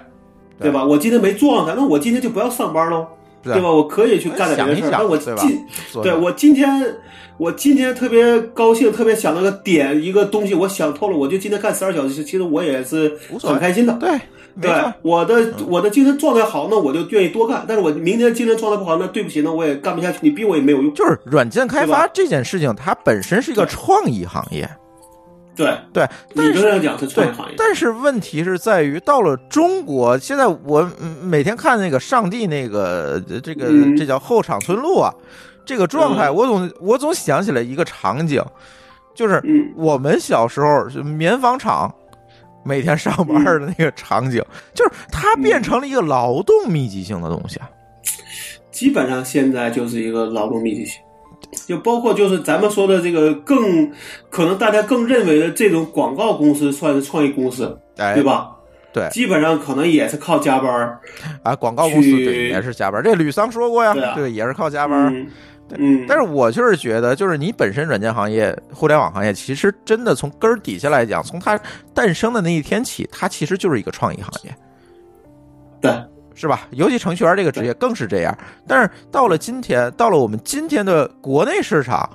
[0.59, 0.85] 对吧？
[0.85, 3.07] 我今天没状态，那我今天就不要上班喽，
[3.41, 3.71] 对对吧？
[3.71, 4.89] 我可以去干点别的事儿。
[4.89, 6.95] 想一想但我今做对我今天
[7.37, 13.93] 我今天特别高兴，特别想那个点一个东西，我想透了，我就今天干十二小时，其实我也是很开心的。
[13.99, 14.19] 对，没
[14.61, 14.71] 对，
[15.01, 17.65] 我的我的精神状态好，那我就愿意多干。
[17.67, 20.93] 但是我明天精神状态不好，那对不起，那我也干不下去，你逼我也没有用。
[20.93, 24.69] 就是软件开发这件事情，它本身是一个创意行业，
[25.55, 33.97] 对，对，但是理论上讲是创对业行业，，但是问题是在于，到了中国，现在我嗯每天看那个上帝那个呃这个嗯。
[33.97, 35.11] 这叫后场村路啊，
[35.65, 36.35] 这个状态，嗯。
[36.35, 38.39] 我总我总想起来一个场景，
[39.15, 39.73] 就是嗯。
[39.75, 41.91] 我们小时候是棉纺厂。
[42.63, 47.69] 每天上班的那个场景，就是它变成了一个劳动密集性的东西啊。
[48.71, 51.01] 基本上现在就是一个劳动密集性，
[51.67, 53.91] 就包括就是咱们说的这个更
[54.29, 58.23] 可能大家更认为的这种广告公司算是创意公司，哎，对？
[58.23, 58.49] 吧？
[58.91, 60.99] 对基本上可能也是靠加班儿，
[61.41, 65.11] 啊，广告公司对也是加班，这吕桑说过呀，对啊对，也是靠加班。
[65.11, 65.27] 嗯
[65.75, 71.59] 嗯，但是我就是觉得，就是你本身软件行业、互联网行业，其实真的从根儿底下来讲，从它
[71.93, 74.55] 诞生的那一天起，它其实就是一个创意行业，
[75.81, 75.91] 对，
[76.35, 76.67] 是吧？
[76.71, 78.37] 尤其程序员这个职业更是这样。
[78.67, 82.07] 但是到了今天，到了我们今天的国内市场，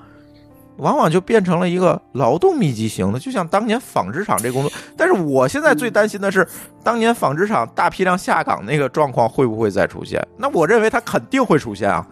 [0.77, 4.71] 往往就变成了一个劳动密集型的，就像当年纺织厂这工作。
[4.97, 6.47] 但是我现在最担心的是，
[6.85, 10.25] 当年纺织厂大批量下岗那个状况会不会再出现？
[10.37, 12.07] 那我认为它肯定会出现啊。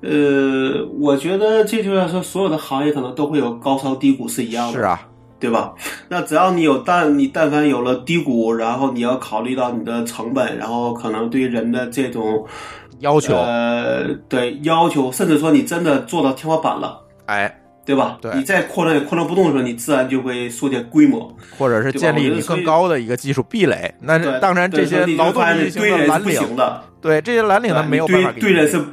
[0.00, 5.00] 呃，我觉得这就是说，所有的行业可能都会有高潮低谷是一样的，是，啊，
[5.40, 5.72] 对吧？
[6.08, 12.46] 那只要你有但你但凡有了低谷，然后你要考虑到你的成本，然后可能对人的这种
[13.00, 17.00] 要求，呃，对要求，甚至说你真的做到天花板了。
[17.26, 17.60] 哎。
[17.88, 18.18] 对吧？
[18.20, 21.34] 对你再扩张也扩张不动的时候，你自然就会缩减规模。
[21.58, 23.94] 或者是建立更高的一个技术壁垒。
[24.02, 28.84] 那对，当然，这些对劳动密集型对人是的蓝领，不行的，对这些蓝领他对没有办法给你堆堆人是，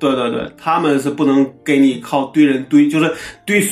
[0.00, 3.14] 对对对，他们是不能给你靠堆人堆，就是
[3.46, 3.62] 堆。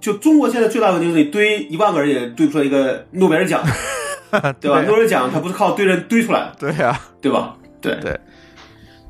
[0.00, 3.62] 就中国现在最大的问题就是你堆一万个人也堆不出来一个诺贝尔奖，
[4.60, 4.82] 对吧？
[4.82, 7.54] 诺贝尔奖它不是靠堆人堆出来的，对啊，对吧？
[7.80, 8.18] 对对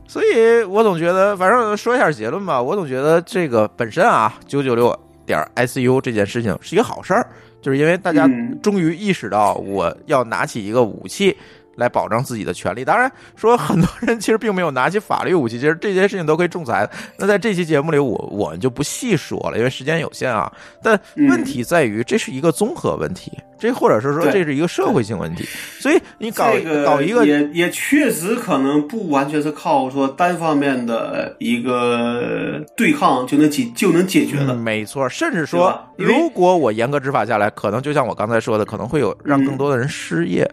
[0.07, 4.95] 所以我总觉得，反正说一下结论吧，我总觉得这个本身啊，九九六
[5.25, 7.27] 点 ICU 这件事情是一个好事儿，
[7.63, 11.35] 就是因为大家嗯终于意识到我要拿起一个武器。
[11.77, 12.85] 来保障自己的权利。
[12.85, 16.89] 当然，说很多人其实并没有拿起法律武器，其实这些事情都可以仲裁。
[17.17, 20.53] 那在这期节目里，我我们就不细说了，因为时间有限啊。
[20.83, 25.45] 但问题在于，这是一个综合问题，这或者是说这是一个社会性问题。
[25.79, 34.59] 所以你搞这个搞一个也也确实可能不完全是靠说单方面的一个对抗就能解就能解决的嗯，。
[34.59, 40.49] 没错，甚至说如果我严格执法下来，可能就像我刚才说的，可能会有让更多的人失业，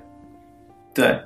[0.99, 1.19] 对，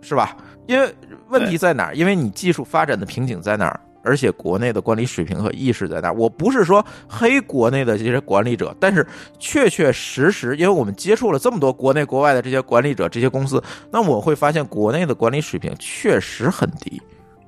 [0.00, 0.36] 是吧？
[0.66, 0.94] 因为
[1.28, 1.94] 问题在哪儿？
[1.94, 3.80] 因为你技术发展的瓶颈在哪儿？
[4.02, 6.14] 而且国内的管理水平和意识在哪儿？
[6.14, 9.04] 我不是说黑国内的这些管理者，但是
[9.38, 13.60] 确确实实，因为我们接触了这么多国内国外的这些管理者、这些公司，
[13.90, 17.02] 那我会发现国内的管理水平确实很低。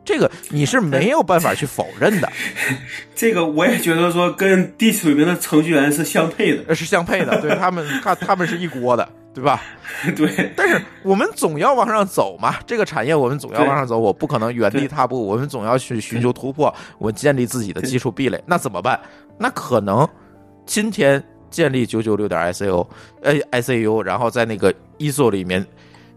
[0.08, 2.32] 这个你是没有办法去否认的，
[3.14, 9.60] 这个我也觉得说跟低水平的程序员是相配的，呃是相配的，对 他们他他们是一锅的，对吧？
[10.16, 18.98] 对，但是我们总要往上走嘛，这个产业我们总要往上走，我不可能原地踏步，我们总要去寻求突破，我建立自己的技术壁垒，那怎么办？
[19.38, 20.08] 那可能
[20.64, 22.88] 今天建立九九六点 S A O，
[23.20, 25.66] 呃 S A U，然后在那个 ISO 里面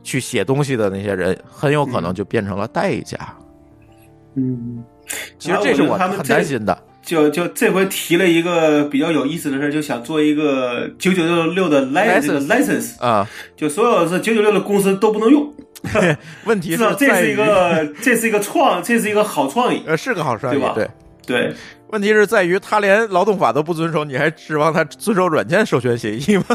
[0.02, 3.18] 去写东西的那些人，很有可能就变成了代价。
[4.36, 4.84] 嗯，
[5.38, 6.78] 其实这是我很担心的。
[7.04, 13.28] 就就这回提了一个比较有意思的事儿，就想做一个九九六六的 license license，啊、
[13.58, 15.52] 就所有是九九六的公司都不能用。
[16.46, 20.90] 问题 是这是一，个这是一个创，这是一个好创意，呃，是个好创意，对吧对。
[21.26, 21.54] 对。
[21.90, 26.46] 问题是在于他连劳动法都不遵守，你还指望他遵守软件授权协议吗？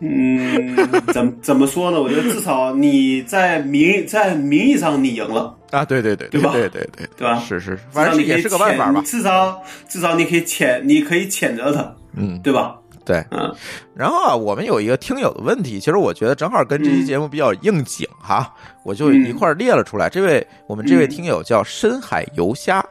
[0.00, 0.76] 嗯，
[1.12, 2.00] 怎么怎么说呢？
[2.00, 9.02] 我觉得至少你在名在名义上你赢了，啊，对对对对吧对对对对吧是是，至反正也是个办法吧。
[9.04, 12.76] 至少至少你可以谴你可以谴责他，嗯，对吧？
[13.04, 13.24] 对。
[13.30, 13.54] 嗯
[13.94, 18.54] 然后啊，我们有一个听友的问题，其实我觉得正好跟这期节目比较应景哈，
[18.84, 20.08] 我就一块儿列了出来。
[20.08, 22.84] 这位我们这位听友叫深海游虾，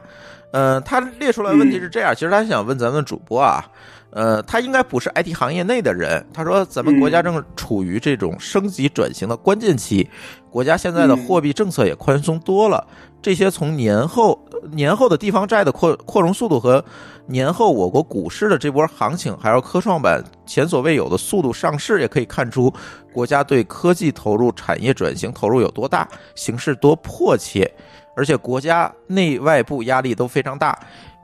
[0.52, 3.64] 嗯，他列出来问题是这样，其实他想问咱们主播啊。
[4.10, 6.24] 呃，他应该不是 IT 行业内的人。
[6.32, 10.08] 他说，咱们国家正处于这种升级转型的关键期，
[10.50, 12.86] 国家现在的货币政策也宽松多了。
[13.20, 14.38] 这些从年后
[14.70, 16.82] 年后的地方债的扩扩容速度和
[17.26, 22.72] 年后我国股市的这波行情，还有科创板前所未有的速度上市，也可以看出
[23.12, 27.70] 国家对科技投入、产业转型投入有多大，形势多迫切，
[28.16, 30.78] 而且国家内外部压力都非常大。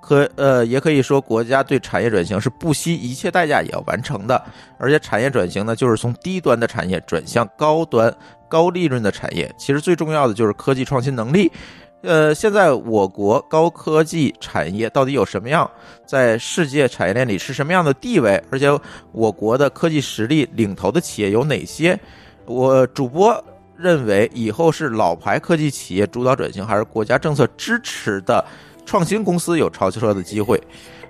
[0.06, 4.42] 可呃，也可以说国家对产业转型是不惜一切代价也要完成的，
[4.76, 8.14] 而且产业转型呢，就是从低端的产业转向高端、
[8.46, 9.50] 高利润的产业。
[9.56, 11.50] 其实最重要的就是科技创新能力。
[12.02, 15.70] 呃，现在我国高科技产业到底有什么样，
[16.06, 18.38] 在世界产业链里是什么样的地位？
[18.50, 18.68] 而且
[19.10, 21.98] 我国的科技实力领头的企业有哪些？
[22.44, 23.42] 我主播
[23.74, 28.44] 认为，以后是老牌科技企业主导转型，还是国家政策支持的
[28.84, 30.62] 创新公司有超车的机会？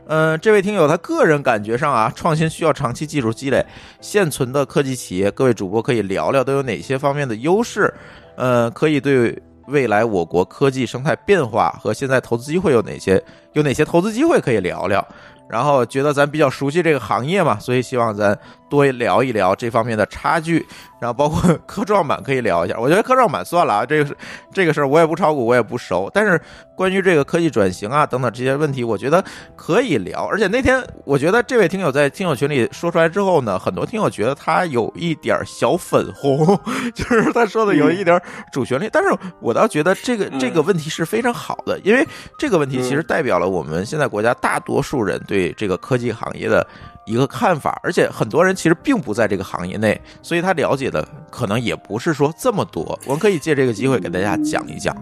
[0.07, 3.65] 呃，这位听友他个人感觉上啊，创新需要长期技术积累，
[4.01, 7.93] 现存的科技企业，各位主播可以聊聊都有哪些方面的优势？
[8.37, 13.23] 呃，可以对未来我国科技生态变化和现在投资机会有哪些？
[13.55, 15.07] 有哪些投资机会可以聊聊？
[15.49, 18.39] 然后觉得咱比较熟悉这个行业嘛，所以希望咱
[18.75, 20.67] 多聊一聊这方面的差距。
[21.01, 24.17] 然后包括 科创板可以聊一下，我觉得科创板算了啊，这个是
[24.51, 26.11] 这个事儿我也不炒股，我也不熟。
[26.15, 26.41] 但是
[26.75, 29.23] 关于这个科技转型啊等等这些问题，我觉得
[29.55, 30.25] 可以聊。
[30.25, 36.59] 而且那天我觉得这位听友在听友群里说出来之后呢，很多听友觉得他有一点小粉红，
[36.95, 38.19] 就是他说的有一点
[38.51, 38.89] 主旋律。
[38.91, 39.11] 但是
[39.41, 42.07] 我倒觉得这个这个问题是非常好的，因为
[42.39, 46.67] 这个问题其实代表了我们现在国家大多数人对这个科技行业的
[47.07, 52.99] 一个看法，而且很多人其实并不在这个行业内，所以他了解的可能也不是说这么多。
[53.07, 54.97] 我们可以借这个机会给大家讲一讲。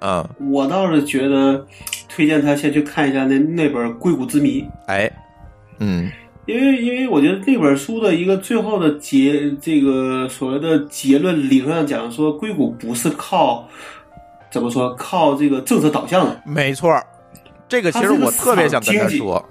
[0.00, 1.66] 嗯，我倒是觉得
[2.08, 5.10] 推荐他先去看一下那那本《硅谷之谜》，哎，
[5.78, 6.10] 嗯。
[6.46, 13.68] 因为因为我觉得那本书的一个最后的结，这个所谓的结论，理论上讲说，硅谷不是靠
[14.50, 17.04] 怎么说，靠这个政策导向的，没错儿，
[17.68, 19.46] 这个其实我特别想跟他说，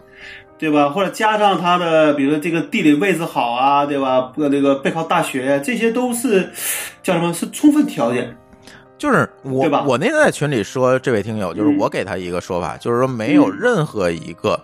[0.60, 0.90] 对吧？
[0.90, 4.32] 或者加上它的，比如说这个地理位置好啊，对吧？
[4.38, 6.50] 呃，那个背靠大学，这些都是
[7.04, 7.34] 叫什么？
[7.34, 8.36] 是充分条件。
[8.98, 14.60] 就是我对吧我那天在群里说，这位听友就是嗯我给他一个说法，就是说没有任何一个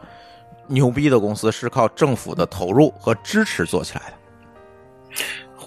[0.65, 5.23] 牛逼的公司是靠政府的投入和支持做起来的。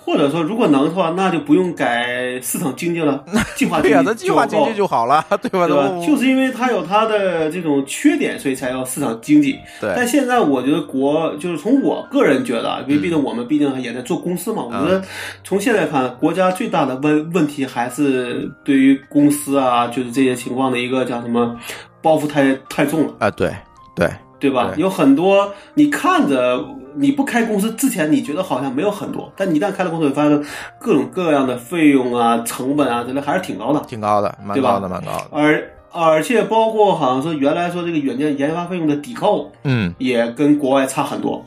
[0.07, 3.25] 或者说，如果能的话，那就不用改市场经济了，
[3.57, 5.67] 计划对呀、经济咱计划经济就就好了， 对吧？
[5.67, 6.07] 对吧？
[6.07, 9.59] 就是因为它有它的这种缺点，所以才要市场经济。
[9.81, 15.03] 对但，现在我觉得国就是从我个人觉得啊，因为毕竟我们毕竟也在做公司嘛，我觉得
[15.43, 21.59] 从现在看，国家最大的问问题还是对于公司啊，就是这些情况的一个叫什么
[22.01, 23.15] 包袱太太重了。
[23.19, 23.53] 啊，对
[23.97, 24.09] 对，
[24.39, 24.71] 对吧？
[24.73, 26.65] 对有很多你看着
[26.97, 30.45] 你不开公司之前，你觉得好像没有很多，但你一旦开了公司，你发现
[30.79, 33.81] 各种各样的费用啊、成本啊之类还是挺高的。
[33.87, 35.27] 挺高的，蛮高的，蛮高的。
[35.31, 41.45] 而而且包括好像说原来说这个软件研发费用的抵扣嗯，也跟国外差很多。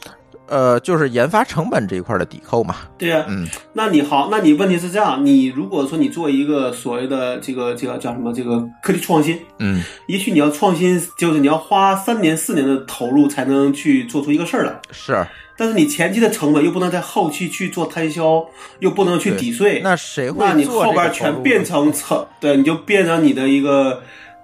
[0.48, 2.78] 呃，就是研发成本这一块的抵扣嘛。
[2.98, 14.74] 对呀、嗯，那你好，那你问题是这样，你如果说你做一个所谓的这个这个叫什么这个科技创新，嗯，也许你要创新，就是你要花三年四年的投入才能去做出一个事儿来。
[14.92, 15.24] 是。
[15.60, 18.46] 但是你前期的成本又不能在后期去做摊销，
[18.80, 24.02] 又不能去抵税，那谁会那你后边全变成成，对，你就变成你的一个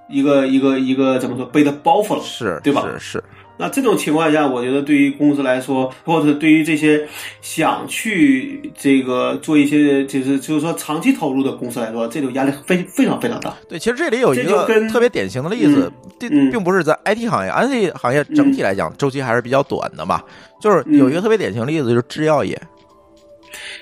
[0.10, 2.22] 一个一个一个怎么说背的包袱了。
[2.22, 3.24] 是，对吧是是，
[3.58, 7.08] 那这种情况下，我觉得对于公司来说，或者对于这些
[7.42, 13.56] 想去这个做一些就是就是说长期投入的公司来说，这种压力非非常非常大。
[13.70, 16.52] 对，其实这里有一个跟特别典型的例子，并、嗯。
[16.52, 20.22] 并不是在 IT 行业，IT 行业整体来讲、周期还是比较短的嘛。
[20.62, 22.60] 就是有一个特别典型的例子，就是制药业，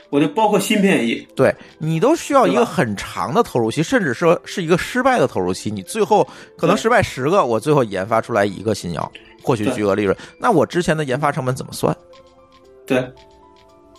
[0.09, 6.27] 我就包括芯片业，对你都需要一个很长的投入期，甚至说是一个失败的投入期，你最后
[6.57, 9.11] 可能失败十个，我最后研发出来一个新药，
[9.43, 11.95] 获取巨额利润，那我之前的研发成本怎么算？
[12.87, 13.07] 对，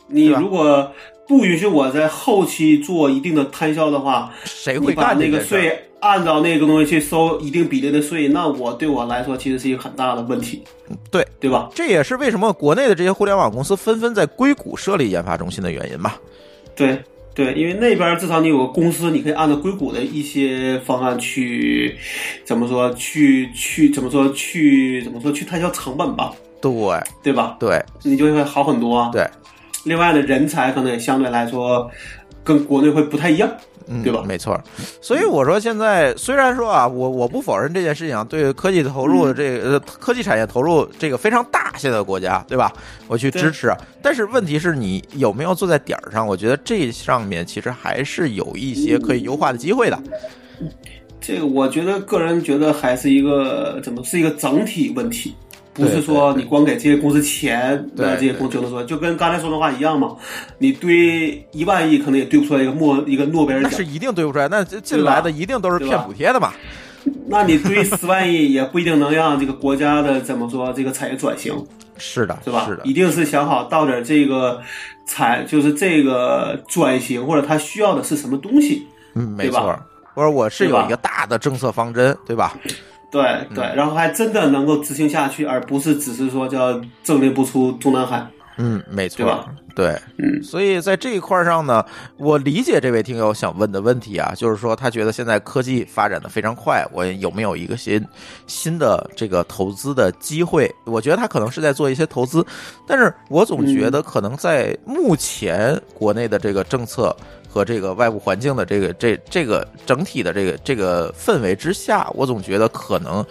[0.09, 0.91] 你如果
[1.29, 5.41] 不允许我在后期做一定的摊销的话，谁会干那个？
[5.41, 10.63] 税按照那个东西去收一定比例的税，那我对我来说其实是一个很大的问题，
[11.11, 11.71] 对对吧？
[11.75, 16.21] 这也是为什么国内的这些互联网公司纷纷在硅谷设立研发中心的原因吧。
[16.77, 17.03] 对
[17.35, 21.97] 对，因为那边至少你有个公司，你可以按照硅谷的一些方案去
[22.45, 26.33] 怎么说，去去怎么说，去怎么说，去摊销成本吧，
[26.63, 26.73] 对
[27.25, 27.57] 对吧？
[27.59, 29.11] 对你就会好很多啊。
[29.13, 29.29] 对，
[29.85, 31.91] 另外呢人才可能也相对来说
[32.45, 33.51] 跟国内会不太一样，
[33.87, 34.61] 嗯，对吧没错。
[35.01, 42.73] 所以我说，现在虽然说啊，我我不否认这件事情啊，对科技投入这个、呃科技产业投入这个非常大，现在的国家对吧？
[43.09, 46.27] 我去支持，但是问题是你有没有坐在点儿上？
[46.27, 49.99] 我觉得这上面其实还是有一些可以优化的机会的。
[51.21, 55.35] 这个我觉得个人觉得还是一个怎么是一个整体问题，
[55.75, 60.17] 不是说你光给这些公司钱，对那这些公司就能说，就跟刚才说的话一样嘛，
[60.59, 66.53] 你堆一万亿可能也堆不出来一个诺一个诺贝尔奖那是，一定堆不出来，那进来的一定都是骗补贴的嘛。
[67.27, 71.53] 那你堆十万亿也不一定能让这个国家的怎么说这个产业转型，
[71.99, 72.65] 是的，是吧？
[72.67, 74.63] 是的，一定是想好到底这个
[75.07, 79.79] 产就是这个转型或者它需要的是什么东西，嗯，没错。
[80.15, 82.57] 或者我是有一个大的政策方针，对吧？
[83.15, 88.27] 对嗯对，然后还真的能够执行下去，而不是只是说叫政令不出中南海。
[88.57, 91.85] 嗯，没错对吧，对，嗯所以在这一块上呢，
[92.17, 98.05] 我理解这位听友想问的问题啊，就是说他觉得现在科技发展的非常快，我有没有一个新
[98.47, 100.73] 新的这个投资的机会？
[100.85, 102.47] 我觉得他可能是在做一些投资，
[102.87, 107.15] 但是我总觉得可能在目前国内的这个政策。
[107.55, 113.25] 和这个外部环境的这个这这个整体的这个这个氛围之下，我总觉得可能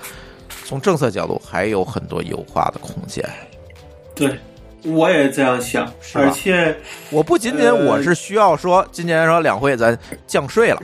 [0.63, 3.21] 从政策角度还有很多优化的空间。
[4.15, 4.39] 对，
[4.85, 6.73] 我也这样想，是而且
[7.09, 10.81] 我不仅仅我是需要说，今年说两会咱降税了，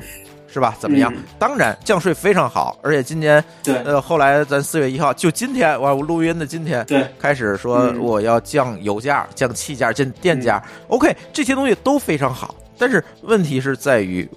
[0.51, 0.75] 是吧？
[0.77, 1.09] 怎么样？
[1.15, 10.61] 嗯当然降税非常好，而且今年对呃后来咱四月一号就今天我录音的今天对开始说嗯我要降油价、降气价、降电价。
[10.89, 14.27] OK，这些东西都非常好，但是问题是在于。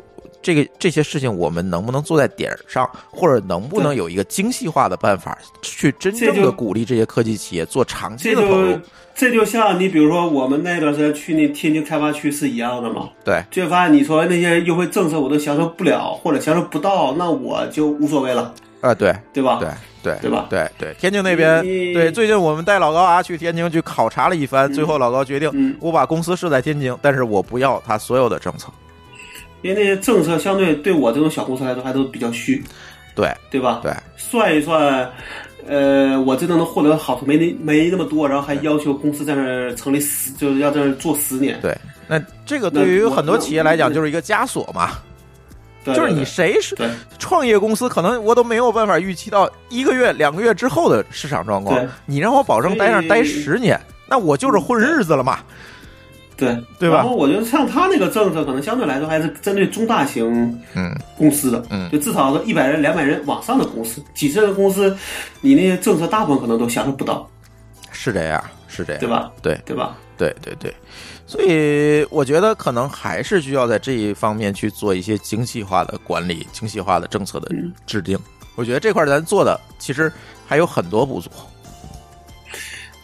[0.45, 8.77] 这个这些事情，我们能不能做在点儿上，或者能不能有一个精细化的办法，去真正的鼓励这些科技企业做长期的投入？
[9.15, 18.53] 这就像你比如说我们那段时间去那天津开发区是一样的嘛，对，就发现你说那些优惠政策我都享受不了或者享受不到，那我就无所谓了，
[18.83, 19.59] 啊，对，对吧？
[19.59, 19.71] 对
[20.03, 28.69] 对对吧对对，天津那边对，最近我们带老高啊去天津去考察了一番，最后老高决定嗯我把公司设在天津，但是我不要他所有的政策。
[29.63, 32.61] 因为那些政策相对对我这种小公司来说还都比较虚，
[33.15, 33.79] 对对吧？
[33.81, 35.09] 对，算一算，
[35.69, 41.73] 呃，我真正能获得好处没那没那么多，然后还要求公司在那儿成立十，就是要在那儿做十年，对，
[42.09, 44.99] 那这个对于很多企业来讲就是一个枷锁嘛，
[45.85, 46.77] 对就是你谁是
[47.19, 51.81] 创业公司，可能我都没有办法预期到一个月、两个月之后的市场状况。
[52.07, 55.39] 你让我保证待那待十年，那我就是混日子了嘛。
[56.37, 56.57] 对。
[56.79, 56.89] 对。
[56.89, 56.97] 吧？
[56.97, 60.97] 然后我觉得像他那个政策，可能相对来说还是针对中大型嗯。
[61.19, 61.91] 公司的，嗯。
[61.91, 64.97] 就至少是一百人、两百人往上的公司，几十人的公司，
[65.41, 67.29] 你那些政策大部分可能都享受不到，
[67.91, 68.43] 是这样，
[68.73, 69.33] 是这样，对吧？
[69.43, 69.97] 对对吧？
[70.17, 70.75] 对对对，
[71.27, 78.19] 所以我觉得可能还是需要在这一方面去做一些精细化的管理、精细化的政策的嗯制定。
[78.55, 80.13] 我觉得这块咱做的其实
[80.47, 81.31] 还有很多不足。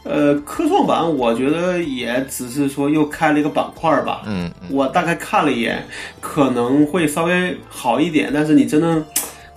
[0.05, 5.85] 呃，科创板我觉得也只是说又开了一个板块吧，嗯，嗯我大概看了一眼，
[6.21, 9.05] 可能会稍微好一点，但是你真的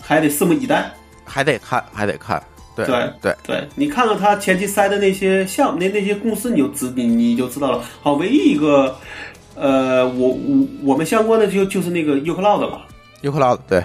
[0.02, 0.92] 还得拭目以待。
[1.24, 2.42] 还得看，还得看。
[2.86, 7.84] 对对对，对你看看他前期塞的那些项目，那那些公司，你就知你你就知道了。
[8.02, 8.96] 好，唯一一个，
[9.56, 12.88] 呃，我我我们相关的就就是那个 UCloud 吧，
[13.22, 13.84] 优克劳对。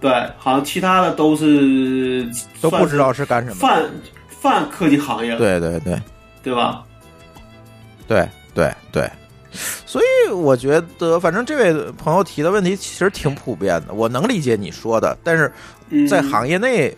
[0.00, 2.28] 对，好像其他的都是
[2.60, 3.56] 都不知道是干什么。
[3.56, 3.82] 泛
[4.28, 5.32] 泛科技行业。
[5.32, 5.98] 了，对对对
[6.42, 6.84] 对吧？
[8.06, 9.10] 对对对，
[9.86, 15.50] 所以我觉得，反正这位朋友提的问题其实挺普遍的，我能理解你说的，但是
[15.88, 16.06] 嗯。
[16.06, 16.94] 在行业内，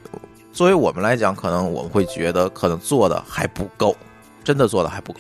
[0.57, 3.95] 作为我们来讲，可能我们会觉得可能做的还不够，
[4.43, 5.19] 真的做的还不够。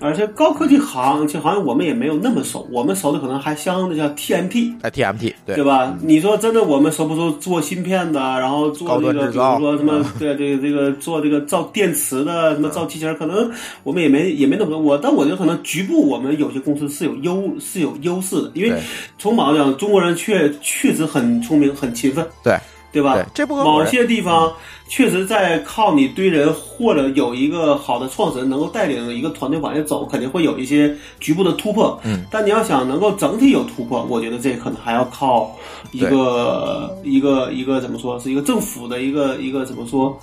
[0.00, 5.96] 而且高科技行就好像我们也没有那么熟，我们熟的可能还相对叫 TMT，哎，TMT 对对吧？
[6.02, 13.48] 你说真的，我们熟不熟做芯片的，然后做高这个，比如说什么，对这个这个做这个造电池的，什么造机器人，可能
[13.84, 14.80] 我们也没也没那么多。
[14.80, 18.80] 我但我觉得可能局部我们有些公司是有优是有优势的，因为对
[19.18, 22.56] 从某讲，中国人确确实很聪明很勤奋，对
[22.90, 23.14] 对吧？
[23.14, 23.84] 对，这不某。
[23.84, 24.52] 些地方
[24.86, 31.98] 确实在靠你堆人，或者有一个好的创始人能够带领一个团队往下走，肯定会有一些局部的突破。
[32.04, 35.56] 嗯，但你要想能够整体有突破，我觉得这可能还要靠
[35.92, 40.18] 一个一个一个怎么说，是一个政府的一个一个怎么说，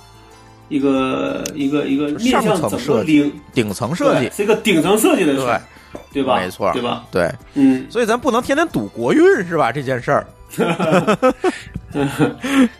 [0.68, 5.44] 一个一个一个面向整个领顶层设计，是一个顶层设计的事
[6.12, 6.38] 对，对吧？
[6.38, 7.04] 没错对吧？
[7.10, 9.72] 对，嗯，所以咱不能天天赌国运是吧？
[9.72, 10.26] 这件事儿，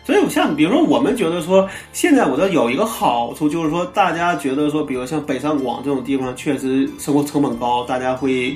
[0.05, 8.55] 所以像比如说，我们觉得说，现在我觉得有一个好处，就是说大家觉得说，比如像北上广这种地方，确实生活成本高，大家会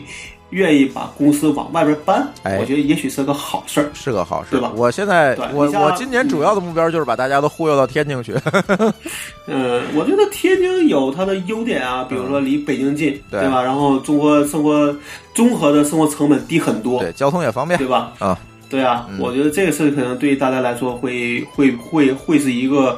[0.52, 2.28] 愿意把公司往外边搬。
[2.44, 3.90] 哎我觉得也许是个好事儿。
[3.94, 8.36] 是个好事对吧我现在我我今年主要的目标就是把大家都忽悠到天津去。
[9.48, 13.64] 嗯，我觉得天津有它的优点啊，比如说离北京近，对对吧？
[13.64, 14.96] 然后中国生活
[15.34, 18.14] 综合的生活成本低很多，对，交通也方便对吧？
[18.20, 18.38] 啊。
[18.72, 22.98] 对啊，嗯我觉得这个事可能对于大家来说会会会会是一个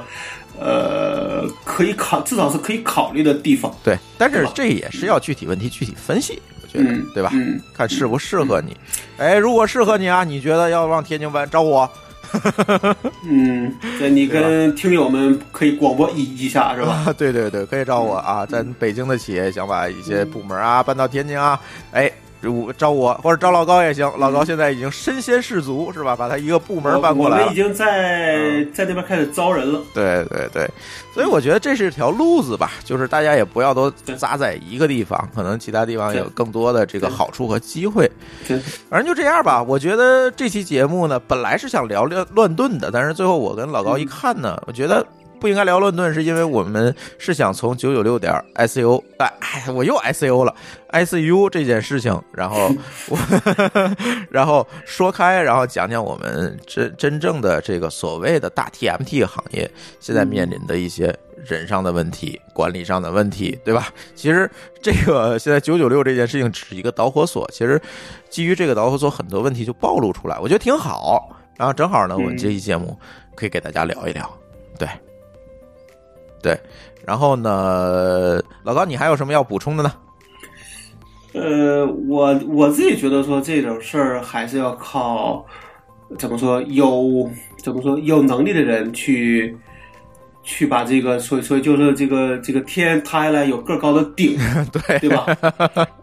[0.59, 3.75] 呃可以考，至少是可以考虑的地方。
[3.83, 7.31] 对，但是这也是要具体问题具体分析，我觉得，嗯，对吧？
[7.33, 8.77] 嗯，看适不适合你。
[9.17, 11.89] 哎，如果适合你啊，你觉得要往天津搬，找我。
[13.29, 17.03] 嗯，这你跟听友们可以广播一一下，是吧？
[17.05, 18.43] 啊，对对对，可以找我啊。
[18.45, 21.59] 咱北京的企业想把一些部门啊搬到天津啊，
[21.91, 22.11] 哎，
[22.43, 24.11] 如找我或者招老高也行。
[24.17, 26.15] 老高现在已经身先士卒，是吧？
[26.15, 27.55] 把他一个部门搬过来了我们已。
[27.55, 29.81] 经在在那边开始招人了。
[29.93, 30.69] 对对对，
[31.13, 38.09] 所以我觉得这是条路子吧，就是大家也不要都扎在一个地方，可能其他地方有更多的这个好处和机会。
[38.89, 39.63] 反正就这样吧。
[39.63, 45.05] 我觉得这期节目呢，本来是想聊聊乱炖的，但是最后我跟老高一看呢，我觉得。
[45.43, 50.55] 不应该聊乱炖，是因为我们是想从九九六点 ICU，哎，哎我又 ICU 了
[50.93, 52.71] ，ICU 这件事情，然后
[53.11, 53.17] 我，
[54.31, 61.13] 然后说开，然后讲讲我们真真正的这个所谓的大 TMT 行业现在面临的一些
[61.43, 63.89] 人上的问题、管理上的问题，对吧？
[64.15, 64.49] 其实
[64.81, 67.81] 这个现在九九六这件事情只是一个导火索，其实
[68.29, 71.35] 基于这个导火索，很多问题就暴露出来，我觉得挺好。
[71.57, 72.97] 然后正好呢，我们这期节目
[73.35, 74.29] 可以给大家聊一聊，
[74.79, 74.87] 对，
[76.43, 76.55] 对。
[77.05, 79.91] 然后呢，老高，你还有什么要补充的呢？
[81.33, 85.43] 呃，我我自己觉得说这种事儿还是要靠
[86.19, 89.57] 怎么说有怎么说有能力的人去
[90.43, 94.37] 去把这个，所以所以就是这个这个天塌下来有个儿高的顶，
[94.71, 95.25] 对对吧？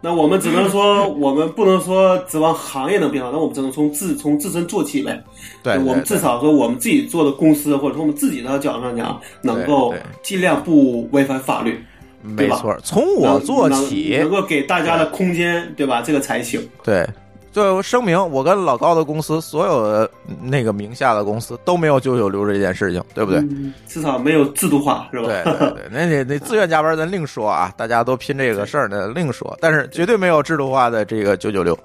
[0.01, 5.23] 那我们只能说，我们不能说指望行业能变好，那我们只能从自从自身做起呗。
[5.63, 11.79] 对，我们至少说我们自己做的公司，或者说我们自己的角度上讲，能够尽量不违反法律。
[12.23, 16.03] 没错，从我做起，能够给大家的空间，对吧？
[16.03, 16.61] 这个才行。
[16.83, 17.07] 对，
[17.53, 20.11] 就声明，我跟老高的公司所有的
[20.41, 23.41] 那个名下的公司都没有九九六这件事情，对不对？
[23.41, 25.27] 嗯、至少没有制度化，是吧？
[25.27, 31.77] 对对对，那那那自愿加班咱另说啊，大家都拼这个事儿呢另说，但是绝对没有制度化的这个九九六，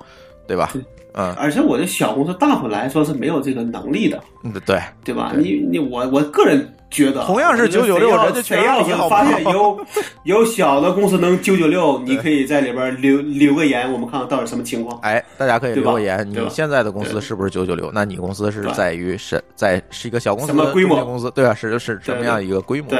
[0.45, 0.71] 对吧？
[1.17, 4.79] 嗯，而且我的小公司大部分来说是没有这个能力的，嗯对。
[5.03, 5.31] 对吧？
[5.33, 5.41] 对。
[5.41, 9.79] 你你我我个人觉得，同样是九九六人家谁要是发现 有
[10.23, 14.99] 有小的公司能九九六，你可以在里边留留个言，我们看看到底什么情况。
[15.01, 17.89] 哎，大家可以留个言，你现在的公司是不是九九六？
[17.93, 21.03] 那你公司是在于是在是一个小公司、什么规模？
[21.05, 21.31] 公司？
[21.31, 22.89] 对啊，是是什么样一个规模？
[22.89, 22.99] 对。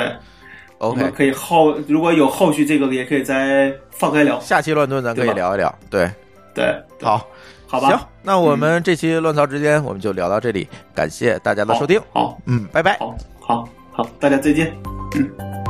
[0.78, 4.38] 我，OK，可以后如果有后续这个，也可以再放开聊。
[4.42, 6.10] 下期乱炖咱可以聊一聊，对，
[6.54, 6.66] 对，
[7.00, 7.08] 对。
[7.08, 7.26] 好，
[7.68, 12.98] 好吧，行，那我们这期乱槽之间我们就聊到这里，感谢大家的收听，好，嗯，拜拜。
[13.00, 14.76] 好，好，好，大家再见。
[15.16, 15.65] 嗯。